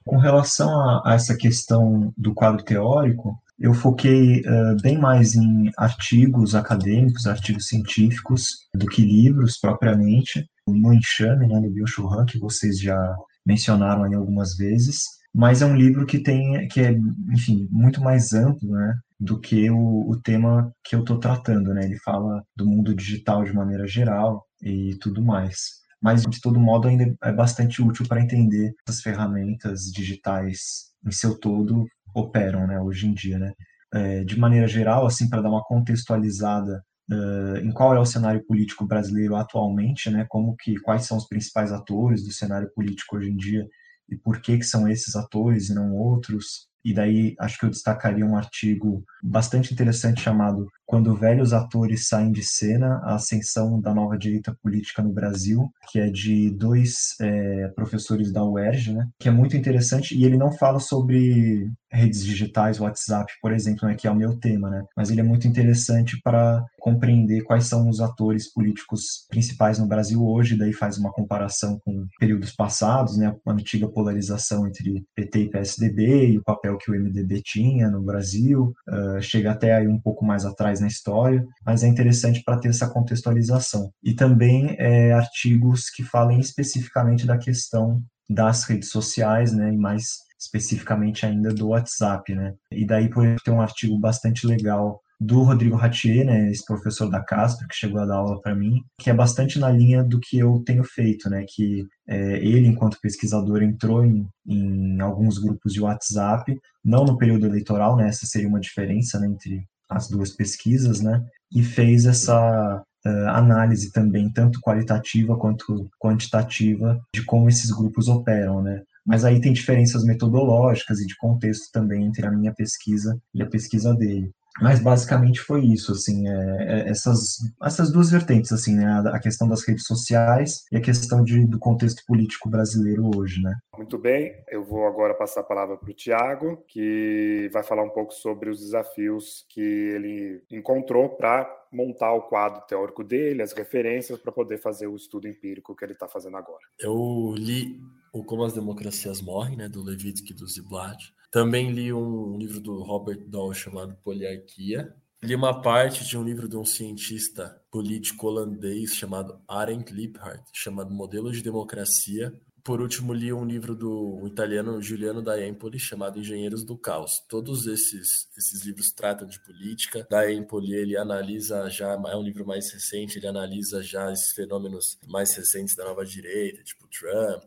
Com 0.05 0.17
relação 0.17 0.69
a, 0.69 1.01
a, 1.05 1.15
essa 1.15 1.35
questão 1.35 2.13
do 2.15 2.33
quadro 2.33 2.63
teórico, 2.63 3.41
eu 3.57 3.73
foquei 3.73 4.41
uh, 4.41 4.75
bem 4.81 4.97
mais 4.99 5.33
em 5.33 5.71
artigos 5.77 6.53
acadêmicos, 6.53 7.25
artigos 7.25 7.67
científicos, 7.67 8.67
do 8.75 8.85
que 8.85 9.01
livros 9.01 9.57
propriamente. 9.57 10.47
No 10.67 10.93
enxame, 10.93 11.47
né, 11.47 11.59
Bill 11.69 11.87
Churran, 11.87 12.25
que 12.25 12.37
vocês 12.37 12.79
já 12.79 13.15
mencionaram 13.45 14.03
aí 14.03 14.13
algumas 14.13 14.55
vezes, 14.55 15.03
mas 15.33 15.61
é 15.61 15.65
um 15.65 15.75
livro 15.75 16.05
que 16.05 16.19
tem, 16.19 16.67
que 16.69 16.81
é, 16.81 16.91
enfim, 17.31 17.67
muito 17.71 18.01
mais 18.01 18.33
amplo, 18.33 18.71
né, 18.71 18.95
do 19.19 19.39
que 19.39 19.69
o, 19.69 20.09
o 20.09 20.19
tema 20.21 20.71
que 20.83 20.95
eu 20.95 21.01
estou 21.01 21.19
tratando, 21.19 21.73
né? 21.73 21.85
Ele 21.85 21.97
fala 21.99 22.43
do 22.55 22.65
mundo 22.65 22.93
digital 22.95 23.43
de 23.43 23.53
maneira 23.53 23.87
geral 23.87 24.45
e 24.61 24.95
tudo 24.99 25.21
mais 25.21 25.85
mas 26.05 26.21
de 26.21 26.39
todo 26.39 26.59
modo 26.59 26.87
ainda 26.87 27.15
é 27.23 27.31
bastante 27.31 27.81
útil 27.81 28.07
para 28.07 28.21
entender 28.21 28.75
as 28.87 29.01
ferramentas 29.01 29.85
digitais 29.91 30.91
em 31.03 31.11
seu 31.11 31.35
todo 31.39 31.87
operam, 32.13 32.67
né, 32.67 32.79
hoje 32.79 33.07
em 33.07 33.13
dia, 33.13 33.39
né? 33.39 33.53
É, 33.91 34.23
de 34.23 34.37
maneira 34.39 34.67
geral, 34.67 35.07
assim, 35.07 35.27
para 35.27 35.41
dar 35.41 35.49
uma 35.49 35.63
contextualizada 35.63 36.83
uh, 37.11 37.57
em 37.57 37.71
qual 37.71 37.95
é 37.95 37.99
o 37.99 38.05
cenário 38.05 38.43
político 38.45 38.85
brasileiro 38.85 39.35
atualmente, 39.35 40.09
né? 40.09 40.25
Como 40.29 40.55
que 40.55 40.75
quais 40.79 41.05
são 41.05 41.17
os 41.17 41.27
principais 41.27 41.71
atores 41.71 42.23
do 42.23 42.31
cenário 42.31 42.69
político 42.73 43.17
hoje 43.17 43.29
em 43.29 43.35
dia 43.35 43.67
e 44.09 44.15
por 44.15 44.39
que 44.41 44.57
que 44.57 44.65
são 44.65 44.87
esses 44.87 45.15
atores 45.15 45.69
e 45.69 45.75
não 45.75 45.93
outros? 45.93 46.67
E 46.83 46.93
daí 46.93 47.33
acho 47.39 47.57
que 47.57 47.65
eu 47.65 47.69
destacaria 47.71 48.23
um 48.23 48.37
artigo 48.37 49.03
bastante 49.23 49.73
interessante 49.73 50.21
chamado 50.21 50.67
Quando 50.85 51.15
Velhos 51.15 51.51
Atores 51.51 52.07
Saem 52.07 52.31
de 52.31 52.43
Cena, 52.43 53.01
a 53.03 53.15
Ascensão 53.15 53.81
da 53.81 53.91
Nova 53.91 54.15
Direita 54.15 54.55
Política 54.61 55.01
no 55.01 55.11
Brasil, 55.11 55.67
que 55.89 55.99
é 55.99 56.11
de 56.11 56.51
dois 56.51 57.15
é, 57.19 57.69
professores 57.69 58.31
da 58.31 58.45
UERJ, 58.45 58.93
né, 58.93 59.07
que 59.19 59.27
é 59.27 59.31
muito 59.31 59.57
interessante, 59.57 60.15
e 60.15 60.25
ele 60.25 60.37
não 60.37 60.51
fala 60.51 60.79
sobre 60.79 61.67
redes 61.95 62.23
digitais, 62.23 62.79
WhatsApp, 62.79 63.31
por 63.41 63.51
exemplo, 63.53 63.87
né, 63.87 63.95
que 63.95 64.07
é 64.07 64.11
o 64.11 64.15
meu 64.15 64.37
tema, 64.37 64.69
né, 64.69 64.83
mas 64.95 65.09
ele 65.09 65.21
é 65.21 65.23
muito 65.23 65.47
interessante 65.47 66.19
para 66.21 66.63
compreender 66.79 67.43
quais 67.43 67.65
são 67.65 67.89
os 67.89 67.99
atores 67.99 68.51
políticos 68.51 69.25
principais 69.29 69.79
no 69.79 69.87
Brasil 69.87 70.23
hoje, 70.23 70.57
daí 70.57 70.73
faz 70.73 70.97
uma 70.97 71.11
comparação 71.11 71.79
com 71.83 72.05
períodos 72.19 72.51
passados, 72.51 73.17
né, 73.17 73.33
a 73.45 73.51
antiga 73.51 73.87
polarização 73.87 74.67
entre 74.67 75.03
PT 75.15 75.39
e 75.39 75.49
PSDB 75.49 76.27
e 76.31 76.37
o 76.37 76.43
papel 76.43 76.77
que 76.77 76.91
o 76.91 76.93
MDB 76.93 77.41
tinha 77.41 77.89
no 77.89 78.01
Brasil, 78.01 78.73
uh, 78.89 79.21
chega 79.21 79.51
até 79.51 79.73
aí 79.73 79.87
um 79.87 79.99
pouco 79.99 80.25
mais 80.25 80.45
atrás 80.45 80.79
na 80.79 80.87
história, 80.87 81.45
mas 81.65 81.83
é 81.83 81.87
interessante 81.87 82.43
para 82.43 82.57
ter 82.57 82.69
essa 82.69 82.89
contextualização. 82.89 83.91
E 84.03 84.13
também 84.13 84.75
é, 84.77 85.13
artigos 85.13 85.89
que 85.89 86.03
falem 86.03 86.39
especificamente 86.39 87.25
da 87.25 87.37
questão 87.37 88.01
das 88.29 88.63
redes 88.63 88.89
sociais, 88.89 89.53
né, 89.53 89.71
e 89.73 89.77
mais 89.77 90.24
especificamente 90.45 91.25
ainda 91.25 91.53
do 91.53 91.69
WhatsApp, 91.69 92.33
né. 92.33 92.53
E 92.71 92.85
daí 92.85 93.09
por 93.09 93.25
ter 93.43 93.51
um 93.51 93.61
artigo 93.61 93.97
bastante 93.97 94.47
legal 94.47 95.01
do 95.19 95.43
Rodrigo 95.43 95.75
Ratier, 95.75 96.25
né, 96.25 96.51
esse 96.51 96.65
professor 96.65 97.09
da 97.09 97.21
Casper, 97.21 97.67
que 97.67 97.75
chegou 97.75 98.01
a 98.01 98.05
dar 98.05 98.15
aula 98.15 98.41
para 98.41 98.55
mim, 98.55 98.81
que 98.99 99.09
é 99.09 99.13
bastante 99.13 99.59
na 99.59 99.69
linha 99.69 100.03
do 100.03 100.19
que 100.19 100.37
eu 100.37 100.61
tenho 100.65 100.83
feito, 100.83 101.29
né, 101.29 101.45
que 101.47 101.85
é, 102.07 102.37
ele, 102.37 102.67
enquanto 102.67 102.99
pesquisador, 103.01 103.63
entrou 103.63 104.05
em, 104.05 104.27
em, 104.45 104.99
alguns 104.99 105.37
grupos 105.37 105.73
de 105.73 105.81
WhatsApp, 105.81 106.53
não 106.83 107.05
no 107.05 107.17
período 107.17 107.45
eleitoral, 107.45 107.95
né, 107.95 108.09
essa 108.09 108.25
seria 108.25 108.47
uma 108.47 108.59
diferença 108.59 109.19
né, 109.19 109.27
entre 109.27 109.65
as 109.89 110.09
duas 110.09 110.31
pesquisas, 110.31 110.99
né, 110.99 111.23
e 111.51 111.63
fez 111.63 112.05
essa 112.05 112.83
uh, 113.05 113.29
análise 113.29 113.91
também, 113.91 114.29
tanto 114.29 114.59
qualitativa 114.59 115.37
quanto 115.37 115.89
quantitativa, 115.97 116.99
de 117.13 117.23
como 117.23 117.47
esses 117.47 117.71
grupos 117.71 118.09
operam, 118.09 118.61
né. 118.61 118.83
Mas 119.05 119.23
aí 119.23 119.39
tem 119.39 119.53
diferenças 119.53 120.03
metodológicas 120.03 120.99
e 120.99 121.05
de 121.05 121.15
contexto 121.17 121.71
também 121.71 122.05
entre 122.05 122.25
a 122.25 122.31
minha 122.31 122.53
pesquisa 122.53 123.19
e 123.33 123.41
a 123.41 123.45
pesquisa 123.45 123.93
dele. 123.93 124.31
Mas 124.61 124.79
basicamente 124.79 125.41
foi 125.41 125.65
isso, 125.65 125.91
assim, 125.91 126.29
é, 126.29 126.33
é, 126.33 126.89
essas, 126.89 127.37
essas 127.61 127.91
duas 127.91 128.09
vertentes, 128.09 128.51
assim, 128.53 128.75
né, 128.75 129.03
a, 129.11 129.19
questão 129.19 129.47
das 129.47 129.67
redes 129.67 129.85
sociais 129.85 130.63
e 130.71 130.77
a 130.77 130.81
questão 130.81 131.23
de, 131.23 131.45
do 131.45 131.59
contexto 131.59 132.03
político 132.07 132.49
brasileiro 132.49 133.11
hoje, 133.17 133.41
né. 133.41 133.53
Muito 133.75 133.97
bem, 133.97 134.33
eu 134.49 134.63
vou 134.63 134.87
agora 134.87 135.13
passar 135.13 135.41
a 135.41 135.43
palavra 135.45 135.75
para 135.75 135.89
o 135.89 135.93
Tiago, 135.93 136.63
que 136.69 137.49
vai 137.51 137.63
falar 137.63 137.83
um 137.83 137.89
pouco 137.89 138.13
sobre 138.13 138.49
os 138.49 138.61
desafios 138.61 139.45
que 139.49 139.61
ele 139.61 140.41
encontrou 140.49 141.09
para 141.09 141.45
montar 141.75 142.13
o 142.13 142.23
quadro 142.23 142.65
teórico 142.67 143.03
dele, 143.03 143.41
as 143.41 143.53
referências 143.53 144.19
para 144.19 144.31
poder 144.31 144.57
fazer 144.57 144.87
o 144.87 144.95
estudo 144.95 145.27
empírico 145.27 145.75
que 145.75 145.83
ele 145.83 145.93
está 145.93 146.07
fazendo 146.07 146.37
agora. 146.37 146.65
Eu 146.79 147.35
li 147.37 147.79
o 148.13 148.23
Como 148.23 148.43
as 148.43 148.53
Democracias 148.53 149.21
Morrem, 149.21 149.57
né, 149.57 149.67
do 149.67 149.83
Levitsky 149.83 150.31
e 150.31 150.35
do 150.35 150.47
Ziblatt, 150.47 151.13
também 151.35 151.69
li 151.69 151.91
um 151.91 152.37
livro 152.37 152.61
do 152.61 152.81
Robert 152.81 153.19
Dahl 153.27 153.53
chamado 153.53 153.93
Poliarquia. 154.01 154.95
Li 155.21 155.35
uma 155.35 155.61
parte 155.61 156.05
de 156.05 156.17
um 156.17 156.23
livro 156.23 156.47
de 156.47 156.55
um 156.55 156.63
cientista 156.63 157.61
político 157.69 158.27
holandês 158.27 158.91
chamado 158.95 159.41
Arendt 159.45 159.91
Liebhardt, 159.91 160.43
chamado 160.53 160.93
Modelo 160.93 161.33
de 161.33 161.41
Democracia. 161.41 162.31
Por 162.65 162.81
último, 162.81 163.13
li 163.13 163.31
um 163.31 163.45
livro 163.45 163.75
do 163.75 164.25
italiano 164.25 164.81
Giuliano 164.81 165.21
da 165.21 165.39
Empoli 165.47 165.77
chamado 165.77 166.19
Engenheiros 166.19 166.63
do 166.63 166.75
Caos. 166.75 167.19
Todos 167.29 167.67
esses, 167.67 168.27
esses 168.35 168.65
livros 168.65 168.91
tratam 168.91 169.27
de 169.27 169.39
política. 169.39 170.07
Da 170.09 170.33
Empoli, 170.33 170.73
ele 170.73 170.97
analisa 170.97 171.69
já, 171.69 171.93
é 171.93 172.15
um 172.15 172.23
livro 172.23 172.43
mais 172.43 172.71
recente, 172.71 173.19
ele 173.19 173.27
analisa 173.27 173.83
já 173.83 174.11
esses 174.11 174.33
fenômenos 174.33 174.97
mais 175.07 175.35
recentes 175.35 175.75
da 175.75 175.85
nova 175.85 176.03
direita, 176.03 176.63
tipo 176.63 176.87
Trump, 176.87 177.43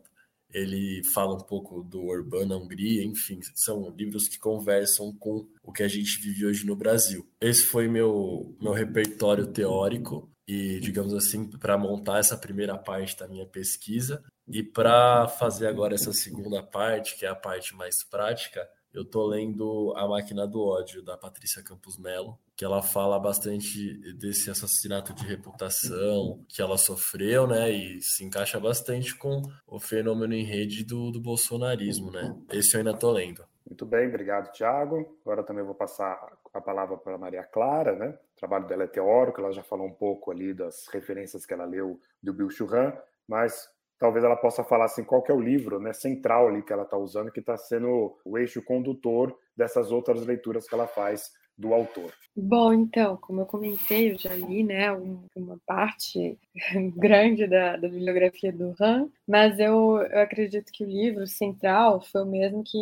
ele 0.53 1.03
fala 1.03 1.35
um 1.35 1.43
pouco 1.43 1.83
do 1.83 2.01
Urbana 2.01 2.55
Hungria, 2.55 3.03
enfim, 3.03 3.41
são 3.53 3.89
livros 3.89 4.27
que 4.29 4.39
conversam 4.39 5.13
com 5.19 5.45
o 5.61 5.73
que 5.73 5.83
a 5.83 5.87
gente 5.89 6.17
vive 6.21 6.45
hoje 6.45 6.65
no 6.65 6.77
Brasil. 6.77 7.27
Esse 7.41 7.63
foi 7.63 7.89
meu, 7.89 8.55
meu 8.61 8.71
repertório 8.71 9.47
teórico 9.47 10.31
e, 10.47 10.79
digamos 10.79 11.13
assim, 11.13 11.45
para 11.45 11.77
montar 11.77 12.19
essa 12.19 12.35
primeira 12.35 12.75
parte 12.75 13.15
da 13.15 13.27
minha 13.27 13.45
pesquisa. 13.45 14.23
E 14.49 14.63
para 14.63 15.27
fazer 15.27 15.67
agora 15.67 15.93
essa 15.93 16.11
segunda 16.11 16.63
parte, 16.63 17.17
que 17.17 17.25
é 17.25 17.29
a 17.29 17.35
parte 17.35 17.75
mais 17.75 18.03
prática, 18.03 18.67
eu 18.91 19.05
tô 19.05 19.27
lendo 19.27 19.93
A 19.95 20.07
Máquina 20.07 20.47
do 20.47 20.65
Ódio, 20.65 21.03
da 21.03 21.15
Patrícia 21.15 21.63
Campos 21.63 21.99
Melo, 21.99 22.39
que 22.55 22.65
ela 22.65 22.81
fala 22.81 23.19
bastante 23.19 23.95
desse 24.15 24.49
assassinato 24.49 25.13
de 25.13 25.23
reputação 25.23 26.43
que 26.47 26.61
ela 26.61 26.77
sofreu, 26.77 27.45
né? 27.45 27.69
E 27.69 28.01
se 28.01 28.25
encaixa 28.25 28.59
bastante 28.59 29.15
com 29.15 29.43
o 29.67 29.79
fenômeno 29.79 30.33
em 30.33 30.43
rede 30.43 30.83
do, 30.83 31.11
do 31.11 31.21
bolsonarismo, 31.21 32.11
né? 32.11 32.35
Esse 32.51 32.75
eu 32.75 32.79
ainda 32.79 32.97
tô 32.97 33.11
lendo. 33.11 33.45
Muito 33.63 33.85
bem, 33.85 34.07
obrigado, 34.07 34.51
Tiago. 34.51 35.15
Agora 35.21 35.43
também 35.43 35.63
vou 35.63 35.75
passar 35.75 36.19
a 36.51 36.59
palavra 36.59 36.97
para 36.97 37.19
Maria 37.19 37.43
Clara, 37.43 37.95
né? 37.95 38.17
O 38.35 38.39
trabalho 38.39 38.65
dela 38.65 38.85
é 38.85 38.87
teórico, 38.87 39.39
ela 39.39 39.51
já 39.51 39.61
falou 39.61 39.85
um 39.85 39.93
pouco 39.93 40.31
ali 40.31 40.51
das 40.51 40.87
referências 40.87 41.45
que 41.45 41.53
ela 41.53 41.65
leu 41.65 42.01
do 42.21 42.33
Bill 42.33 42.49
Churran, 42.49 42.91
mas 43.27 43.69
talvez 43.99 44.23
ela 44.23 44.35
possa 44.35 44.63
falar 44.63 44.85
assim 44.85 45.03
qual 45.03 45.21
que 45.21 45.31
é 45.31 45.35
o 45.35 45.41
livro 45.41 45.79
né, 45.79 45.93
central 45.93 46.47
ali 46.47 46.63
que 46.63 46.71
ela 46.71 46.83
está 46.83 46.97
usando, 46.97 47.31
que 47.31 47.41
está 47.41 47.57
sendo 47.57 48.17
o 48.23 48.37
eixo 48.37 48.63
condutor 48.63 49.37
dessas 49.55 49.91
outras 49.91 50.25
leituras 50.25 50.67
que 50.67 50.73
ela 50.73 50.87
faz 50.87 51.31
do 51.59 51.73
autor. 51.73 52.13
Bom, 52.33 52.71
então, 52.71 53.17
como 53.17 53.41
eu 53.41 53.45
comentei, 53.45 54.13
eu 54.13 54.17
já 54.17 54.33
li 54.33 54.63
né, 54.63 54.89
uma 55.35 55.59
parte 55.65 56.39
grande 56.95 57.45
da, 57.45 57.75
da 57.75 57.89
bibliografia 57.89 58.53
do 58.53 58.73
Han, 58.79 59.09
mas 59.27 59.59
eu, 59.59 59.97
eu 59.97 60.21
acredito 60.21 60.71
que 60.71 60.85
o 60.85 60.87
livro 60.87 61.27
central 61.27 62.01
foi 62.01 62.23
o 62.23 62.25
mesmo 62.25 62.63
que 62.63 62.77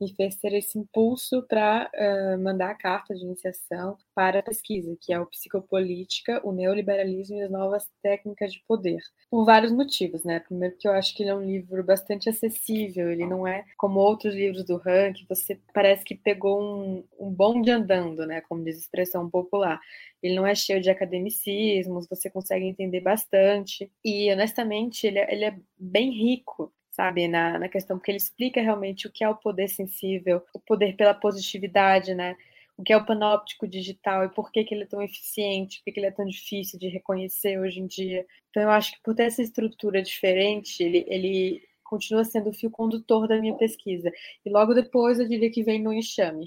me 0.00 0.14
fez 0.14 0.36
ter 0.36 0.54
esse 0.54 0.78
impulso 0.78 1.42
para 1.46 1.90
uh, 1.94 2.42
mandar 2.42 2.70
a 2.70 2.74
carta 2.74 3.14
de 3.14 3.22
iniciação 3.22 3.98
para 4.16 4.38
a 4.38 4.42
pesquisa, 4.42 4.96
que 4.98 5.12
é 5.12 5.20
o 5.20 5.26
Psicopolítica, 5.26 6.40
o 6.42 6.50
Neoliberalismo 6.50 7.36
e 7.36 7.42
as 7.42 7.50
Novas 7.50 7.86
Técnicas 8.02 8.50
de 8.50 8.64
Poder. 8.66 8.98
Por 9.30 9.44
vários 9.44 9.70
motivos, 9.70 10.24
né? 10.24 10.40
Primeiro 10.40 10.74
porque 10.74 10.88
eu 10.88 10.92
acho 10.92 11.14
que 11.14 11.22
ele 11.22 11.28
é 11.28 11.34
um 11.34 11.44
livro 11.44 11.84
bastante 11.84 12.30
acessível, 12.30 13.12
ele 13.12 13.26
não 13.26 13.46
é 13.46 13.62
como 13.76 14.00
outros 14.00 14.34
livros 14.34 14.64
do 14.64 14.80
Han, 14.86 15.12
que 15.12 15.26
você 15.28 15.60
parece 15.74 16.02
que 16.02 16.14
pegou 16.14 16.62
um, 16.62 17.04
um 17.20 17.30
bonde 17.30 17.70
andando, 17.70 18.26
né? 18.26 18.40
Como 18.48 18.64
diz 18.64 18.76
a 18.76 18.80
expressão 18.80 19.28
popular. 19.28 19.78
Ele 20.22 20.34
não 20.34 20.46
é 20.46 20.54
cheio 20.54 20.80
de 20.80 20.88
academicismos, 20.88 22.08
você 22.08 22.30
consegue 22.30 22.64
entender 22.64 23.00
bastante. 23.00 23.92
E, 24.02 24.32
honestamente, 24.32 25.06
ele 25.06 25.18
é, 25.18 25.30
ele 25.30 25.44
é 25.44 25.58
bem 25.78 26.10
rico 26.10 26.72
sabe, 26.96 27.28
na, 27.28 27.58
na 27.58 27.68
questão, 27.68 27.98
porque 27.98 28.10
ele 28.10 28.16
explica 28.16 28.58
realmente 28.62 29.06
o 29.06 29.12
que 29.12 29.22
é 29.22 29.28
o 29.28 29.36
poder 29.36 29.68
sensível, 29.68 30.42
o 30.54 30.58
poder 30.58 30.96
pela 30.96 31.12
positividade, 31.12 32.14
né? 32.14 32.34
O 32.76 32.82
que 32.82 32.92
é 32.92 32.96
o 32.96 33.06
panóptico 33.06 33.66
digital 33.66 34.24
e 34.24 34.28
por 34.28 34.52
que, 34.52 34.64
que 34.64 34.74
ele 34.74 34.84
é 34.84 34.86
tão 34.86 35.00
eficiente, 35.00 35.78
por 35.78 35.84
que, 35.84 35.92
que 35.92 36.00
ele 36.00 36.06
é 36.06 36.10
tão 36.10 36.26
difícil 36.26 36.78
de 36.78 36.88
reconhecer 36.88 37.58
hoje 37.58 37.80
em 37.80 37.86
dia. 37.86 38.26
Então, 38.50 38.62
eu 38.62 38.70
acho 38.70 38.92
que 38.92 39.02
por 39.02 39.14
ter 39.14 39.24
essa 39.24 39.42
estrutura 39.42 40.02
diferente, 40.02 40.82
ele, 40.82 41.04
ele 41.08 41.62
continua 41.82 42.24
sendo 42.24 42.50
o 42.50 42.52
fio 42.52 42.70
condutor 42.70 43.26
da 43.26 43.40
minha 43.40 43.54
pesquisa. 43.54 44.12
E 44.44 44.50
logo 44.50 44.74
depois 44.74 45.18
eu 45.18 45.28
diria 45.28 45.50
que 45.50 45.62
vem 45.62 45.82
no 45.82 45.92
enxame. 45.92 46.46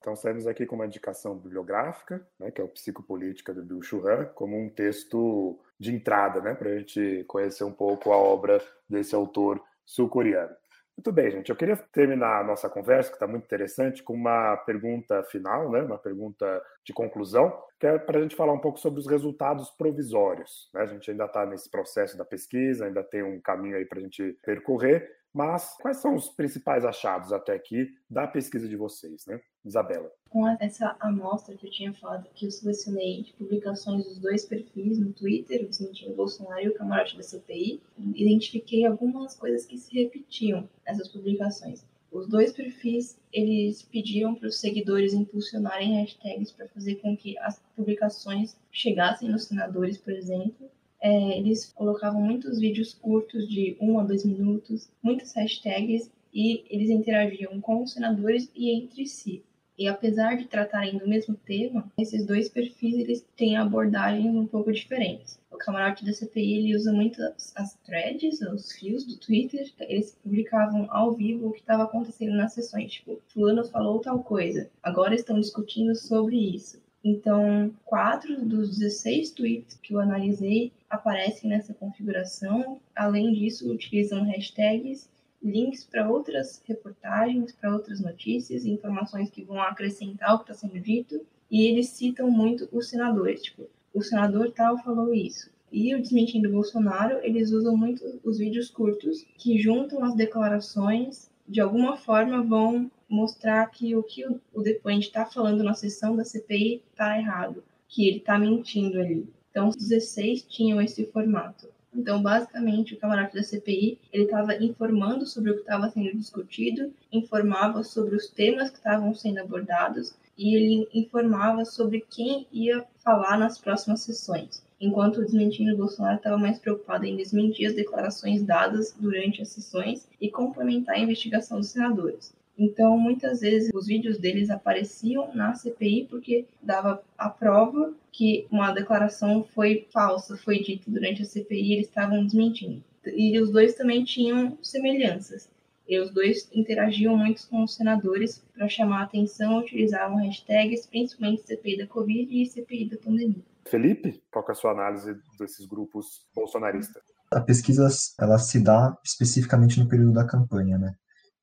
Então, 0.00 0.14
saímos 0.14 0.46
aqui 0.46 0.64
com 0.64 0.76
uma 0.76 0.86
indicação 0.86 1.36
bibliográfica, 1.36 2.26
né, 2.38 2.50
que 2.50 2.60
é 2.60 2.64
o 2.64 2.68
Psicopolítica 2.68 3.52
do 3.52 3.64
Bill 3.64 3.82
Churran, 3.82 4.26
como 4.26 4.56
um 4.56 4.70
texto 4.70 5.58
de 5.78 5.92
entrada, 5.92 6.40
né, 6.40 6.54
para 6.54 6.70
a 6.70 6.78
gente 6.78 7.24
conhecer 7.26 7.64
um 7.64 7.72
pouco 7.72 8.12
a 8.12 8.16
obra 8.16 8.62
desse 8.88 9.14
autor 9.14 9.62
sul-coreano. 9.84 10.54
Muito 10.98 11.12
bem, 11.12 11.30
gente. 11.30 11.48
Eu 11.48 11.54
queria 11.54 11.76
terminar 11.76 12.40
a 12.40 12.44
nossa 12.44 12.68
conversa, 12.68 13.08
que 13.08 13.14
está 13.14 13.26
muito 13.28 13.44
interessante, 13.44 14.02
com 14.02 14.14
uma 14.14 14.56
pergunta 14.56 15.22
final, 15.30 15.70
né? 15.70 15.80
uma 15.80 15.96
pergunta 15.96 16.60
de 16.84 16.92
conclusão, 16.92 17.56
que 17.78 17.86
é 17.86 17.96
para 18.00 18.18
a 18.18 18.22
gente 18.22 18.34
falar 18.34 18.52
um 18.52 18.58
pouco 18.58 18.80
sobre 18.80 18.98
os 18.98 19.06
resultados 19.06 19.70
provisórios. 19.70 20.68
Né? 20.74 20.80
A 20.80 20.86
gente 20.86 21.08
ainda 21.08 21.26
está 21.26 21.46
nesse 21.46 21.70
processo 21.70 22.18
da 22.18 22.24
pesquisa, 22.24 22.86
ainda 22.86 23.04
tem 23.04 23.22
um 23.22 23.40
caminho 23.40 23.76
aí 23.76 23.86
para 23.86 24.00
a 24.00 24.02
gente 24.02 24.36
percorrer, 24.44 25.08
mas 25.32 25.76
quais 25.80 25.98
são 25.98 26.14
os 26.14 26.28
principais 26.28 26.84
achados 26.84 27.32
até 27.32 27.52
aqui 27.52 27.88
da 28.08 28.26
pesquisa 28.26 28.68
de 28.68 28.76
vocês, 28.76 29.26
né? 29.26 29.40
Isabela. 29.64 30.10
Com 30.30 30.48
essa 30.60 30.96
amostra 31.00 31.56
que 31.56 31.66
eu 31.66 31.70
tinha 31.70 31.92
falado, 31.92 32.28
que 32.34 32.46
eu 32.46 32.50
selecionei 32.50 33.22
de 33.22 33.32
publicações 33.34 34.04
dos 34.04 34.18
dois 34.18 34.44
perfis 34.44 34.98
no 34.98 35.12
Twitter, 35.12 35.64
o 35.64 35.68
Desmentindo 35.68 36.14
Bolsonaro 36.14 36.62
e 36.62 36.68
o 36.68 36.74
Camarote 36.74 37.16
da 37.16 37.22
CPI, 37.22 37.82
identifiquei 38.14 38.86
algumas 38.86 39.36
coisas 39.36 39.66
que 39.66 39.78
se 39.78 39.94
repetiam 39.94 40.68
nessas 40.86 41.08
publicações. 41.08 41.84
Os 42.10 42.26
dois 42.26 42.52
perfis, 42.52 43.20
eles 43.30 43.82
pediam 43.82 44.34
para 44.34 44.48
os 44.48 44.58
seguidores 44.58 45.12
impulsionarem 45.12 46.00
hashtags 46.00 46.50
para 46.50 46.68
fazer 46.68 46.96
com 46.96 47.14
que 47.14 47.38
as 47.38 47.60
publicações 47.76 48.56
chegassem 48.72 49.28
nos 49.28 49.44
senadores, 49.44 49.98
por 49.98 50.12
exemplo, 50.12 50.70
é, 51.00 51.38
eles 51.38 51.72
colocavam 51.72 52.20
muitos 52.20 52.58
vídeos 52.58 52.94
curtos 52.94 53.48
de 53.48 53.76
um 53.80 53.98
a 53.98 54.04
dois 54.04 54.24
minutos, 54.24 54.90
muitas 55.02 55.34
hashtags 55.34 56.10
e 56.32 56.64
eles 56.68 56.90
interagiam 56.90 57.60
com 57.60 57.82
os 57.82 57.92
senadores 57.92 58.50
e 58.54 58.70
entre 58.70 59.06
si. 59.06 59.42
E 59.78 59.86
apesar 59.86 60.36
de 60.36 60.46
tratarem 60.46 60.98
do 60.98 61.06
mesmo 61.06 61.36
tema, 61.36 61.88
esses 61.96 62.26
dois 62.26 62.48
perfis 62.48 62.96
eles 62.96 63.24
têm 63.36 63.56
abordagens 63.56 64.34
um 64.34 64.44
pouco 64.44 64.72
diferentes. 64.72 65.38
O 65.52 65.56
camarote 65.56 66.04
da 66.04 66.12
CPI 66.12 66.58
ele 66.58 66.76
usa 66.76 66.92
muito 66.92 67.22
as 67.54 67.74
threads, 67.86 68.40
os 68.40 68.72
fios 68.72 69.04
do 69.04 69.16
Twitter. 69.16 69.72
Eles 69.78 70.18
publicavam 70.20 70.88
ao 70.90 71.14
vivo 71.14 71.48
o 71.48 71.52
que 71.52 71.60
estava 71.60 71.84
acontecendo 71.84 72.34
nas 72.34 72.54
sessões. 72.54 72.90
Tipo, 72.90 73.22
fulano 73.28 73.64
falou 73.64 74.00
tal 74.00 74.18
coisa. 74.24 74.68
Agora 74.82 75.14
estão 75.14 75.38
discutindo 75.38 75.94
sobre 75.94 76.36
isso. 76.36 76.82
Então, 77.04 77.72
quatro 77.84 78.44
dos 78.44 78.76
16 78.76 79.30
tweets 79.30 79.78
que 79.82 79.94
eu 79.94 80.00
analisei 80.00 80.72
aparecem 80.90 81.48
nessa 81.48 81.72
configuração. 81.72 82.80
Além 82.94 83.32
disso, 83.32 83.70
utilizam 83.70 84.24
hashtags, 84.24 85.08
links 85.42 85.84
para 85.84 86.08
outras 86.08 86.60
reportagens, 86.66 87.52
para 87.52 87.72
outras 87.72 88.00
notícias, 88.00 88.66
informações 88.66 89.30
que 89.30 89.44
vão 89.44 89.60
acrescentar 89.60 90.34
o 90.34 90.38
que 90.38 90.50
está 90.50 90.54
sendo 90.54 90.80
dito. 90.80 91.24
E 91.50 91.66
eles 91.66 91.88
citam 91.90 92.30
muito 92.30 92.68
os 92.72 92.88
senadores, 92.88 93.42
tipo, 93.42 93.68
o 93.94 94.02
senador 94.02 94.50
tal 94.52 94.76
falou 94.78 95.14
isso. 95.14 95.50
E 95.70 95.94
o 95.94 96.00
Desmentindo 96.00 96.50
Bolsonaro, 96.50 97.18
eles 97.22 97.52
usam 97.52 97.76
muito 97.76 98.20
os 98.24 98.38
vídeos 98.38 98.70
curtos, 98.70 99.24
que 99.36 99.58
juntam 99.58 100.02
as 100.04 100.14
declarações, 100.14 101.30
de 101.46 101.60
alguma 101.60 101.96
forma 101.96 102.42
vão 102.42 102.90
mostrar 103.08 103.66
que 103.70 103.96
o 103.96 104.02
que 104.02 104.24
o 104.26 104.62
depoente 104.62 105.06
está 105.06 105.24
falando 105.24 105.64
na 105.64 105.74
sessão 105.74 106.14
da 106.14 106.24
CPI 106.24 106.82
está 106.90 107.18
errado, 107.18 107.64
que 107.88 108.06
ele 108.06 108.18
está 108.18 108.38
mentindo 108.38 109.00
ali. 109.00 109.26
Então, 109.50 109.68
os 109.68 109.76
16 109.76 110.42
tinham 110.42 110.80
esse 110.80 111.06
formato. 111.06 111.68
Então, 111.94 112.22
basicamente, 112.22 112.94
o 112.94 112.98
camarote 112.98 113.34
da 113.34 113.42
CPI 113.42 113.98
ele 114.12 114.24
estava 114.24 114.54
informando 114.56 115.26
sobre 115.26 115.50
o 115.50 115.54
que 115.54 115.60
estava 115.62 115.88
sendo 115.88 116.16
discutido, 116.16 116.92
informava 117.10 117.82
sobre 117.82 118.14
os 118.14 118.28
temas 118.28 118.70
que 118.70 118.76
estavam 118.76 119.14
sendo 119.14 119.38
abordados 119.38 120.14
e 120.36 120.54
ele 120.54 120.88
informava 120.94 121.64
sobre 121.64 122.04
quem 122.08 122.46
ia 122.52 122.84
falar 123.02 123.38
nas 123.38 123.58
próximas 123.58 124.00
sessões. 124.02 124.62
Enquanto 124.80 125.16
o 125.16 125.24
desmentindo 125.24 125.76
Bolsonaro 125.76 126.18
estava 126.18 126.38
mais 126.38 126.58
preocupado 126.58 127.04
em 127.04 127.16
desmentir 127.16 127.66
as 127.66 127.74
declarações 127.74 128.44
dadas 128.44 128.94
durante 128.96 129.42
as 129.42 129.48
sessões 129.48 130.06
e 130.20 130.30
complementar 130.30 130.94
a 130.94 131.00
investigação 131.00 131.58
dos 131.58 131.70
senadores. 131.70 132.32
Então, 132.58 132.98
muitas 132.98 133.40
vezes, 133.40 133.70
os 133.72 133.86
vídeos 133.86 134.18
deles 134.18 134.50
apareciam 134.50 135.32
na 135.32 135.54
CPI 135.54 136.08
porque 136.10 136.44
dava 136.60 137.00
a 137.16 137.28
prova 137.28 137.94
que 138.10 138.48
uma 138.50 138.72
declaração 138.72 139.44
foi 139.54 139.86
falsa, 139.92 140.36
foi 140.36 140.58
dita 140.60 140.90
durante 140.90 141.22
a 141.22 141.24
CPI 141.24 141.62
e 141.62 141.72
eles 141.74 141.86
estavam 141.86 142.24
desmentindo. 142.24 142.82
E 143.06 143.40
os 143.40 143.50
dois 143.50 143.74
também 143.74 144.04
tinham 144.04 144.58
semelhanças. 144.60 145.48
E 145.88 145.98
os 145.98 146.10
dois 146.10 146.50
interagiam 146.52 147.16
muito 147.16 147.48
com 147.48 147.62
os 147.62 147.74
senadores 147.74 148.44
para 148.52 148.68
chamar 148.68 149.00
a 149.00 149.04
atenção, 149.04 149.60
utilizavam 149.60 150.18
hashtags, 150.18 150.86
principalmente 150.86 151.46
CPI 151.46 151.78
da 151.78 151.86
Covid 151.86 152.42
e 152.42 152.44
CPI 152.44 152.90
da 152.90 152.98
pandemia. 152.98 153.42
Felipe, 153.66 154.20
qual 154.30 154.44
é 154.48 154.52
a 154.52 154.54
sua 154.54 154.72
análise 154.72 155.16
desses 155.38 155.64
grupos 155.64 156.26
bolsonaristas? 156.34 157.02
A 157.32 157.40
pesquisa 157.40 157.88
ela 158.20 158.38
se 158.38 158.62
dá 158.62 158.98
especificamente 159.04 159.78
no 159.78 159.88
período 159.88 160.12
da 160.12 160.26
campanha, 160.26 160.76
né? 160.76 160.94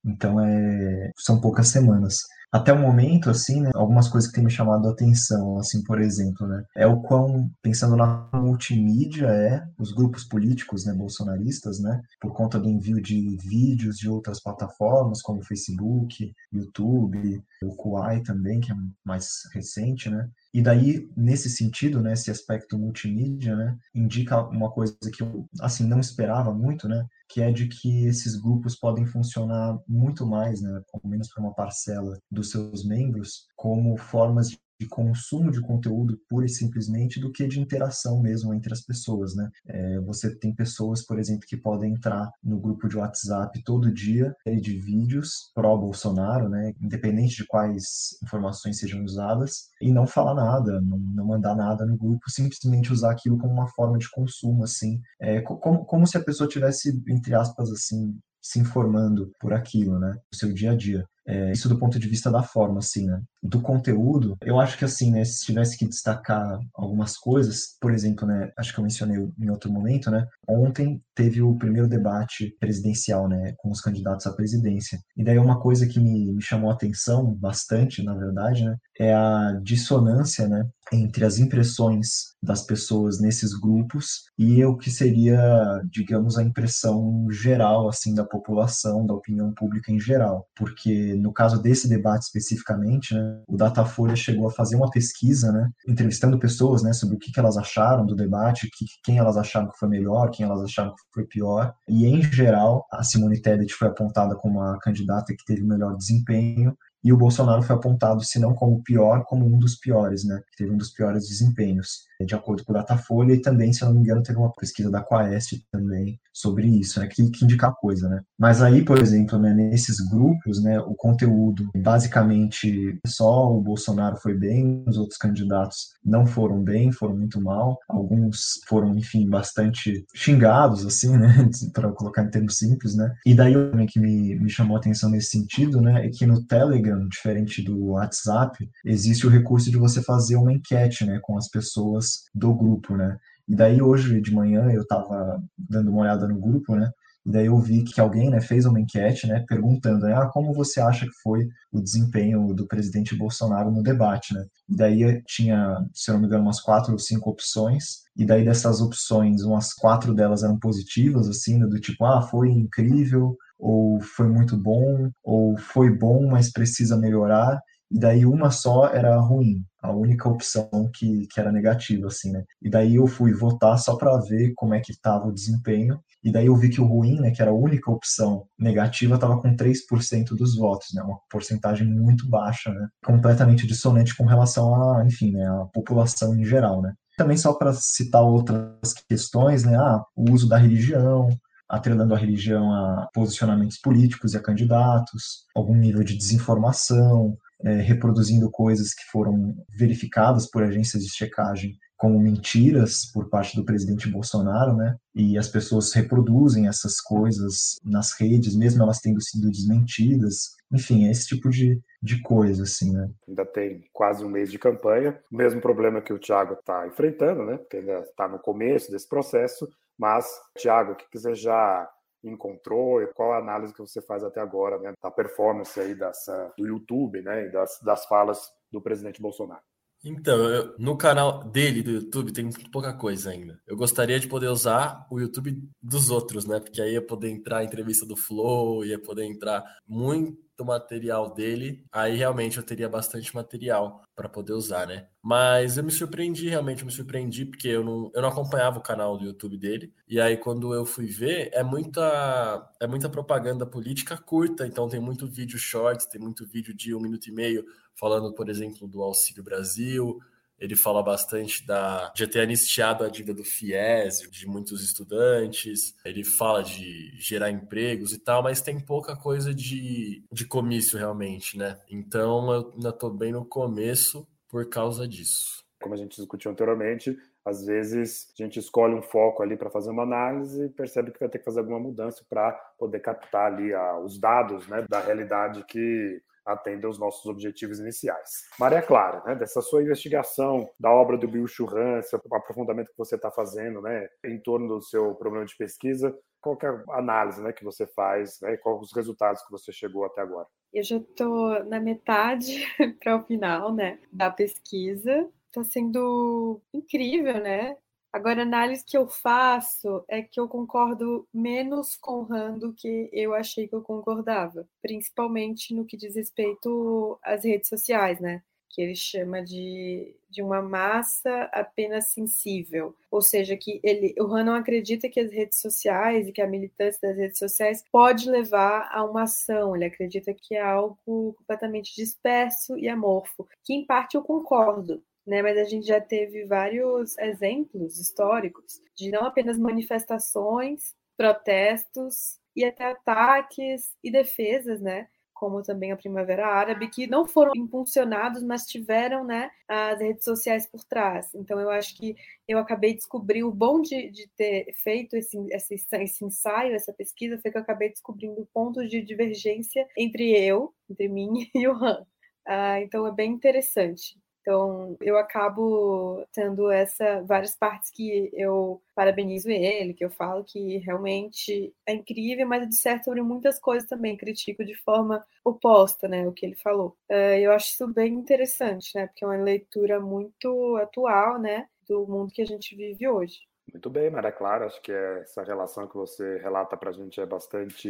Então, 0.06 0.40
é, 0.40 1.12
são 1.18 1.42
poucas 1.42 1.70
semanas. 1.70 2.18
Até 2.52 2.72
o 2.72 2.80
momento, 2.80 3.30
assim, 3.30 3.60
né, 3.60 3.72
algumas 3.76 4.08
coisas 4.08 4.30
que 4.30 4.36
têm 4.36 4.46
me 4.46 4.50
chamado 4.50 4.88
a 4.88 4.92
atenção, 4.92 5.58
assim, 5.58 5.84
por 5.84 6.00
exemplo, 6.00 6.48
né, 6.48 6.64
é 6.78 6.88
o 6.88 7.02
quão, 7.02 7.50
pensando 7.62 7.98
na 7.98 8.30
multimídia, 8.34 9.26
é 9.28 9.68
os 9.78 9.92
grupos 9.92 10.24
políticos, 10.24 10.86
né, 10.86 10.94
bolsonaristas, 10.94 11.82
né, 11.82 12.02
por 12.22 12.34
conta 12.34 12.58
do 12.58 12.70
envio 12.70 13.02
de 13.02 13.36
vídeos 13.44 13.98
de 13.98 14.08
outras 14.08 14.42
plataformas, 14.42 15.22
como 15.22 15.44
Facebook, 15.44 16.32
YouTube, 16.54 17.44
o 17.62 17.76
Kuai 17.76 18.22
também, 18.22 18.62
que 18.62 18.72
é 18.72 18.76
mais 19.04 19.28
recente, 19.54 20.10
né, 20.10 20.30
e 20.54 20.62
daí, 20.62 21.10
nesse 21.18 21.50
sentido, 21.50 22.02
né, 22.02 22.14
esse 22.14 22.32
aspecto 22.32 22.80
multimídia, 22.80 23.54
né, 23.54 23.76
indica 23.94 24.42
uma 24.48 24.72
coisa 24.72 24.96
que 25.14 25.22
eu, 25.22 25.46
assim, 25.60 25.86
não 25.86 26.00
esperava 26.00 26.54
muito, 26.54 26.88
né, 26.88 27.06
que 27.28 27.42
é 27.42 27.52
de 27.52 27.68
que 27.68 28.06
esses 28.06 28.36
grupos 28.36 28.76
podem 28.76 29.06
funcionar 29.06 29.78
muito 29.88 30.26
mais, 30.26 30.62
né, 30.62 30.82
pelo 30.92 31.10
menos 31.10 31.28
para 31.30 31.44
uma 31.44 31.54
parcela 31.54 32.18
dos 32.32 32.52
seus 32.52 32.86
membros, 32.86 33.48
como 33.56 33.98
formas 33.98 34.56
de 34.80 34.88
consumo 34.88 35.52
de 35.52 35.62
conteúdo 35.62 36.20
pura 36.30 36.46
e 36.46 36.50
simplesmente 36.50 37.20
do 37.20 37.32
que 37.32 37.48
de 37.48 37.60
interação 37.60 38.22
mesmo 38.22 38.54
entre 38.54 38.74
as 38.74 38.82
pessoas, 38.82 39.36
né? 39.36 39.50
É, 39.68 40.00
você 40.02 40.36
tem 40.36 40.54
pessoas, 40.54 41.06
por 41.06 41.20
exemplo, 41.20 41.46
que 41.48 41.58
podem 41.58 41.94
entrar 41.94 42.30
no 42.44 42.60
grupo 42.60 42.88
de 42.88 42.98
WhatsApp 42.98 43.62
todo 43.64 43.94
dia 43.94 44.36
de 44.62 44.80
vídeos 44.80 45.52
pró-Bolsonaro, 45.54 46.50
né? 46.50 46.74
Independente 46.82 47.38
de 47.38 47.48
quais 47.48 48.18
informações 48.24 48.80
sejam 48.80 49.04
usadas 49.04 49.70
e 49.82 49.92
não 49.92 50.06
falar 50.06 50.36
nada, 50.36 50.82
não, 50.82 50.98
não 50.98 51.26
mandar 51.26 51.56
nada 51.56 51.86
no 51.86 51.98
grupo, 51.98 52.30
simplesmente 52.30 52.92
usar 52.92 53.12
aquilo 53.12 53.38
como 53.38 53.54
uma 53.54 53.68
forma 53.68 53.98
de 53.98 54.10
consumo, 54.12 54.64
assim, 54.64 55.00
é, 55.20 55.42
como, 55.42 55.86
como 55.86 56.08
se 56.08 56.18
a 56.18 56.24
pessoa 56.24 56.50
tivesse, 56.50 57.02
entre 57.08 57.34
aspas, 57.36 57.72
assim, 57.72 58.18
se 58.42 58.60
informando 58.60 59.32
por 59.40 59.54
aquilo, 59.54 60.00
né? 60.00 60.12
No 60.12 60.38
seu 60.38 60.54
dia 60.54 60.72
a 60.72 60.76
dia. 60.76 61.06
É, 61.28 61.52
isso 61.52 61.68
do 61.68 61.80
ponto 61.80 61.98
de 61.98 62.08
vista 62.08 62.30
da 62.30 62.44
forma, 62.44 62.80
assim, 62.80 63.08
né? 63.08 63.22
Do 63.42 63.62
conteúdo, 63.62 64.38
eu 64.42 64.60
acho 64.60 64.78
que, 64.78 64.86
assim, 64.86 65.12
né, 65.12 65.24
se 65.26 65.46
tivesse 65.46 65.78
que 65.78 65.88
destacar 65.88 66.60
algumas 66.74 67.18
coisas, 67.18 67.76
por 67.80 67.92
exemplo, 67.92 68.28
né, 68.28 68.52
acho 68.58 68.74
que 68.74 68.80
eu 68.80 68.84
mencionei 68.84 69.18
em 69.40 69.50
outro 69.50 69.72
momento, 69.72 70.12
né, 70.12 70.26
ontem 70.48 71.02
teve 71.16 71.42
o 71.42 71.58
primeiro 71.58 71.88
debate 71.88 72.56
presidencial, 72.60 73.28
né, 73.28 73.54
com 73.58 73.72
os 73.72 73.82
candidatos 73.82 74.28
à 74.28 74.34
presidência. 74.34 75.00
E 75.18 75.24
daí 75.24 75.38
uma 75.40 75.60
coisa 75.60 75.88
que 75.88 76.00
me, 76.00 76.34
me 76.34 76.42
chamou 76.42 76.70
a 76.70 76.74
atenção 76.74 77.34
bastante, 77.34 78.04
na 78.04 78.16
verdade, 78.16 78.64
né, 78.66 78.76
é 79.00 79.14
a 79.14 79.60
dissonância, 79.64 80.48
né, 80.48 80.68
entre 80.94 81.26
as 81.26 81.40
impressões 81.40 82.36
das 82.42 82.62
pessoas 82.62 83.20
nesses 83.20 83.54
grupos 83.54 84.26
e 84.38 84.64
o 84.64 84.78
que 84.78 84.92
seria, 84.92 85.82
digamos, 85.90 86.38
a 86.38 86.44
impressão 86.44 87.26
geral, 87.32 87.90
assim, 87.90 88.14
da 88.14 88.24
população, 88.24 89.06
da 89.06 89.14
opinião 89.14 89.52
pública 89.54 89.92
em 89.92 90.00
geral. 90.00 90.46
Porque 90.56 91.15
no 91.20 91.34
caso 91.34 91.62
desse 91.62 91.88
debate 91.88 92.24
especificamente, 92.24 93.14
né, 93.14 93.42
o 93.48 93.56
Datafolha 93.56 94.16
chegou 94.16 94.48
a 94.48 94.52
fazer 94.52 94.76
uma 94.76 94.90
pesquisa, 94.90 95.52
né, 95.52 95.70
entrevistando 95.88 96.40
pessoas, 96.40 96.84
né, 96.84 96.94
sobre 96.94 97.16
o 97.16 97.20
que, 97.20 97.32
que 97.32 97.40
elas 97.40 97.58
acharam 97.58 98.06
do 98.06 98.16
debate, 98.16 98.70
que, 98.72 98.86
quem 99.04 99.18
elas 99.18 99.38
acharam 99.38 99.70
que 99.70 99.78
foi 99.78 99.90
melhor, 99.90 100.30
quem 100.32 100.46
elas 100.46 100.62
acharam 100.62 100.92
que 100.92 101.02
foi 101.14 101.26
pior. 101.26 101.74
E 101.88 102.06
em 102.06 102.22
geral, 102.22 102.86
a 102.92 103.04
Simone 103.04 103.42
Tebet 103.42 103.74
foi 103.74 103.88
apontada 103.88 104.36
como 104.36 104.62
a 104.62 104.80
candidata 104.80 105.34
que 105.38 105.46
teve 105.46 105.64
o 105.64 105.68
melhor 105.68 105.96
desempenho 105.96 106.76
e 107.06 107.14
o 107.14 107.18
Bolsonaro 107.18 107.62
foi 107.62 107.76
apontado, 107.76 108.24
se 108.24 108.40
não 108.40 108.56
como 108.56 108.78
o 108.78 108.84
pior, 108.84 109.24
como 109.26 109.46
um 109.46 109.60
dos 109.60 109.76
piores, 109.76 110.26
né? 110.26 110.42
Que 110.50 110.64
teve 110.64 110.74
um 110.74 110.78
dos 110.78 110.90
piores 110.90 111.28
desempenhos, 111.28 112.00
de 112.24 112.36
acordo 112.36 112.64
com 112.64 112.72
o 112.72 112.76
Datafolha, 112.76 113.34
e 113.34 113.42
também, 113.42 113.74
se 113.74 113.84
eu 113.84 113.88
não 113.88 113.96
me 113.96 114.02
engano, 114.02 114.24
teve 114.24 114.38
uma 114.38 114.52
pesquisa 114.54 114.90
da 114.90 115.02
Quaest 115.02 115.62
também 115.72 116.20
sobre 116.34 116.68
isso, 116.68 117.00
né? 117.00 117.08
Que, 117.08 117.30
que 117.30 117.46
indica 117.46 117.68
a 117.68 117.74
coisa, 117.74 118.08
né? 118.10 118.22
Mas 118.38 118.62
aí, 118.62 118.84
por 118.84 119.00
exemplo, 119.00 119.40
né, 119.40 119.54
nesses 119.54 120.00
grupos, 120.00 120.62
né, 120.62 120.80
o 120.80 120.94
conteúdo, 120.94 121.70
basicamente, 121.78 123.00
só 123.08 123.52
o 123.52 123.62
Bolsonaro 123.62 124.18
foi 124.18 124.34
bem, 124.34 124.84
os 124.88 124.98
outros 124.98 125.18
candidatos 125.18 125.94
não 126.04 126.26
foram 126.26 126.62
bem, 126.62 126.92
foram 126.92 127.18
muito 127.18 127.42
mal, 127.42 127.80
alguns 127.88 128.60
foram, 128.68 128.96
enfim, 128.96 129.30
bastante 129.30 130.06
xingados, 130.14 130.86
assim, 130.86 131.18
né? 131.18 131.50
Para 131.74 131.92
colocar 131.92 132.24
em 132.24 132.30
termos 132.30 132.58
simples, 132.58 132.96
né? 132.96 133.14
E 133.26 133.34
daí, 133.34 133.56
o 133.56 133.72
que 133.88 134.00
me, 134.00 134.36
me 134.36 134.50
chamou 134.50 134.78
a 134.78 134.80
atenção 134.80 135.10
nesse 135.10 135.32
sentido, 135.32 135.82
né, 135.82 136.06
é 136.06 136.10
que 136.10 136.26
no 136.26 136.44
Telegram, 136.46 137.08
diferente 137.08 137.64
do 137.64 137.92
WhatsApp, 137.92 138.70
existe 138.86 139.26
o 139.26 139.30
recurso 139.30 139.72
de 139.72 139.78
você 139.78 140.02
fazer 140.02 140.36
uma 140.36 140.54
enquete, 140.54 141.06
né, 141.06 141.20
com 141.22 141.38
as 141.38 141.50
pessoas 141.50 142.05
do 142.34 142.54
grupo, 142.54 142.96
né? 142.96 143.18
E 143.48 143.56
daí 143.56 143.82
hoje 143.82 144.22
de 144.22 144.34
manhã 144.34 144.72
eu 144.72 144.82
estava 144.82 145.42
dando 145.58 145.92
uma 145.92 146.02
olhada 146.02 146.28
no 146.28 146.40
grupo, 146.40 146.76
né? 146.76 146.90
E 147.26 147.32
daí 147.32 147.48
eu 147.48 147.58
vi 147.60 147.84
que 147.84 148.00
alguém 148.00 148.30
né, 148.30 148.40
fez 148.40 148.66
uma 148.66 148.80
enquete 148.80 149.26
né, 149.26 149.44
perguntando 149.48 150.06
né, 150.06 150.14
ah, 150.14 150.28
como 150.28 150.54
você 150.54 150.80
acha 150.80 151.06
que 151.06 151.22
foi 151.24 151.48
o 151.72 151.82
desempenho 151.82 152.54
do 152.54 152.68
presidente 152.68 153.16
Bolsonaro 153.16 153.72
no 153.72 153.82
debate. 153.82 154.32
Né? 154.34 154.46
E 154.70 154.76
daí 154.76 155.24
tinha, 155.26 155.84
se 155.92 156.12
eu 156.12 156.14
não 156.14 156.22
me 156.22 156.28
engano, 156.28 156.44
umas 156.44 156.62
quatro 156.62 156.94
ou 156.94 157.00
cinco 157.00 157.32
opções. 157.32 158.04
E 158.16 158.24
daí 158.26 158.46
dessas 158.46 158.80
opções, 158.80 159.42
umas 159.42 159.74
quatro 159.74 160.14
delas 160.14 160.44
eram 160.44 160.60
positivas, 160.60 161.28
assim, 161.28 161.58
né, 161.58 161.66
do 161.66 161.80
tipo, 161.80 162.06
ah, 162.06 162.22
foi 162.22 162.50
incrível, 162.50 163.36
ou 163.58 164.00
foi 164.00 164.28
muito 164.28 164.56
bom, 164.56 165.10
ou 165.24 165.58
foi 165.58 165.90
bom, 165.90 166.28
mas 166.28 166.52
precisa 166.52 166.96
melhorar 166.96 167.60
e 167.92 168.00
daí 168.00 168.26
uma 168.26 168.50
só 168.50 168.88
era 168.88 169.16
ruim, 169.18 169.64
a 169.82 169.92
única 169.92 170.28
opção 170.28 170.70
que, 170.94 171.28
que 171.28 171.40
era 171.40 171.52
negativa, 171.52 172.08
assim, 172.08 172.32
né? 172.32 172.44
E 172.62 172.70
daí 172.70 172.96
eu 172.96 173.08
fui 173.08 173.32
votar 173.34 173.78
só 173.78 173.96
para 173.96 174.18
ver 174.18 174.54
como 174.56 174.74
é 174.74 174.80
que 174.80 174.92
estava 174.92 175.28
o 175.28 175.34
desempenho, 175.34 176.00
e 176.24 176.32
daí 176.32 176.48
eu 176.48 176.56
vi 176.56 176.70
que 176.70 176.82
o 176.82 176.86
ruim, 176.86 177.20
né, 177.20 177.32
que 177.32 177.42
era 177.42 177.52
a 177.52 177.56
única 177.56 177.92
opção 177.92 178.48
negativa, 178.58 179.16
estava 179.16 179.40
com 179.40 179.56
3% 179.56 180.36
dos 180.36 180.56
votos, 180.58 180.88
né? 180.94 181.04
Uma 181.04 181.20
porcentagem 181.30 181.88
muito 181.88 182.28
baixa, 182.28 182.72
né? 182.74 182.88
Completamente 183.06 183.68
dissonante 183.68 184.16
com 184.18 184.26
relação 184.26 184.74
a, 184.76 185.06
enfim, 185.06 185.32
né, 185.32 185.46
a 185.48 185.66
população 185.72 186.36
em 186.36 186.44
geral, 186.44 186.82
né? 186.82 186.94
Também 187.18 187.38
só 187.38 187.54
para 187.54 187.72
citar 187.74 188.24
outras 188.24 188.94
questões, 189.08 189.64
né? 189.64 189.78
Ah, 189.78 190.04
o 190.16 190.32
uso 190.32 190.50
da 190.50 190.58
religião, 190.58 191.30
atrelando 191.70 192.14
a 192.14 192.18
religião 192.18 192.72
a 192.72 193.08
posicionamentos 193.14 193.78
políticos 193.78 194.34
e 194.34 194.38
a 194.38 194.42
candidatos, 194.42 195.46
algum 195.56 195.76
nível 195.76 196.04
de 196.04 196.18
desinformação, 196.18 197.38
é, 197.64 197.76
reproduzindo 197.76 198.50
coisas 198.52 198.94
que 198.94 199.04
foram 199.12 199.56
verificadas 199.70 200.50
por 200.50 200.64
agências 200.64 201.04
de 201.04 201.10
checagem 201.10 201.78
como 201.98 202.20
mentiras 202.20 203.10
por 203.14 203.30
parte 203.30 203.56
do 203.56 203.64
presidente 203.64 204.10
Bolsonaro, 204.10 204.76
né? 204.76 204.96
E 205.14 205.38
as 205.38 205.48
pessoas 205.48 205.94
reproduzem 205.94 206.68
essas 206.68 207.00
coisas 207.00 207.80
nas 207.84 208.20
redes, 208.20 208.56
mesmo 208.56 208.84
elas 208.84 209.00
tendo 209.00 209.22
sido 209.22 209.50
desmentidas. 209.50 210.56
Enfim, 210.72 211.08
é 211.08 211.12
esse 211.12 211.28
tipo 211.28 211.50
de, 211.50 211.80
de 212.02 212.22
coisa, 212.22 212.64
assim, 212.64 212.92
né? 212.92 213.10
Ainda 213.28 213.46
tem 213.46 213.86
quase 213.94 214.26
um 214.26 214.30
mês 214.30 214.52
de 214.52 214.60
campanha, 214.60 215.18
o 215.32 215.38
mesmo 215.38 215.62
problema 215.62 216.02
que 216.02 216.12
o 216.12 216.20
Thiago 216.20 216.56
está 216.56 216.86
enfrentando, 216.86 217.46
né? 217.46 217.58
Porque 217.58 217.78
ainda 217.78 218.00
está 218.00 218.28
no 218.28 218.40
começo 218.40 218.92
desse 218.92 219.08
processo. 219.08 219.68
Mas, 219.98 220.28
Thiago, 220.60 220.92
o 220.92 220.96
que 220.96 221.06
você 221.14 221.34
já 221.34 221.90
encontrou 222.30 223.02
e 223.02 223.08
qual 223.14 223.34
a 223.34 223.38
análise 223.38 223.74
que 223.74 223.82
você 223.82 224.02
faz 224.02 224.24
até 224.24 224.42
agora 224.42 224.78
né, 224.80 224.94
da 225.02 225.12
performance 225.12 225.80
aí 225.80 225.96
dessa, 225.96 226.54
do 226.58 226.68
YouTube 226.68 227.22
né, 227.22 227.48
e 227.48 227.52
das, 227.52 227.80
das 227.82 228.06
falas 228.06 228.52
do 228.72 228.82
presidente 228.82 229.22
Bolsonaro. 229.22 229.62
Então, 230.04 230.38
eu, 230.38 230.76
no 230.78 230.96
canal 230.96 231.44
dele, 231.46 231.82
do 231.82 231.90
YouTube, 231.90 232.32
tem 232.32 232.48
pouca 232.72 232.94
coisa 232.94 233.32
ainda. 233.32 233.60
Eu 233.66 233.76
gostaria 233.76 234.20
de 234.20 234.28
poder 234.28 234.50
usar 234.50 235.08
o 235.10 235.20
YouTube 235.20 235.60
dos 235.82 236.12
outros, 236.12 236.46
né? 236.46 236.60
Porque 236.60 236.80
aí 236.80 236.94
ia 236.94 237.02
poder 237.02 237.30
entrar 237.32 237.58
a 237.58 237.64
entrevista 237.64 238.06
do 238.06 238.16
Flow, 238.16 238.86
ia 238.86 239.02
poder 239.02 239.24
entrar 239.24 239.64
muito 239.88 240.45
material 240.64 241.34
dele, 241.34 241.84
aí 241.92 242.16
realmente 242.16 242.58
eu 242.58 242.64
teria 242.64 242.88
bastante 242.88 243.34
material 243.36 244.04
para 244.16 244.30
poder 244.30 244.54
usar, 244.54 244.88
né? 244.88 245.08
Mas 245.22 245.78
eu 245.78 245.84
me 245.84 245.92
surpreendi, 245.92 246.48
realmente 246.48 246.82
eu 246.82 246.86
me 246.86 246.92
surpreendi, 246.92 247.46
porque 247.46 247.68
eu 247.68 247.84
não, 247.84 248.12
eu 248.14 248.22
não 248.22 248.30
acompanhava 248.30 248.78
o 248.78 248.84
canal 248.84 249.18
do 249.18 249.26
YouTube 249.26 249.58
dele. 249.58 249.92
E 250.08 250.22
aí, 250.22 250.38
quando 250.38 250.74
eu 250.74 250.86
fui 250.86 251.08
ver, 251.08 251.50
é 251.52 251.64
muita, 251.64 252.72
é 252.80 252.88
muita 252.88 253.10
propaganda 253.10 253.66
política 253.66 254.18
curta, 254.18 254.66
então 254.66 254.88
tem 254.88 255.00
muito 255.00 255.28
vídeo 255.28 255.58
shorts, 255.58 256.06
tem 256.06 256.22
muito 256.22 256.46
vídeo 256.46 256.74
de 256.74 256.94
um 256.96 257.00
minuto 257.00 257.28
e 257.28 257.32
meio 257.32 257.66
falando, 257.96 258.34
por 258.34 258.50
exemplo, 258.50 258.88
do 258.88 259.02
Auxílio 259.02 259.44
Brasil, 259.44 260.20
ele 260.60 260.76
fala 260.76 261.04
bastante 261.04 261.66
da, 261.66 262.12
de 262.16 262.28
ter 262.28 262.42
anistiado 262.42 263.04
a 263.04 263.10
dívida 263.10 263.34
do 263.34 263.44
FIES, 263.44 264.30
de 264.32 264.48
muitos 264.48 264.84
estudantes. 264.84 265.96
Ele 266.04 266.24
fala 266.24 266.64
de 266.64 267.12
gerar 267.20 267.52
empregos 267.52 268.14
e 268.14 268.20
tal, 268.20 268.42
mas 268.42 268.62
tem 268.62 268.80
pouca 268.80 269.16
coisa 269.16 269.54
de, 269.54 270.24
de 270.32 270.46
comício 270.46 270.98
realmente, 270.98 271.58
né? 271.58 271.80
Então 271.90 272.52
eu 272.54 272.72
ainda 272.74 272.90
estou 272.90 273.10
bem 273.12 273.32
no 273.32 273.46
começo 273.46 274.28
por 274.48 274.70
causa 274.70 275.08
disso. 275.08 275.64
Como 275.82 275.94
a 275.94 275.98
gente 275.98 276.16
discutiu 276.16 276.50
anteriormente, 276.50 277.18
às 277.44 277.64
vezes 277.64 278.34
a 278.34 278.44
gente 278.44 278.58
escolhe 278.58 278.96
um 278.96 279.04
foco 279.04 279.44
ali 279.44 279.56
para 279.56 279.70
fazer 279.70 279.92
uma 279.92 280.02
análise 280.02 280.66
e 280.66 280.70
percebe 280.70 281.12
que 281.12 281.20
vai 281.20 281.30
ter 281.30 281.38
que 281.38 281.46
fazer 281.46 281.60
alguma 281.60 281.80
mudança 281.80 282.26
para 282.28 282.52
poder 282.80 283.00
captar 283.02 283.54
ali 283.54 283.72
a, 283.72 284.00
os 284.00 284.18
dados 284.18 284.68
né, 284.68 284.84
da 284.90 285.00
realidade 285.00 285.64
que 285.66 286.22
atender 286.46 286.88
os 286.88 287.00
nossos 287.00 287.26
objetivos 287.26 287.80
iniciais. 287.80 288.48
Maria 288.60 288.82
Clara, 288.82 289.24
né, 289.26 289.36
dessa 289.36 289.62
sua 289.62 289.82
investigação 289.82 290.70
da 290.80 290.92
obra 290.92 291.18
do 291.18 291.28
Bill 291.28 291.48
Churran, 291.48 292.00
esse 292.00 292.16
aprofundamento 292.16 292.92
que 292.92 292.98
você 292.98 293.16
está 293.16 293.32
fazendo 293.32 293.82
né, 293.82 294.08
em 294.24 294.40
torno 294.40 294.68
do 294.68 294.82
seu 294.82 295.16
problema 295.16 295.46
de 295.46 295.58
pesquisa, 295.58 296.16
qual 296.40 296.58
é 296.62 296.68
a 296.68 297.00
análise 297.00 297.42
né, 297.42 297.52
que 297.52 297.64
você 297.64 297.88
faz, 297.88 298.40
né, 298.42 298.56
quais 298.58 298.80
os 298.82 298.94
resultados 298.94 299.44
que 299.44 299.52
você 299.52 299.72
chegou 299.72 300.06
até 300.06 300.22
agora? 300.22 300.48
Eu 300.72 300.84
já 300.84 300.98
estou 300.98 301.64
na 301.66 301.80
metade 301.80 302.66
para 303.02 303.16
o 303.16 303.24
final 303.24 303.74
né, 303.74 304.00
da 304.12 304.30
pesquisa. 304.30 305.28
Está 305.48 305.64
sendo 305.64 306.62
incrível, 306.74 307.40
né? 307.42 307.78
Agora, 308.16 308.40
a 308.40 308.44
análise 308.44 308.82
que 308.86 308.98
eu 308.98 309.10
faço 309.10 310.06
é 310.08 310.22
que 310.22 310.40
eu 310.40 310.48
concordo 310.48 311.28
menos 311.34 311.98
com 311.98 312.22
o 312.22 312.34
Han 312.34 312.58
do 312.58 312.72
que 312.72 313.10
eu 313.12 313.34
achei 313.34 313.68
que 313.68 313.76
eu 313.76 313.82
concordava, 313.82 314.66
principalmente 314.82 315.76
no 315.76 315.84
que 315.84 315.98
diz 315.98 316.16
respeito 316.16 317.20
às 317.22 317.44
redes 317.44 317.68
sociais, 317.68 318.22
né? 318.22 318.42
Que 318.70 318.82
ele 318.82 318.96
chama 318.96 319.44
de, 319.44 320.16
de 320.30 320.42
uma 320.42 320.62
massa 320.62 321.50
apenas 321.52 322.06
sensível. 322.06 322.96
Ou 323.12 323.22
seja, 323.22 323.58
que 323.58 323.82
ele, 323.84 324.16
o 324.18 324.34
Han 324.34 324.46
não 324.46 324.56
acredita 324.56 325.10
que 325.10 325.20
as 325.20 325.30
redes 325.30 325.60
sociais 325.60 326.30
e 326.30 326.32
que 326.32 326.42
a 326.42 326.48
militância 326.48 327.10
das 327.10 327.18
redes 327.18 327.38
sociais 327.38 327.84
pode 327.92 328.30
levar 328.30 328.88
a 328.94 329.04
uma 329.04 329.24
ação. 329.24 329.76
Ele 329.76 329.84
acredita 329.84 330.34
que 330.34 330.56
é 330.56 330.62
algo 330.62 330.98
completamente 331.06 331.94
disperso 331.94 332.78
e 332.78 332.88
amorfo, 332.88 333.46
que 333.62 333.74
em 333.74 333.86
parte 333.86 334.16
eu 334.16 334.22
concordo 334.24 335.04
né? 335.26 335.42
Mas 335.42 335.58
a 335.58 335.64
gente 335.64 335.88
já 335.88 336.00
teve 336.00 336.46
vários 336.46 337.18
exemplos 337.18 338.00
históricos 338.00 338.82
de 338.96 339.10
não 339.12 339.26
apenas 339.26 339.58
manifestações, 339.58 340.96
protestos 341.18 342.40
e 342.56 342.64
até 342.64 342.86
ataques 342.92 343.96
e 344.04 344.12
defesas, 344.12 344.82
né? 344.82 345.08
Como 345.34 345.62
também 345.62 345.92
a 345.92 345.98
Primavera 345.98 346.48
Árabe, 346.48 346.90
que 346.90 347.08
não 347.08 347.26
foram 347.26 347.52
impulsionados, 347.56 348.42
mas 348.42 348.66
tiveram 348.66 349.26
né, 349.26 349.52
as 349.68 350.00
redes 350.00 350.24
sociais 350.24 350.66
por 350.66 350.82
trás. 350.86 351.34
Então, 351.36 351.60
eu 351.60 351.70
acho 351.70 351.98
que 351.98 352.16
eu 352.48 352.58
acabei 352.58 352.92
de 352.92 353.00
descobrir 353.00 353.44
o 353.44 353.52
bom 353.52 353.82
de, 353.82 354.10
de 354.12 354.30
ter 354.38 354.74
feito 354.76 355.18
esse, 355.18 355.38
esse, 355.52 355.76
esse 355.92 356.24
ensaio, 356.24 356.74
essa 356.74 356.94
pesquisa, 356.94 357.38
foi 357.42 357.52
que 357.52 357.58
eu 357.58 357.62
acabei 357.62 357.90
descobrindo 357.90 358.48
pontos 358.54 358.90
de 358.90 359.02
divergência 359.02 359.86
entre 359.98 360.32
eu, 360.42 360.74
entre 360.90 361.10
mim 361.10 361.30
e 361.54 361.68
o 361.68 361.74
Han. 361.74 362.06
Ah, 362.48 362.80
então, 362.80 363.06
é 363.06 363.12
bem 363.12 363.32
interessante. 363.34 364.18
Então, 364.46 364.96
eu 365.02 365.18
acabo 365.18 366.24
tendo 366.32 366.70
essa 366.70 367.24
várias 367.24 367.56
partes 367.56 367.90
que 367.90 368.30
eu 368.32 368.80
parabenizo 368.94 369.50
ele, 369.50 369.92
que 369.96 370.06
eu 370.06 370.12
falo 370.12 370.44
que 370.44 370.78
realmente 370.78 371.74
é 371.84 371.94
incrível, 371.96 372.48
mas 372.48 372.70
de 372.70 372.76
certo 372.76 373.06
sobre 373.06 373.24
muitas 373.24 373.60
coisas 373.60 373.90
também 373.90 374.16
critico 374.16 374.64
de 374.64 374.76
forma 374.76 375.26
oposta, 375.44 376.08
né, 376.08 376.28
o 376.28 376.32
que 376.32 376.46
ele 376.46 376.56
falou. 376.56 376.96
Uh, 377.10 377.40
eu 377.40 377.52
acho 377.54 377.70
isso 377.70 377.88
bem 377.88 378.14
interessante, 378.14 378.92
né, 378.94 379.08
porque 379.08 379.24
é 379.26 379.28
uma 379.28 379.36
leitura 379.38 380.00
muito 380.00 380.76
atual, 380.78 381.40
né, 381.40 381.68
do 381.90 382.06
mundo 382.06 382.32
que 382.32 382.44
a 382.44 382.46
gente 382.46 382.76
vive 382.76 383.08
hoje. 383.08 383.40
Muito 383.76 383.90
bem, 383.90 384.10
Maria 384.10 384.32
Clara. 384.32 384.68
Acho 384.68 384.82
que 384.82 384.90
essa 384.90 385.44
relação 385.44 385.86
que 385.86 385.96
você 385.96 386.38
relata 386.38 386.78
para 386.78 386.92
a 386.92 386.94
gente 386.94 387.20
é 387.20 387.26
bastante 387.26 387.90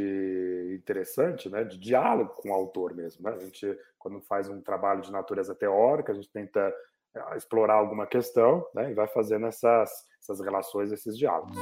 interessante, 0.73 1.47
né? 1.47 1.63
De 1.63 1.77
diálogo 1.77 2.33
com 2.38 2.49
o 2.49 2.53
autor 2.53 2.95
mesmo. 2.95 3.23
Né? 3.23 3.36
A 3.36 3.38
gente, 3.38 3.79
quando 3.99 4.19
faz 4.21 4.49
um 4.49 4.59
trabalho 4.61 5.01
de 5.01 5.11
natureza 5.11 5.53
teórica, 5.53 6.11
a 6.11 6.15
gente 6.15 6.31
tenta 6.31 6.73
eh, 7.15 7.38
explorar 7.38 7.75
alguma 7.75 8.07
questão 8.07 8.65
né? 8.73 8.89
e 8.89 8.95
vai 8.95 9.05
fazendo 9.05 9.45
essas, 9.45 9.91
essas 10.19 10.41
relações, 10.41 10.91
esses 10.91 11.15
diálogos. 11.15 11.55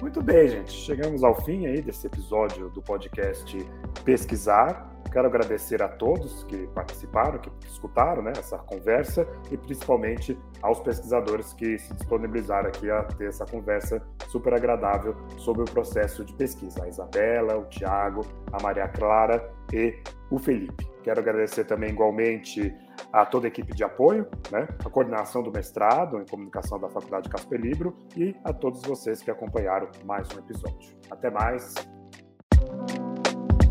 Muito 0.00 0.22
bem, 0.22 0.48
gente. 0.48 0.72
Chegamos 0.72 1.22
ao 1.22 1.34
fim 1.44 1.66
aí 1.66 1.82
desse 1.82 2.06
episódio 2.06 2.70
do 2.70 2.80
podcast 2.80 3.54
Pesquisar. 4.02 4.95
Quero 5.12 5.28
agradecer 5.28 5.82
a 5.82 5.88
todos 5.88 6.44
que 6.44 6.66
participaram, 6.68 7.38
que 7.38 7.50
escutaram 7.66 8.22
né, 8.22 8.32
essa 8.36 8.58
conversa 8.58 9.26
e 9.50 9.56
principalmente 9.56 10.38
aos 10.62 10.80
pesquisadores 10.80 11.52
que 11.52 11.78
se 11.78 11.94
disponibilizaram 11.94 12.68
aqui 12.68 12.90
a 12.90 13.02
ter 13.04 13.28
essa 13.28 13.46
conversa 13.46 14.02
super 14.28 14.54
agradável 14.54 15.16
sobre 15.38 15.62
o 15.62 15.64
processo 15.64 16.24
de 16.24 16.32
pesquisa. 16.34 16.84
A 16.84 16.88
Isabela, 16.88 17.56
o 17.56 17.64
Tiago, 17.66 18.26
a 18.52 18.62
Maria 18.62 18.88
Clara 18.88 19.50
e 19.72 20.02
o 20.30 20.38
Felipe. 20.38 20.86
Quero 21.02 21.20
agradecer 21.20 21.64
também 21.64 21.90
igualmente 21.90 22.74
a 23.12 23.24
toda 23.24 23.46
a 23.46 23.48
equipe 23.48 23.72
de 23.72 23.84
apoio, 23.84 24.26
né, 24.50 24.66
a 24.84 24.90
coordenação 24.90 25.42
do 25.42 25.52
mestrado 25.52 26.20
em 26.20 26.26
comunicação 26.26 26.78
da 26.80 26.88
Faculdade 26.88 27.28
Casper 27.28 27.60
Libro 27.60 27.96
e 28.16 28.34
a 28.44 28.52
todos 28.52 28.82
vocês 28.82 29.22
que 29.22 29.30
acompanharam 29.30 29.88
mais 30.04 30.28
um 30.34 30.40
episódio. 30.40 30.96
Até 31.10 31.30
mais. 31.30 31.74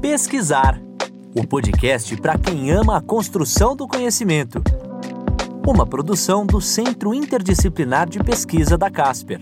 Pesquisar 0.02 0.85
o 1.36 1.46
podcast 1.46 2.16
para 2.16 2.38
quem 2.38 2.72
ama 2.72 2.96
a 2.96 3.02
construção 3.02 3.76
do 3.76 3.86
conhecimento. 3.86 4.64
Uma 5.68 5.86
produção 5.86 6.46
do 6.46 6.62
Centro 6.62 7.14
Interdisciplinar 7.14 8.08
de 8.08 8.20
Pesquisa 8.20 8.78
da 8.78 8.90
Casper. 8.90 9.40